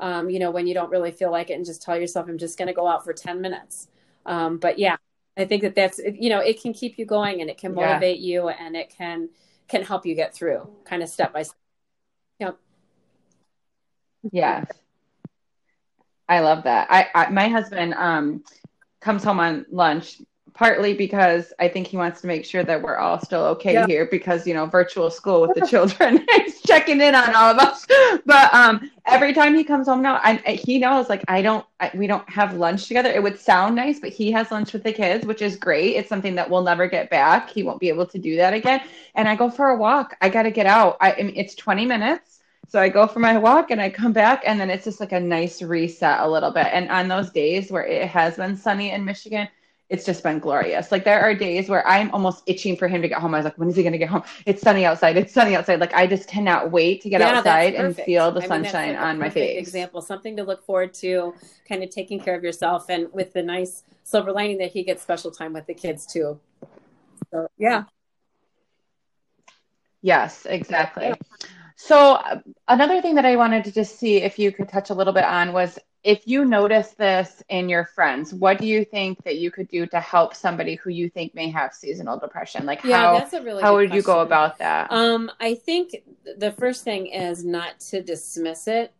um, 0.00 0.28
you 0.28 0.38
know, 0.38 0.50
when 0.50 0.66
you 0.66 0.74
don't 0.74 0.90
really 0.90 1.10
feel 1.10 1.30
like 1.30 1.50
it 1.50 1.54
and 1.54 1.64
just 1.64 1.82
tell 1.82 1.98
yourself, 1.98 2.28
I'm 2.28 2.38
just 2.38 2.58
going 2.58 2.68
to 2.68 2.74
go 2.74 2.86
out 2.86 3.04
for 3.04 3.12
10 3.12 3.40
minutes. 3.40 3.88
Um, 4.26 4.58
but 4.58 4.78
yeah, 4.78 4.96
I 5.36 5.44
think 5.44 5.62
that 5.62 5.74
that's, 5.74 5.98
you 5.98 6.28
know, 6.28 6.40
it 6.40 6.60
can 6.60 6.72
keep 6.72 6.98
you 6.98 7.06
going 7.06 7.40
and 7.40 7.48
it 7.48 7.58
can 7.58 7.74
motivate 7.74 8.18
yeah. 8.18 8.40
you 8.40 8.48
and 8.48 8.76
it 8.76 8.90
can, 8.96 9.30
can 9.68 9.82
help 9.82 10.04
you 10.04 10.14
get 10.14 10.34
through 10.34 10.68
kind 10.84 11.02
of 11.02 11.08
step 11.08 11.32
by 11.32 11.42
step. 11.42 11.56
Yep. 12.40 12.58
Yeah. 14.32 14.64
I 16.28 16.40
love 16.40 16.64
that. 16.64 16.88
I, 16.90 17.08
I 17.14 17.30
my 17.30 17.48
husband 17.48 17.94
um 17.94 18.44
comes 19.00 19.22
home 19.22 19.40
on 19.40 19.66
lunch 19.70 20.20
partly 20.56 20.94
because 20.94 21.52
I 21.60 21.68
think 21.68 21.86
he 21.86 21.98
wants 21.98 22.22
to 22.22 22.26
make 22.26 22.46
sure 22.46 22.64
that 22.64 22.80
we're 22.80 22.96
all 22.96 23.20
still 23.20 23.42
okay 23.44 23.84
here 23.86 24.08
because 24.10 24.46
you 24.46 24.54
know 24.54 24.64
virtual 24.64 25.10
school 25.10 25.42
with 25.42 25.54
the 25.54 25.66
children 25.70 26.24
is 26.40 26.62
checking 26.62 27.00
in 27.00 27.14
on 27.14 27.34
all 27.34 27.50
of 27.50 27.58
us. 27.58 27.86
But 28.24 28.52
um, 28.54 28.90
every 29.04 29.34
time 29.34 29.54
he 29.54 29.62
comes 29.62 29.86
home 29.86 30.00
now, 30.02 30.18
I, 30.22 30.36
he 30.36 30.78
knows 30.78 31.08
like 31.08 31.22
I 31.28 31.42
don't 31.42 31.64
I, 31.78 31.90
we 31.94 32.06
don't 32.06 32.28
have 32.30 32.54
lunch 32.54 32.88
together. 32.88 33.10
It 33.10 33.22
would 33.22 33.38
sound 33.38 33.76
nice, 33.76 34.00
but 34.00 34.10
he 34.10 34.32
has 34.32 34.50
lunch 34.50 34.72
with 34.72 34.82
the 34.82 34.92
kids, 34.92 35.26
which 35.26 35.42
is 35.42 35.56
great. 35.56 35.96
It's 35.96 36.08
something 36.08 36.34
that 36.36 36.48
we'll 36.48 36.62
never 36.62 36.88
get 36.88 37.10
back. 37.10 37.50
He 37.50 37.62
won't 37.62 37.78
be 37.78 37.90
able 37.90 38.06
to 38.06 38.18
do 38.18 38.36
that 38.36 38.54
again. 38.54 38.80
And 39.14 39.28
I 39.28 39.36
go 39.36 39.50
for 39.50 39.68
a 39.68 39.76
walk. 39.76 40.16
I 40.22 40.30
got 40.30 40.44
to 40.44 40.50
get 40.50 40.66
out. 40.66 40.96
I, 41.00 41.12
I 41.12 41.22
mean, 41.22 41.36
it's 41.36 41.54
20 41.54 41.84
minutes. 41.84 42.35
So 42.68 42.80
I 42.80 42.88
go 42.88 43.06
for 43.06 43.20
my 43.20 43.38
walk 43.38 43.70
and 43.70 43.80
I 43.80 43.90
come 43.90 44.12
back 44.12 44.42
and 44.44 44.58
then 44.58 44.70
it's 44.70 44.84
just 44.84 44.98
like 45.00 45.12
a 45.12 45.20
nice 45.20 45.62
reset 45.62 46.20
a 46.20 46.28
little 46.28 46.50
bit. 46.50 46.66
And 46.72 46.90
on 46.90 47.08
those 47.08 47.30
days 47.30 47.70
where 47.70 47.86
it 47.86 48.08
has 48.08 48.36
been 48.36 48.56
sunny 48.56 48.90
in 48.90 49.04
Michigan, 49.04 49.48
it's 49.88 50.04
just 50.04 50.24
been 50.24 50.40
glorious. 50.40 50.90
Like 50.90 51.04
there 51.04 51.20
are 51.20 51.32
days 51.32 51.68
where 51.68 51.86
I'm 51.86 52.10
almost 52.10 52.42
itching 52.46 52.76
for 52.76 52.88
him 52.88 53.02
to 53.02 53.08
get 53.08 53.20
home. 53.20 53.34
I 53.34 53.38
was 53.38 53.44
like, 53.44 53.56
when 53.56 53.68
is 53.68 53.76
he 53.76 53.82
going 53.82 53.92
to 53.92 53.98
get 53.98 54.08
home? 54.08 54.24
It's 54.44 54.60
sunny 54.60 54.84
outside. 54.84 55.16
It's 55.16 55.32
sunny 55.32 55.54
outside. 55.54 55.78
Like 55.78 55.94
I 55.94 56.08
just 56.08 56.28
cannot 56.28 56.72
wait 56.72 57.02
to 57.02 57.08
get 57.08 57.20
yeah, 57.20 57.38
outside 57.38 57.74
and 57.74 57.94
feel 57.94 58.32
the 58.32 58.40
I 58.40 58.42
mean, 58.42 58.64
sunshine 58.64 58.94
like 58.94 59.02
on 59.02 59.18
my 59.18 59.30
face. 59.30 59.68
Example, 59.68 60.02
something 60.02 60.36
to 60.36 60.42
look 60.42 60.64
forward 60.64 60.92
to, 60.94 61.34
kind 61.68 61.84
of 61.84 61.90
taking 61.90 62.18
care 62.18 62.34
of 62.34 62.42
yourself, 62.42 62.86
and 62.88 63.12
with 63.12 63.32
the 63.32 63.44
nice 63.44 63.84
silver 64.02 64.32
lining 64.32 64.58
that 64.58 64.72
he 64.72 64.82
gets 64.82 65.02
special 65.02 65.30
time 65.30 65.52
with 65.52 65.66
the 65.66 65.74
kids 65.74 66.04
too. 66.04 66.40
So 67.30 67.48
yeah. 67.56 67.84
Yes, 70.02 70.46
exactly. 70.46 71.14
So 71.76 72.14
uh, 72.14 72.40
another 72.68 73.02
thing 73.02 73.14
that 73.16 73.26
I 73.26 73.36
wanted 73.36 73.64
to 73.64 73.72
just 73.72 73.98
see 73.98 74.16
if 74.16 74.38
you 74.38 74.50
could 74.50 74.68
touch 74.68 74.90
a 74.90 74.94
little 74.94 75.12
bit 75.12 75.24
on 75.24 75.52
was 75.52 75.78
if 76.02 76.22
you 76.26 76.44
notice 76.44 76.92
this 76.92 77.42
in 77.48 77.68
your 77.68 77.84
friends, 77.84 78.32
what 78.32 78.58
do 78.58 78.66
you 78.66 78.84
think 78.84 79.22
that 79.24 79.36
you 79.36 79.50
could 79.50 79.68
do 79.68 79.86
to 79.86 80.00
help 80.00 80.34
somebody 80.34 80.76
who 80.76 80.90
you 80.90 81.10
think 81.10 81.34
may 81.34 81.50
have 81.50 81.74
seasonal 81.74 82.18
depression? 82.18 82.64
Like 82.64 82.82
yeah, 82.82 82.98
how, 82.98 83.18
that's 83.18 83.34
a 83.34 83.42
really 83.42 83.62
how 83.62 83.74
would 83.74 83.90
question. 83.90 83.96
you 83.96 84.02
go 84.02 84.20
about 84.20 84.56
that? 84.58 84.90
Um, 84.90 85.30
I 85.38 85.54
think 85.54 85.96
the 86.38 86.52
first 86.52 86.84
thing 86.84 87.08
is 87.08 87.44
not 87.44 87.78
to 87.90 88.02
dismiss 88.02 88.68
it. 88.68 88.92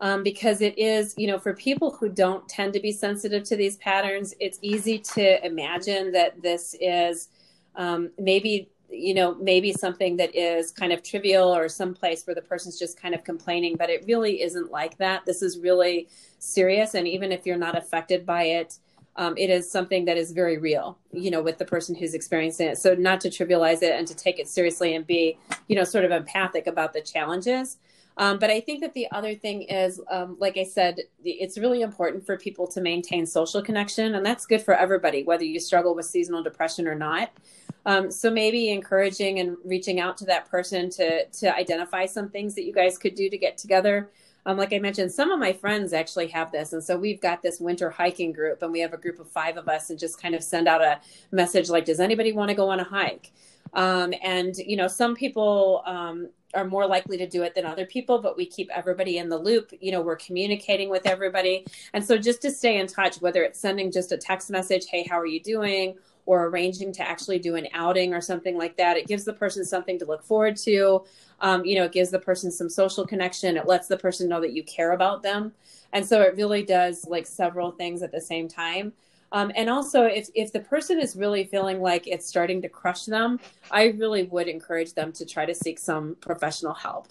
Um, 0.00 0.22
because 0.24 0.60
it 0.60 0.76
is, 0.76 1.14
you 1.16 1.28
know, 1.28 1.38
for 1.38 1.54
people 1.54 1.92
who 1.92 2.08
don't 2.08 2.46
tend 2.48 2.72
to 2.72 2.80
be 2.80 2.90
sensitive 2.90 3.44
to 3.44 3.56
these 3.56 3.76
patterns, 3.76 4.34
it's 4.40 4.58
easy 4.60 4.98
to 4.98 5.46
imagine 5.46 6.12
that 6.12 6.42
this 6.42 6.74
is 6.80 7.28
um, 7.76 8.10
maybe 8.18 8.68
you 8.90 9.14
know 9.14 9.34
maybe 9.36 9.72
something 9.72 10.16
that 10.16 10.34
is 10.34 10.70
kind 10.70 10.92
of 10.92 11.02
trivial 11.02 11.54
or 11.54 11.68
some 11.68 11.94
place 11.94 12.26
where 12.26 12.34
the 12.34 12.42
person's 12.42 12.78
just 12.78 13.00
kind 13.00 13.14
of 13.14 13.24
complaining 13.24 13.76
but 13.76 13.90
it 13.90 14.04
really 14.06 14.42
isn't 14.42 14.70
like 14.70 14.96
that. 14.98 15.24
This 15.26 15.42
is 15.42 15.58
really 15.58 16.08
serious 16.38 16.94
and 16.94 17.08
even 17.08 17.32
if 17.32 17.46
you're 17.46 17.56
not 17.56 17.76
affected 17.76 18.24
by 18.26 18.44
it 18.44 18.78
um, 19.16 19.34
it 19.36 19.48
is 19.48 19.70
something 19.70 20.04
that 20.06 20.16
is 20.16 20.32
very 20.32 20.58
real 20.58 20.98
you 21.12 21.30
know 21.30 21.42
with 21.42 21.58
the 21.58 21.64
person 21.64 21.94
who's 21.94 22.14
experiencing 22.14 22.68
it. 22.68 22.78
So 22.78 22.94
not 22.94 23.20
to 23.22 23.28
trivialize 23.28 23.82
it 23.82 23.92
and 23.92 24.06
to 24.06 24.14
take 24.14 24.38
it 24.38 24.48
seriously 24.48 24.94
and 24.94 25.06
be 25.06 25.38
you 25.68 25.76
know 25.76 25.84
sort 25.84 26.04
of 26.04 26.10
empathic 26.10 26.66
about 26.66 26.92
the 26.92 27.00
challenges 27.00 27.78
um, 28.16 28.38
but 28.38 28.50
I 28.50 28.60
think 28.60 28.80
that 28.82 28.94
the 28.94 29.10
other 29.10 29.34
thing 29.34 29.62
is, 29.62 30.00
um, 30.10 30.36
like 30.38 30.56
I 30.56 30.64
said, 30.64 31.00
it's 31.24 31.58
really 31.58 31.82
important 31.82 32.24
for 32.24 32.36
people 32.36 32.66
to 32.68 32.80
maintain 32.80 33.26
social 33.26 33.60
connection, 33.62 34.14
and 34.14 34.24
that's 34.24 34.46
good 34.46 34.62
for 34.62 34.74
everybody, 34.74 35.24
whether 35.24 35.44
you 35.44 35.58
struggle 35.58 35.94
with 35.94 36.06
seasonal 36.06 36.42
depression 36.42 36.86
or 36.86 36.94
not. 36.94 37.30
Um, 37.86 38.10
so 38.10 38.30
maybe 38.30 38.70
encouraging 38.70 39.40
and 39.40 39.56
reaching 39.64 40.00
out 40.00 40.16
to 40.18 40.24
that 40.26 40.48
person 40.48 40.90
to 40.90 41.26
to 41.26 41.54
identify 41.54 42.06
some 42.06 42.30
things 42.30 42.54
that 42.54 42.64
you 42.64 42.72
guys 42.72 42.96
could 42.98 43.14
do 43.14 43.28
to 43.28 43.36
get 43.36 43.58
together. 43.58 44.10
um, 44.46 44.56
like 44.56 44.72
I 44.72 44.78
mentioned, 44.78 45.10
some 45.12 45.30
of 45.30 45.38
my 45.38 45.52
friends 45.52 45.92
actually 45.92 46.28
have 46.28 46.52
this. 46.52 46.72
And 46.72 46.84
so 46.84 46.98
we've 46.98 47.20
got 47.20 47.42
this 47.42 47.60
winter 47.60 47.90
hiking 47.90 48.32
group, 48.32 48.62
and 48.62 48.72
we 48.72 48.80
have 48.80 48.92
a 48.92 48.98
group 48.98 49.18
of 49.18 49.30
five 49.30 49.56
of 49.56 49.68
us 49.68 49.90
and 49.90 49.98
just 49.98 50.20
kind 50.20 50.34
of 50.34 50.42
send 50.42 50.68
out 50.68 50.82
a 50.82 51.00
message 51.32 51.70
like, 51.70 51.84
Does 51.86 52.00
anybody 52.00 52.32
want 52.32 52.50
to 52.50 52.54
go 52.54 52.68
on 52.68 52.80
a 52.80 52.84
hike? 52.84 53.32
Um, 53.72 54.14
and, 54.22 54.56
you 54.56 54.76
know, 54.76 54.86
some 54.86 55.14
people 55.16 55.82
um, 55.86 56.28
are 56.54 56.64
more 56.64 56.86
likely 56.86 57.16
to 57.18 57.26
do 57.26 57.42
it 57.42 57.54
than 57.54 57.66
other 57.66 57.86
people, 57.86 58.20
but 58.20 58.36
we 58.36 58.46
keep 58.46 58.70
everybody 58.70 59.18
in 59.18 59.28
the 59.28 59.38
loop. 59.38 59.72
You 59.80 59.92
know, 59.92 60.00
we're 60.00 60.16
communicating 60.16 60.88
with 60.88 61.06
everybody. 61.06 61.66
And 61.92 62.04
so 62.04 62.16
just 62.16 62.42
to 62.42 62.50
stay 62.50 62.78
in 62.78 62.86
touch, 62.86 63.20
whether 63.20 63.42
it's 63.42 63.60
sending 63.60 63.90
just 63.90 64.12
a 64.12 64.16
text 64.16 64.50
message, 64.50 64.86
Hey, 64.86 65.06
how 65.08 65.18
are 65.18 65.26
you 65.26 65.40
doing? 65.40 65.96
or 66.26 66.46
arranging 66.46 66.92
to 66.92 67.06
actually 67.06 67.38
do 67.38 67.54
an 67.54 67.68
outing 67.74 68.14
or 68.14 68.20
something 68.20 68.56
like 68.56 68.76
that. 68.76 68.96
It 68.96 69.06
gives 69.06 69.24
the 69.24 69.32
person 69.32 69.64
something 69.64 69.98
to 69.98 70.06
look 70.06 70.22
forward 70.22 70.56
to. 70.58 71.04
Um, 71.40 71.64
you 71.64 71.76
know, 71.76 71.84
it 71.84 71.92
gives 71.92 72.10
the 72.10 72.18
person 72.18 72.50
some 72.50 72.70
social 72.70 73.06
connection. 73.06 73.56
It 73.56 73.66
lets 73.66 73.88
the 73.88 73.98
person 73.98 74.28
know 74.28 74.40
that 74.40 74.54
you 74.54 74.62
care 74.64 74.92
about 74.92 75.22
them. 75.22 75.52
And 75.92 76.06
so 76.06 76.22
it 76.22 76.36
really 76.36 76.62
does 76.62 77.06
like 77.06 77.26
several 77.26 77.72
things 77.72 78.02
at 78.02 78.10
the 78.10 78.20
same 78.20 78.48
time. 78.48 78.92
Um, 79.34 79.50
and 79.56 79.68
also, 79.68 80.04
if, 80.04 80.28
if 80.36 80.52
the 80.52 80.60
person 80.60 81.00
is 81.00 81.16
really 81.16 81.42
feeling 81.42 81.80
like 81.80 82.06
it's 82.06 82.24
starting 82.24 82.62
to 82.62 82.68
crush 82.68 83.04
them, 83.04 83.40
I 83.68 83.86
really 83.86 84.22
would 84.22 84.46
encourage 84.46 84.94
them 84.94 85.10
to 85.12 85.26
try 85.26 85.44
to 85.44 85.54
seek 85.54 85.80
some 85.80 86.16
professional 86.20 86.72
help. 86.72 87.08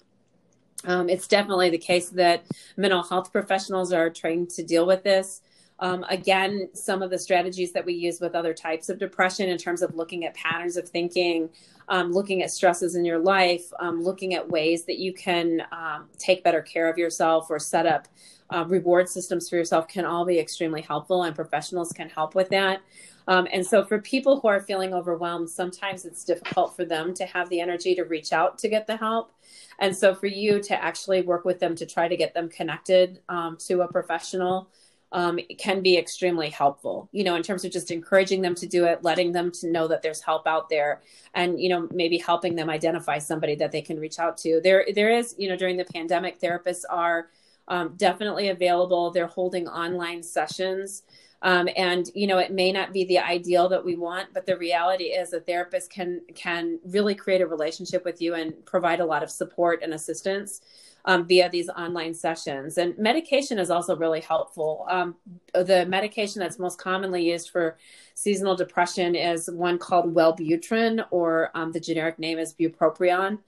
Um, 0.86 1.10
it's 1.10 1.28
definitely 1.28 1.68
the 1.68 1.78
case 1.78 2.08
that 2.10 2.44
mental 2.78 3.02
health 3.02 3.30
professionals 3.30 3.92
are 3.92 4.08
trained 4.08 4.48
to 4.50 4.62
deal 4.62 4.86
with 4.86 5.02
this. 5.02 5.42
Um, 5.80 6.04
again, 6.08 6.68
some 6.72 7.02
of 7.02 7.10
the 7.10 7.18
strategies 7.18 7.72
that 7.72 7.84
we 7.84 7.94
use 7.94 8.20
with 8.20 8.34
other 8.34 8.54
types 8.54 8.88
of 8.88 8.98
depression 8.98 9.48
in 9.48 9.58
terms 9.58 9.82
of 9.82 9.94
looking 9.96 10.24
at 10.24 10.34
patterns 10.34 10.76
of 10.76 10.88
thinking, 10.88 11.50
um, 11.88 12.12
looking 12.12 12.42
at 12.42 12.50
stresses 12.50 12.94
in 12.94 13.04
your 13.04 13.18
life, 13.18 13.72
um, 13.80 14.02
looking 14.02 14.34
at 14.34 14.48
ways 14.48 14.84
that 14.84 14.98
you 14.98 15.12
can 15.12 15.62
um, 15.72 16.08
take 16.16 16.44
better 16.44 16.62
care 16.62 16.88
of 16.88 16.96
yourself 16.96 17.48
or 17.50 17.58
set 17.58 17.86
up 17.86 18.08
uh, 18.50 18.64
reward 18.66 19.08
systems 19.08 19.48
for 19.48 19.56
yourself 19.56 19.88
can 19.88 20.04
all 20.04 20.24
be 20.24 20.38
extremely 20.38 20.82
helpful, 20.82 21.22
and 21.22 21.34
professionals 21.34 21.92
can 21.92 22.08
help 22.08 22.34
with 22.34 22.50
that. 22.50 22.82
Um, 23.26 23.48
and 23.52 23.66
so, 23.66 23.84
for 23.84 24.00
people 24.00 24.38
who 24.38 24.48
are 24.48 24.60
feeling 24.60 24.92
overwhelmed, 24.92 25.48
sometimes 25.48 26.04
it's 26.04 26.24
difficult 26.24 26.76
for 26.76 26.84
them 26.84 27.14
to 27.14 27.24
have 27.24 27.48
the 27.48 27.60
energy 27.60 27.94
to 27.94 28.04
reach 28.04 28.32
out 28.32 28.58
to 28.58 28.68
get 28.68 28.86
the 28.86 28.96
help. 28.96 29.32
And 29.78 29.96
so, 29.96 30.14
for 30.14 30.26
you 30.26 30.60
to 30.62 30.82
actually 30.82 31.22
work 31.22 31.44
with 31.44 31.58
them 31.58 31.74
to 31.76 31.86
try 31.86 32.06
to 32.06 32.16
get 32.16 32.34
them 32.34 32.48
connected 32.48 33.20
um, 33.28 33.56
to 33.66 33.80
a 33.80 33.88
professional 33.88 34.68
um, 35.12 35.38
can 35.58 35.80
be 35.80 35.96
extremely 35.96 36.50
helpful, 36.50 37.08
you 37.12 37.22
know, 37.22 37.36
in 37.36 37.42
terms 37.42 37.64
of 37.64 37.70
just 37.70 37.90
encouraging 37.90 38.42
them 38.42 38.54
to 38.56 38.66
do 38.66 38.84
it, 38.84 39.04
letting 39.04 39.32
them 39.32 39.52
to 39.52 39.70
know 39.70 39.86
that 39.86 40.02
there's 40.02 40.20
help 40.20 40.46
out 40.46 40.68
there 40.68 41.02
and, 41.34 41.60
you 41.60 41.68
know, 41.68 41.88
maybe 41.92 42.18
helping 42.18 42.56
them 42.56 42.68
identify 42.68 43.18
somebody 43.18 43.54
that 43.54 43.70
they 43.70 43.80
can 43.80 44.00
reach 44.00 44.18
out 44.18 44.36
to. 44.38 44.60
There, 44.62 44.84
there 44.94 45.10
is, 45.10 45.34
you 45.38 45.48
know, 45.48 45.56
during 45.56 45.76
the 45.76 45.84
pandemic, 45.84 46.40
therapists 46.40 46.82
are 46.90 47.28
um, 47.68 47.94
definitely 47.96 48.48
available. 48.48 49.10
They're 49.10 49.26
holding 49.26 49.68
online 49.68 50.22
sessions. 50.22 51.02
Um, 51.42 51.68
and 51.76 52.10
you 52.14 52.26
know 52.26 52.38
it 52.38 52.52
may 52.52 52.72
not 52.72 52.94
be 52.94 53.04
the 53.04 53.18
ideal 53.18 53.68
that 53.68 53.84
we 53.84 53.96
want 53.96 54.32
but 54.32 54.46
the 54.46 54.56
reality 54.56 55.04
is 55.04 55.34
a 55.34 55.40
therapist 55.40 55.90
can 55.90 56.22
can 56.34 56.80
really 56.86 57.14
create 57.14 57.42
a 57.42 57.46
relationship 57.46 58.02
with 58.02 58.22
you 58.22 58.32
and 58.34 58.64
provide 58.64 59.00
a 59.00 59.04
lot 59.04 59.22
of 59.22 59.30
support 59.30 59.82
and 59.82 59.92
assistance 59.92 60.62
um, 61.04 61.26
via 61.26 61.48
these 61.50 61.68
online 61.68 62.14
sessions. 62.14 62.78
And 62.78 62.96
medication 62.98 63.58
is 63.58 63.70
also 63.70 63.96
really 63.96 64.20
helpful. 64.20 64.86
Um, 64.88 65.16
the 65.52 65.84
medication 65.86 66.40
that's 66.40 66.58
most 66.58 66.78
commonly 66.78 67.30
used 67.30 67.50
for 67.50 67.76
seasonal 68.14 68.56
depression 68.56 69.14
is 69.14 69.50
one 69.50 69.78
called 69.78 70.14
Wellbutrin, 70.14 71.04
or 71.10 71.50
um, 71.54 71.72
the 71.72 71.80
generic 71.80 72.18
name 72.18 72.38
is 72.38 72.54
bupropion. 72.54 73.38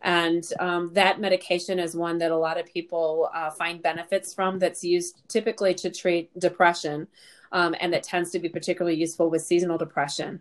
And 0.00 0.44
um, 0.58 0.90
that 0.94 1.20
medication 1.20 1.78
is 1.78 1.94
one 1.94 2.18
that 2.18 2.30
a 2.30 2.36
lot 2.36 2.58
of 2.58 2.66
people 2.66 3.30
uh, 3.34 3.50
find 3.50 3.82
benefits 3.82 4.34
from, 4.34 4.58
that's 4.58 4.82
used 4.82 5.22
typically 5.28 5.74
to 5.74 5.90
treat 5.90 6.36
depression, 6.38 7.06
um, 7.52 7.74
and 7.80 7.92
that 7.92 8.02
tends 8.02 8.30
to 8.30 8.38
be 8.38 8.48
particularly 8.48 8.96
useful 8.96 9.30
with 9.30 9.42
seasonal 9.42 9.78
depression. 9.78 10.40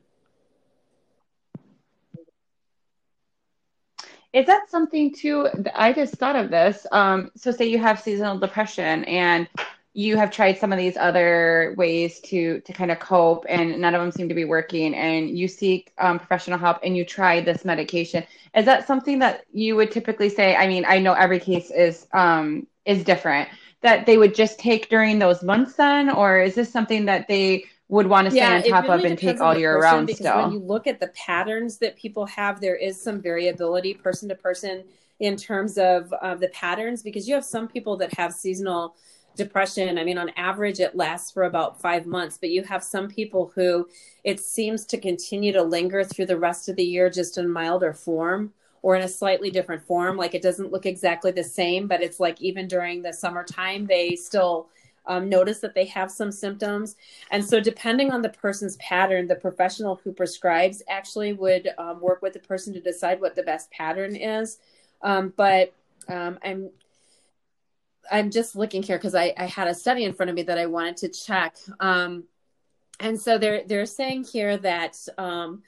Is 4.34 4.46
that 4.46 4.70
something 4.70 5.14
too? 5.14 5.50
I 5.76 5.92
just 5.94 6.16
thought 6.16 6.36
of 6.36 6.50
this. 6.50 6.88
Um, 6.92 7.32
so, 7.36 7.52
say 7.52 7.66
you 7.66 7.80
have 7.80 8.00
seasonal 8.00 8.40
depression 8.40 9.04
and 9.06 9.48
you 9.94 10.16
have 10.16 10.32
tried 10.32 10.58
some 10.58 10.72
of 10.72 10.78
these 10.78 10.96
other 10.96 11.76
ways 11.78 12.22
to 12.22 12.62
to 12.62 12.74
kind 12.74 12.92
of 12.92 13.00
cope, 13.00 13.46
and 13.50 13.80
none 13.80 13.94
of 13.94 14.02
them 14.02 14.12
seem 14.12 14.30
to 14.30 14.36
be 14.36 14.46
working, 14.46 14.96
and 14.96 15.38
you 15.38 15.48
seek 15.48 15.92
um, 15.98 16.18
professional 16.18 16.58
help, 16.58 16.80
and 16.84 16.96
you 16.96 17.04
try 17.04 17.42
this 17.42 17.66
medication. 17.66 18.24
Is 18.56 18.66
that 18.66 18.88
something 18.88 19.20
that 19.20 19.46
you 19.52 19.76
would 19.76 19.92
typically 19.92 20.30
say? 20.30 20.56
I 20.56 20.68
mean, 20.68 20.86
I 20.88 21.00
know 21.00 21.14
every 21.14 21.40
case 21.40 21.70
is 21.72 22.08
um, 22.14 22.68
is 22.86 23.04
different. 23.04 23.50
That 23.82 24.06
they 24.06 24.18
would 24.18 24.36
just 24.36 24.60
take 24.60 24.90
during 24.90 25.20
those 25.20 25.44
months, 25.44 25.74
then, 25.74 26.10
or 26.10 26.40
is 26.40 26.56
this 26.56 26.72
something 26.72 27.06
that 27.06 27.28
they 27.28 27.66
would 27.92 28.08
want 28.08 28.26
to 28.26 28.32
stay 28.32 28.39
yeah, 28.39 28.56
on 28.56 28.64
top 28.64 28.84
really 28.86 29.00
of 29.00 29.12
and 29.12 29.20
take 29.20 29.42
all 29.42 29.56
year 29.56 29.78
round 29.78 30.10
still. 30.10 30.44
When 30.44 30.54
you 30.54 30.60
look 30.60 30.88
at 30.88 31.02
the 31.02 31.10
patterns 31.10 31.78
that 31.80 31.98
people 31.98 32.26
have, 32.26 32.62
there 32.62 32.78
is 32.78 33.00
some 33.00 33.22
variability 33.22 33.94
person 33.94 34.30
to 34.30 34.36
person 34.36 34.86
in 35.20 35.36
terms 35.36 35.78
of 35.78 36.12
uh, 36.22 36.36
the 36.36 36.48
patterns 36.48 37.04
because 37.04 37.28
you 37.28 37.36
have 37.36 37.44
some 37.44 37.68
people 37.68 37.98
that 37.98 38.14
have 38.14 38.34
seasonal 38.34 38.96
depression. 39.36 39.98
I 39.98 40.06
mean, 40.06 40.18
on 40.18 40.30
average, 40.38 40.80
it 40.80 40.96
lasts 40.96 41.32
for 41.32 41.44
about 41.44 41.82
five 41.82 42.06
months, 42.06 42.38
but 42.39 42.50
you 42.50 42.64
have 42.64 42.82
some 42.82 43.10
people 43.10 43.52
who 43.54 43.89
it 44.24 44.39
seems 44.39 44.86
to 44.86 44.98
continue 44.98 45.52
to 45.52 45.62
linger 45.62 46.06
through 46.06 46.28
the 46.28 46.39
rest 46.39 46.70
of 46.70 46.78
the 46.78 46.86
year 46.86 47.10
just 47.10 47.38
in 47.38 47.50
milder 47.50 47.94
form 47.94 48.54
or 48.84 48.96
in 48.96 49.02
a 49.02 49.08
slightly 49.08 49.52
different 49.52 49.84
form. 49.84 50.16
Like 50.16 50.34
it 50.34 50.42
doesn't 50.42 50.72
look 50.72 50.86
exactly 50.86 51.32
the 51.32 51.44
same, 51.44 51.88
but 51.88 52.02
it's 52.02 52.22
like 52.22 52.42
even 52.42 52.70
during 52.70 53.02
the 53.02 53.12
summertime, 53.12 53.86
they 53.86 54.16
still 54.16 54.70
um, 55.06 55.30
notice 55.30 55.60
that 55.60 55.76
they 55.76 55.86
have 55.86 56.12
some 56.12 56.32
symptoms. 56.32 56.95
And 57.32 57.43
so, 57.43 57.60
depending 57.60 58.12
on 58.12 58.22
the 58.22 58.30
person's 58.30 58.78
pattern, 58.78 59.28
the 59.28 59.36
professional 59.36 59.99
who 60.04 60.12
prescribes 60.12 60.82
actually 60.89 61.34
would 61.34 61.70
um, 61.78 61.99
work 61.99 62.22
with 62.22 62.34
the 62.34 62.39
person 62.39 62.74
to 62.74 62.82
decide 62.82 63.22
what 63.22 63.36
the 63.36 63.43
best 63.43 63.72
pattern 63.72 64.16
is. 64.16 64.60
Um, 65.02 65.34
but 65.36 65.74
um, 66.08 66.38
I'm 66.43 66.70
I'm 68.12 68.32
just 68.32 68.56
looking 68.56 68.84
here 68.84 68.97
because 68.97 69.16
I, 69.16 69.34
I, 69.38 69.45
had 69.45 69.68
a 69.68 69.74
study 69.74 70.04
in 70.04 70.14
front 70.14 70.30
of 70.30 70.36
me 70.36 70.43
that 70.43 70.58
I 70.58 70.66
wanted 70.66 70.97
to 70.97 71.10
check. 71.10 71.56
Um, 71.80 72.26
and 72.99 73.20
so 73.20 73.38
they're 73.38 73.64
they're 73.66 73.86
saying 73.86 74.26
here 74.26 74.58
that 74.58 74.97
um, 75.18 75.64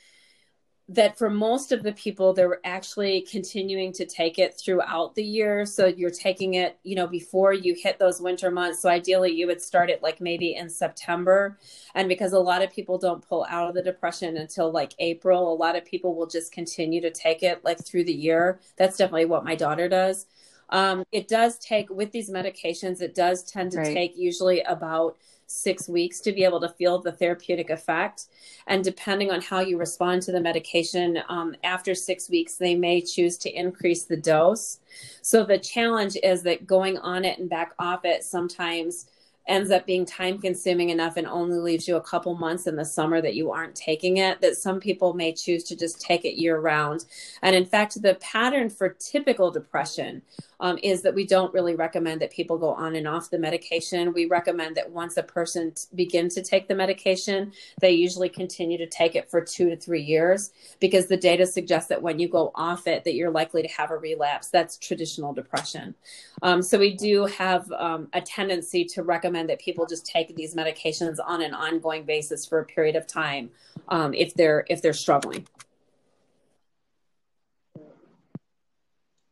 that 0.89 1.17
for 1.17 1.29
most 1.29 1.71
of 1.71 1.81
the 1.81 1.93
people 1.93 2.33
they're 2.33 2.59
actually 2.65 3.21
continuing 3.21 3.93
to 3.93 4.05
take 4.05 4.37
it 4.37 4.53
throughout 4.59 5.15
the 5.15 5.23
year. 5.23 5.65
So 5.65 5.87
you're 5.87 6.09
taking 6.09 6.55
it 6.55 6.77
you 6.83 6.95
know 6.95 7.07
before 7.07 7.53
you 7.53 7.73
hit 7.73 7.99
those 7.99 8.19
winter 8.19 8.51
months. 8.51 8.81
So 8.81 8.89
ideally 8.89 9.31
you 9.31 9.47
would 9.47 9.61
start 9.61 9.89
it 9.89 10.03
like 10.03 10.19
maybe 10.19 10.55
in 10.55 10.69
september. 10.69 11.57
And 11.95 12.09
because 12.09 12.33
a 12.33 12.39
lot 12.39 12.61
of 12.61 12.71
people 12.71 12.97
don't 12.97 13.25
pull 13.25 13.45
out 13.49 13.69
of 13.69 13.75
the 13.75 13.81
depression 13.81 14.35
until 14.37 14.71
like 14.71 14.93
april 14.99 15.53
a 15.53 15.55
lot 15.55 15.77
of 15.77 15.85
people 15.85 16.15
will 16.15 16.27
just 16.27 16.51
continue 16.51 17.01
to 17.01 17.11
take 17.11 17.43
it 17.43 17.63
like 17.63 17.83
through 17.83 18.03
the 18.03 18.13
year. 18.13 18.59
That's 18.75 18.97
definitely 18.97 19.25
what 19.25 19.45
my 19.45 19.55
daughter 19.55 19.87
does. 19.87 20.25
Um, 20.69 21.03
it 21.11 21.27
does 21.27 21.59
take 21.59 21.89
with 21.89 22.11
these 22.11 22.29
medications 22.29 23.01
it 23.01 23.15
does 23.15 23.43
tend 23.43 23.71
to 23.73 23.79
right. 23.79 23.93
take 23.93 24.17
usually 24.17 24.61
about 24.61 25.17
six 25.47 25.87
weeks 25.87 26.19
to 26.21 26.31
be 26.31 26.43
able 26.43 26.59
to 26.61 26.69
feel 26.69 26.99
the 26.99 27.11
therapeutic 27.11 27.69
effect. 27.69 28.25
And 28.67 28.83
depending 28.83 29.31
on 29.31 29.41
how 29.41 29.59
you 29.59 29.77
respond 29.77 30.21
to 30.23 30.31
the 30.31 30.39
medication, 30.39 31.19
um, 31.29 31.55
after 31.63 31.93
six 31.93 32.29
weeks, 32.29 32.55
they 32.55 32.75
may 32.75 33.01
choose 33.01 33.37
to 33.39 33.51
increase 33.51 34.05
the 34.05 34.17
dose. 34.17 34.79
So 35.21 35.43
the 35.43 35.59
challenge 35.59 36.17
is 36.23 36.43
that 36.43 36.67
going 36.67 36.97
on 36.99 37.25
it 37.25 37.39
and 37.39 37.49
back 37.49 37.73
off 37.79 38.05
it 38.05 38.23
sometimes 38.23 39.07
ends 39.47 39.71
up 39.71 39.85
being 39.85 40.05
time 40.05 40.39
consuming 40.39 40.89
enough 40.89 41.17
and 41.17 41.27
only 41.27 41.57
leaves 41.57 41.87
you 41.87 41.95
a 41.95 42.01
couple 42.01 42.35
months 42.35 42.67
in 42.67 42.75
the 42.75 42.85
summer 42.85 43.21
that 43.21 43.35
you 43.35 43.51
aren't 43.51 43.75
taking 43.75 44.17
it 44.17 44.39
that 44.41 44.55
some 44.55 44.79
people 44.79 45.13
may 45.13 45.33
choose 45.33 45.63
to 45.63 45.75
just 45.75 45.99
take 45.99 46.25
it 46.25 46.39
year 46.39 46.59
round 46.59 47.05
and 47.41 47.55
in 47.55 47.65
fact 47.65 48.01
the 48.01 48.15
pattern 48.15 48.69
for 48.69 48.89
typical 48.89 49.51
depression 49.51 50.21
um, 50.63 50.79
is 50.81 51.01
that 51.01 51.13
we 51.13 51.25
don't 51.25 51.53
really 51.53 51.75
recommend 51.75 52.21
that 52.21 52.31
people 52.31 52.57
go 52.57 52.69
on 52.69 52.95
and 52.95 53.05
off 53.05 53.29
the 53.29 53.37
medication. 53.37 54.13
We 54.13 54.27
recommend 54.27 54.77
that 54.77 54.89
once 54.89 55.17
a 55.17 55.23
person 55.23 55.73
begins 55.93 56.35
to 56.35 56.41
take 56.41 56.69
the 56.69 56.75
medication 56.75 57.51
they 57.81 57.91
usually 57.91 58.29
continue 58.29 58.77
to 58.77 58.87
take 58.87 59.15
it 59.15 59.29
for 59.29 59.41
two 59.41 59.69
to 59.69 59.75
three 59.75 60.01
years 60.01 60.51
because 60.79 61.07
the 61.07 61.17
data 61.17 61.45
suggests 61.45 61.89
that 61.89 62.01
when 62.01 62.17
you 62.17 62.29
go 62.29 62.51
off 62.55 62.87
it 62.87 63.03
that 63.03 63.15
you're 63.15 63.29
likely 63.29 63.61
to 63.61 63.67
have 63.67 63.91
a 63.91 63.97
relapse. 63.97 64.47
That's 64.47 64.77
traditional 64.77 65.33
depression. 65.33 65.95
Um, 66.41 66.61
so 66.61 66.79
we 66.79 66.93
do 66.93 67.25
have 67.25 67.69
um, 67.73 68.07
a 68.13 68.21
tendency 68.21 68.85
to 68.85 69.03
recommend 69.03 69.32
that 69.33 69.59
people 69.59 69.85
just 69.85 70.05
take 70.05 70.35
these 70.35 70.55
medications 70.55 71.17
on 71.25 71.41
an 71.41 71.53
ongoing 71.53 72.03
basis 72.03 72.45
for 72.45 72.59
a 72.59 72.65
period 72.65 72.95
of 72.95 73.07
time 73.07 73.49
um, 73.89 74.13
if 74.13 74.33
they're 74.33 74.65
if 74.69 74.81
they're 74.81 74.93
struggling. 74.93 75.47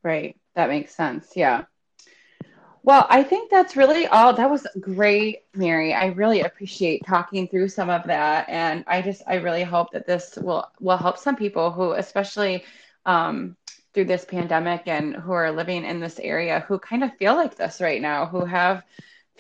Right, 0.03 0.35
that 0.55 0.69
makes 0.69 0.95
sense. 0.95 1.33
Yeah. 1.35 1.65
Well, 2.83 3.05
I 3.09 3.21
think 3.21 3.51
that's 3.51 3.75
really 3.75 4.07
all. 4.07 4.33
That 4.33 4.49
was 4.49 4.65
great, 4.79 5.43
Mary. 5.53 5.93
I 5.93 6.07
really 6.07 6.41
appreciate 6.41 7.05
talking 7.05 7.47
through 7.47 7.69
some 7.69 7.91
of 7.91 8.05
that, 8.07 8.49
and 8.49 8.83
I 8.87 9.03
just 9.03 9.21
I 9.27 9.35
really 9.35 9.63
hope 9.63 9.91
that 9.91 10.07
this 10.07 10.35
will 10.35 10.65
will 10.79 10.97
help 10.97 11.19
some 11.19 11.35
people 11.35 11.71
who, 11.71 11.91
especially 11.91 12.63
um, 13.05 13.55
through 13.93 14.05
this 14.05 14.25
pandemic 14.25 14.83
and 14.87 15.15
who 15.15 15.31
are 15.31 15.51
living 15.51 15.85
in 15.85 15.99
this 15.99 16.19
area 16.19 16.61
who 16.67 16.79
kind 16.79 17.03
of 17.03 17.15
feel 17.17 17.35
like 17.35 17.55
this 17.55 17.81
right 17.81 18.01
now, 18.01 18.25
who 18.25 18.45
have 18.45 18.83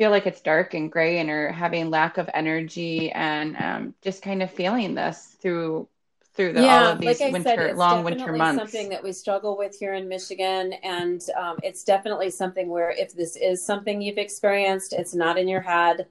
feel 0.01 0.09
like 0.09 0.25
it's 0.25 0.41
dark 0.41 0.73
and 0.73 0.91
gray 0.91 1.19
and 1.19 1.29
are 1.29 1.51
having 1.51 1.91
lack 1.91 2.17
of 2.17 2.27
energy 2.33 3.11
and 3.11 3.55
um, 3.57 3.93
just 4.01 4.23
kind 4.23 4.41
of 4.41 4.49
feeling 4.49 4.95
this 4.95 5.37
through 5.39 5.87
through 6.33 6.53
the, 6.53 6.63
yeah, 6.63 6.85
all 6.85 6.91
of 6.93 6.99
these 6.99 7.21
like 7.21 7.31
winter 7.31 7.67
said, 7.67 7.77
long 7.77 8.03
winter 8.03 8.33
months. 8.33 8.59
Something 8.59 8.89
that 8.89 9.03
we 9.03 9.11
struggle 9.11 9.55
with 9.55 9.77
here 9.77 9.93
in 9.93 10.07
Michigan, 10.07 10.73
and 10.81 11.21
um, 11.39 11.59
it's 11.61 11.83
definitely 11.83 12.31
something 12.31 12.67
where 12.67 12.89
if 12.89 13.13
this 13.13 13.35
is 13.35 13.63
something 13.63 14.01
you've 14.01 14.17
experienced, 14.17 14.91
it's 14.93 15.13
not 15.13 15.37
in 15.37 15.47
your 15.47 15.61
head. 15.61 16.07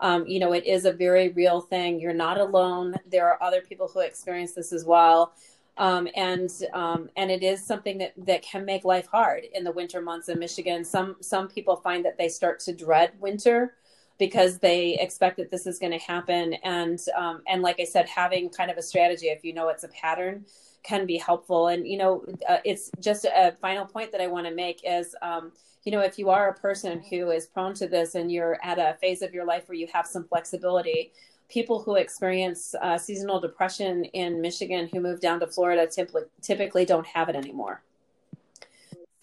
Um, 0.00 0.26
you 0.26 0.38
know, 0.38 0.52
it 0.52 0.66
is 0.66 0.84
a 0.84 0.92
very 0.92 1.30
real 1.30 1.62
thing. 1.62 1.98
You're 1.98 2.12
not 2.12 2.38
alone. 2.38 2.94
There 3.10 3.26
are 3.26 3.42
other 3.42 3.62
people 3.62 3.88
who 3.88 4.00
experience 4.00 4.52
this 4.52 4.70
as 4.70 4.84
well. 4.84 5.32
Um, 5.80 6.08
and 6.14 6.50
um, 6.74 7.08
and 7.16 7.30
it 7.30 7.42
is 7.42 7.64
something 7.64 7.96
that 7.98 8.12
that 8.26 8.42
can 8.42 8.66
make 8.66 8.84
life 8.84 9.06
hard 9.06 9.44
in 9.54 9.64
the 9.64 9.72
winter 9.72 10.02
months 10.02 10.28
in 10.28 10.38
Michigan. 10.38 10.84
Some 10.84 11.16
some 11.20 11.48
people 11.48 11.76
find 11.76 12.04
that 12.04 12.18
they 12.18 12.28
start 12.28 12.60
to 12.60 12.74
dread 12.74 13.12
winter 13.18 13.76
because 14.18 14.58
they 14.58 14.98
expect 15.00 15.38
that 15.38 15.50
this 15.50 15.66
is 15.66 15.78
going 15.78 15.92
to 15.92 15.98
happen. 15.98 16.52
And 16.62 17.00
um, 17.16 17.40
and 17.48 17.62
like 17.62 17.80
I 17.80 17.84
said, 17.84 18.06
having 18.10 18.50
kind 18.50 18.70
of 18.70 18.76
a 18.76 18.82
strategy, 18.82 19.28
if 19.28 19.42
you 19.42 19.54
know 19.54 19.70
it's 19.70 19.82
a 19.82 19.88
pattern, 19.88 20.44
can 20.82 21.06
be 21.06 21.16
helpful. 21.16 21.68
And 21.68 21.88
you 21.88 21.96
know, 21.96 22.26
uh, 22.46 22.58
it's 22.62 22.90
just 23.00 23.24
a 23.24 23.56
final 23.62 23.86
point 23.86 24.12
that 24.12 24.20
I 24.20 24.26
want 24.26 24.46
to 24.46 24.54
make 24.54 24.82
is. 24.84 25.16
Um, 25.22 25.52
you 25.84 25.92
know, 25.92 26.00
if 26.00 26.18
you 26.18 26.28
are 26.28 26.50
a 26.50 26.54
person 26.54 27.02
who 27.08 27.30
is 27.30 27.46
prone 27.46 27.72
to 27.76 27.88
this 27.88 28.14
and 28.14 28.30
you're 28.30 28.58
at 28.62 28.78
a 28.78 28.98
phase 29.00 29.22
of 29.22 29.32
your 29.32 29.46
life 29.46 29.66
where 29.66 29.78
you 29.78 29.88
have 29.90 30.06
some 30.06 30.24
flexibility, 30.24 31.10
people 31.50 31.82
who 31.82 31.96
experience 31.96 32.74
uh, 32.80 32.96
seasonal 32.96 33.40
depression 33.40 34.04
in 34.06 34.40
Michigan 34.40 34.88
who 34.92 35.00
move 35.00 35.20
down 35.20 35.40
to 35.40 35.46
Florida 35.46 35.86
typically, 35.86 36.22
typically 36.40 36.84
don't 36.84 37.06
have 37.06 37.28
it 37.28 37.36
anymore. 37.36 37.82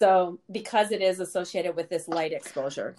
So, 0.00 0.38
because 0.52 0.92
it 0.92 1.02
is 1.02 1.18
associated 1.18 1.74
with 1.74 1.88
this 1.88 2.06
light 2.06 2.32
exposure. 2.32 2.94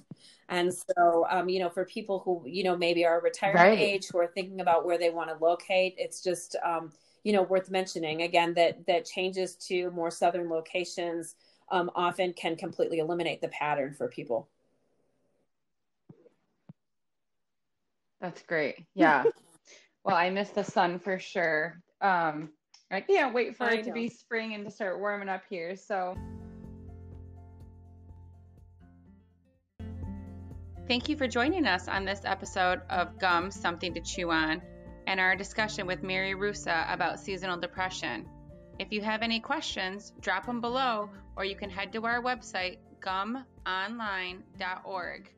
And 0.50 0.74
so, 0.74 1.28
um, 1.30 1.48
you 1.48 1.60
know, 1.60 1.70
for 1.70 1.86
people 1.86 2.20
who, 2.20 2.44
you 2.46 2.64
know, 2.64 2.76
maybe 2.76 3.06
are 3.06 3.22
retirement 3.22 3.70
right. 3.70 3.80
age 3.80 4.08
who 4.08 4.18
are 4.18 4.28
thinking 4.28 4.60
about 4.60 4.86
where 4.86 4.98
they 4.98 5.12
want 5.12 5.30
to 5.30 5.46
locate, 5.46 5.96
it's 5.98 6.22
just, 6.22 6.58
um, 6.66 6.92
you 7.24 7.32
know, 7.32 7.44
worth 7.44 7.70
mentioning 7.70 8.24
again 8.24 8.54
that 8.56 8.86
that 8.88 9.06
changes 9.06 9.56
to 9.56 9.92
more 9.92 10.12
southern 10.12 10.50
locations 10.50 11.36
um, 11.72 11.92
often 11.96 12.34
can 12.34 12.56
completely 12.56 13.00
eliminate 13.00 13.42
the 13.42 13.48
pattern 13.50 13.94
for 13.94 14.08
people. 14.08 14.50
That's 18.22 18.42
great. 18.44 18.86
Yeah. 18.96 19.24
well, 20.04 20.16
I 20.16 20.30
miss 20.30 20.50
the 20.50 20.64
sun 20.64 21.00
for 21.00 21.20
sure. 21.20 21.82
Um, 22.02 22.50
I 22.92 23.02
can't 23.02 23.34
wait 23.34 23.56
for 23.56 23.66
I 23.66 23.74
it 23.74 23.78
know. 23.78 23.84
to 23.84 23.92
be 23.94 24.10
spring 24.10 24.56
and 24.56 24.66
to 24.66 24.72
start 24.72 25.00
warming 25.00 25.30
up 25.30 25.44
here. 25.50 25.76
So. 25.76 26.18
Thank 30.88 31.08
you 31.08 31.16
for 31.16 31.28
joining 31.28 31.68
us 31.68 31.88
on 31.88 32.04
this 32.04 32.22
episode 32.26 32.82
of 32.90 33.20
Gum 33.20 33.52
Something 33.52 33.94
to 33.94 34.02
Chew 34.02 34.32
On 34.32 34.60
and 35.06 35.20
our 35.20 35.36
discussion 35.36 35.86
with 35.86 36.02
Mary 36.02 36.34
Rusa 36.34 36.92
about 36.92 37.20
seasonal 37.20 37.58
depression. 37.58 38.28
If 38.80 38.92
you 38.92 39.02
have 39.02 39.22
any 39.22 39.40
questions, 39.40 40.14
drop 40.20 40.48
them 40.48 40.62
below 40.62 41.12
or 41.36 41.46
you 41.46 41.56
can 41.56 41.70
head 41.70 41.94
to 41.94 42.04
our 42.06 42.24
website, 42.24 42.80
gumonline.org. 43.02 45.30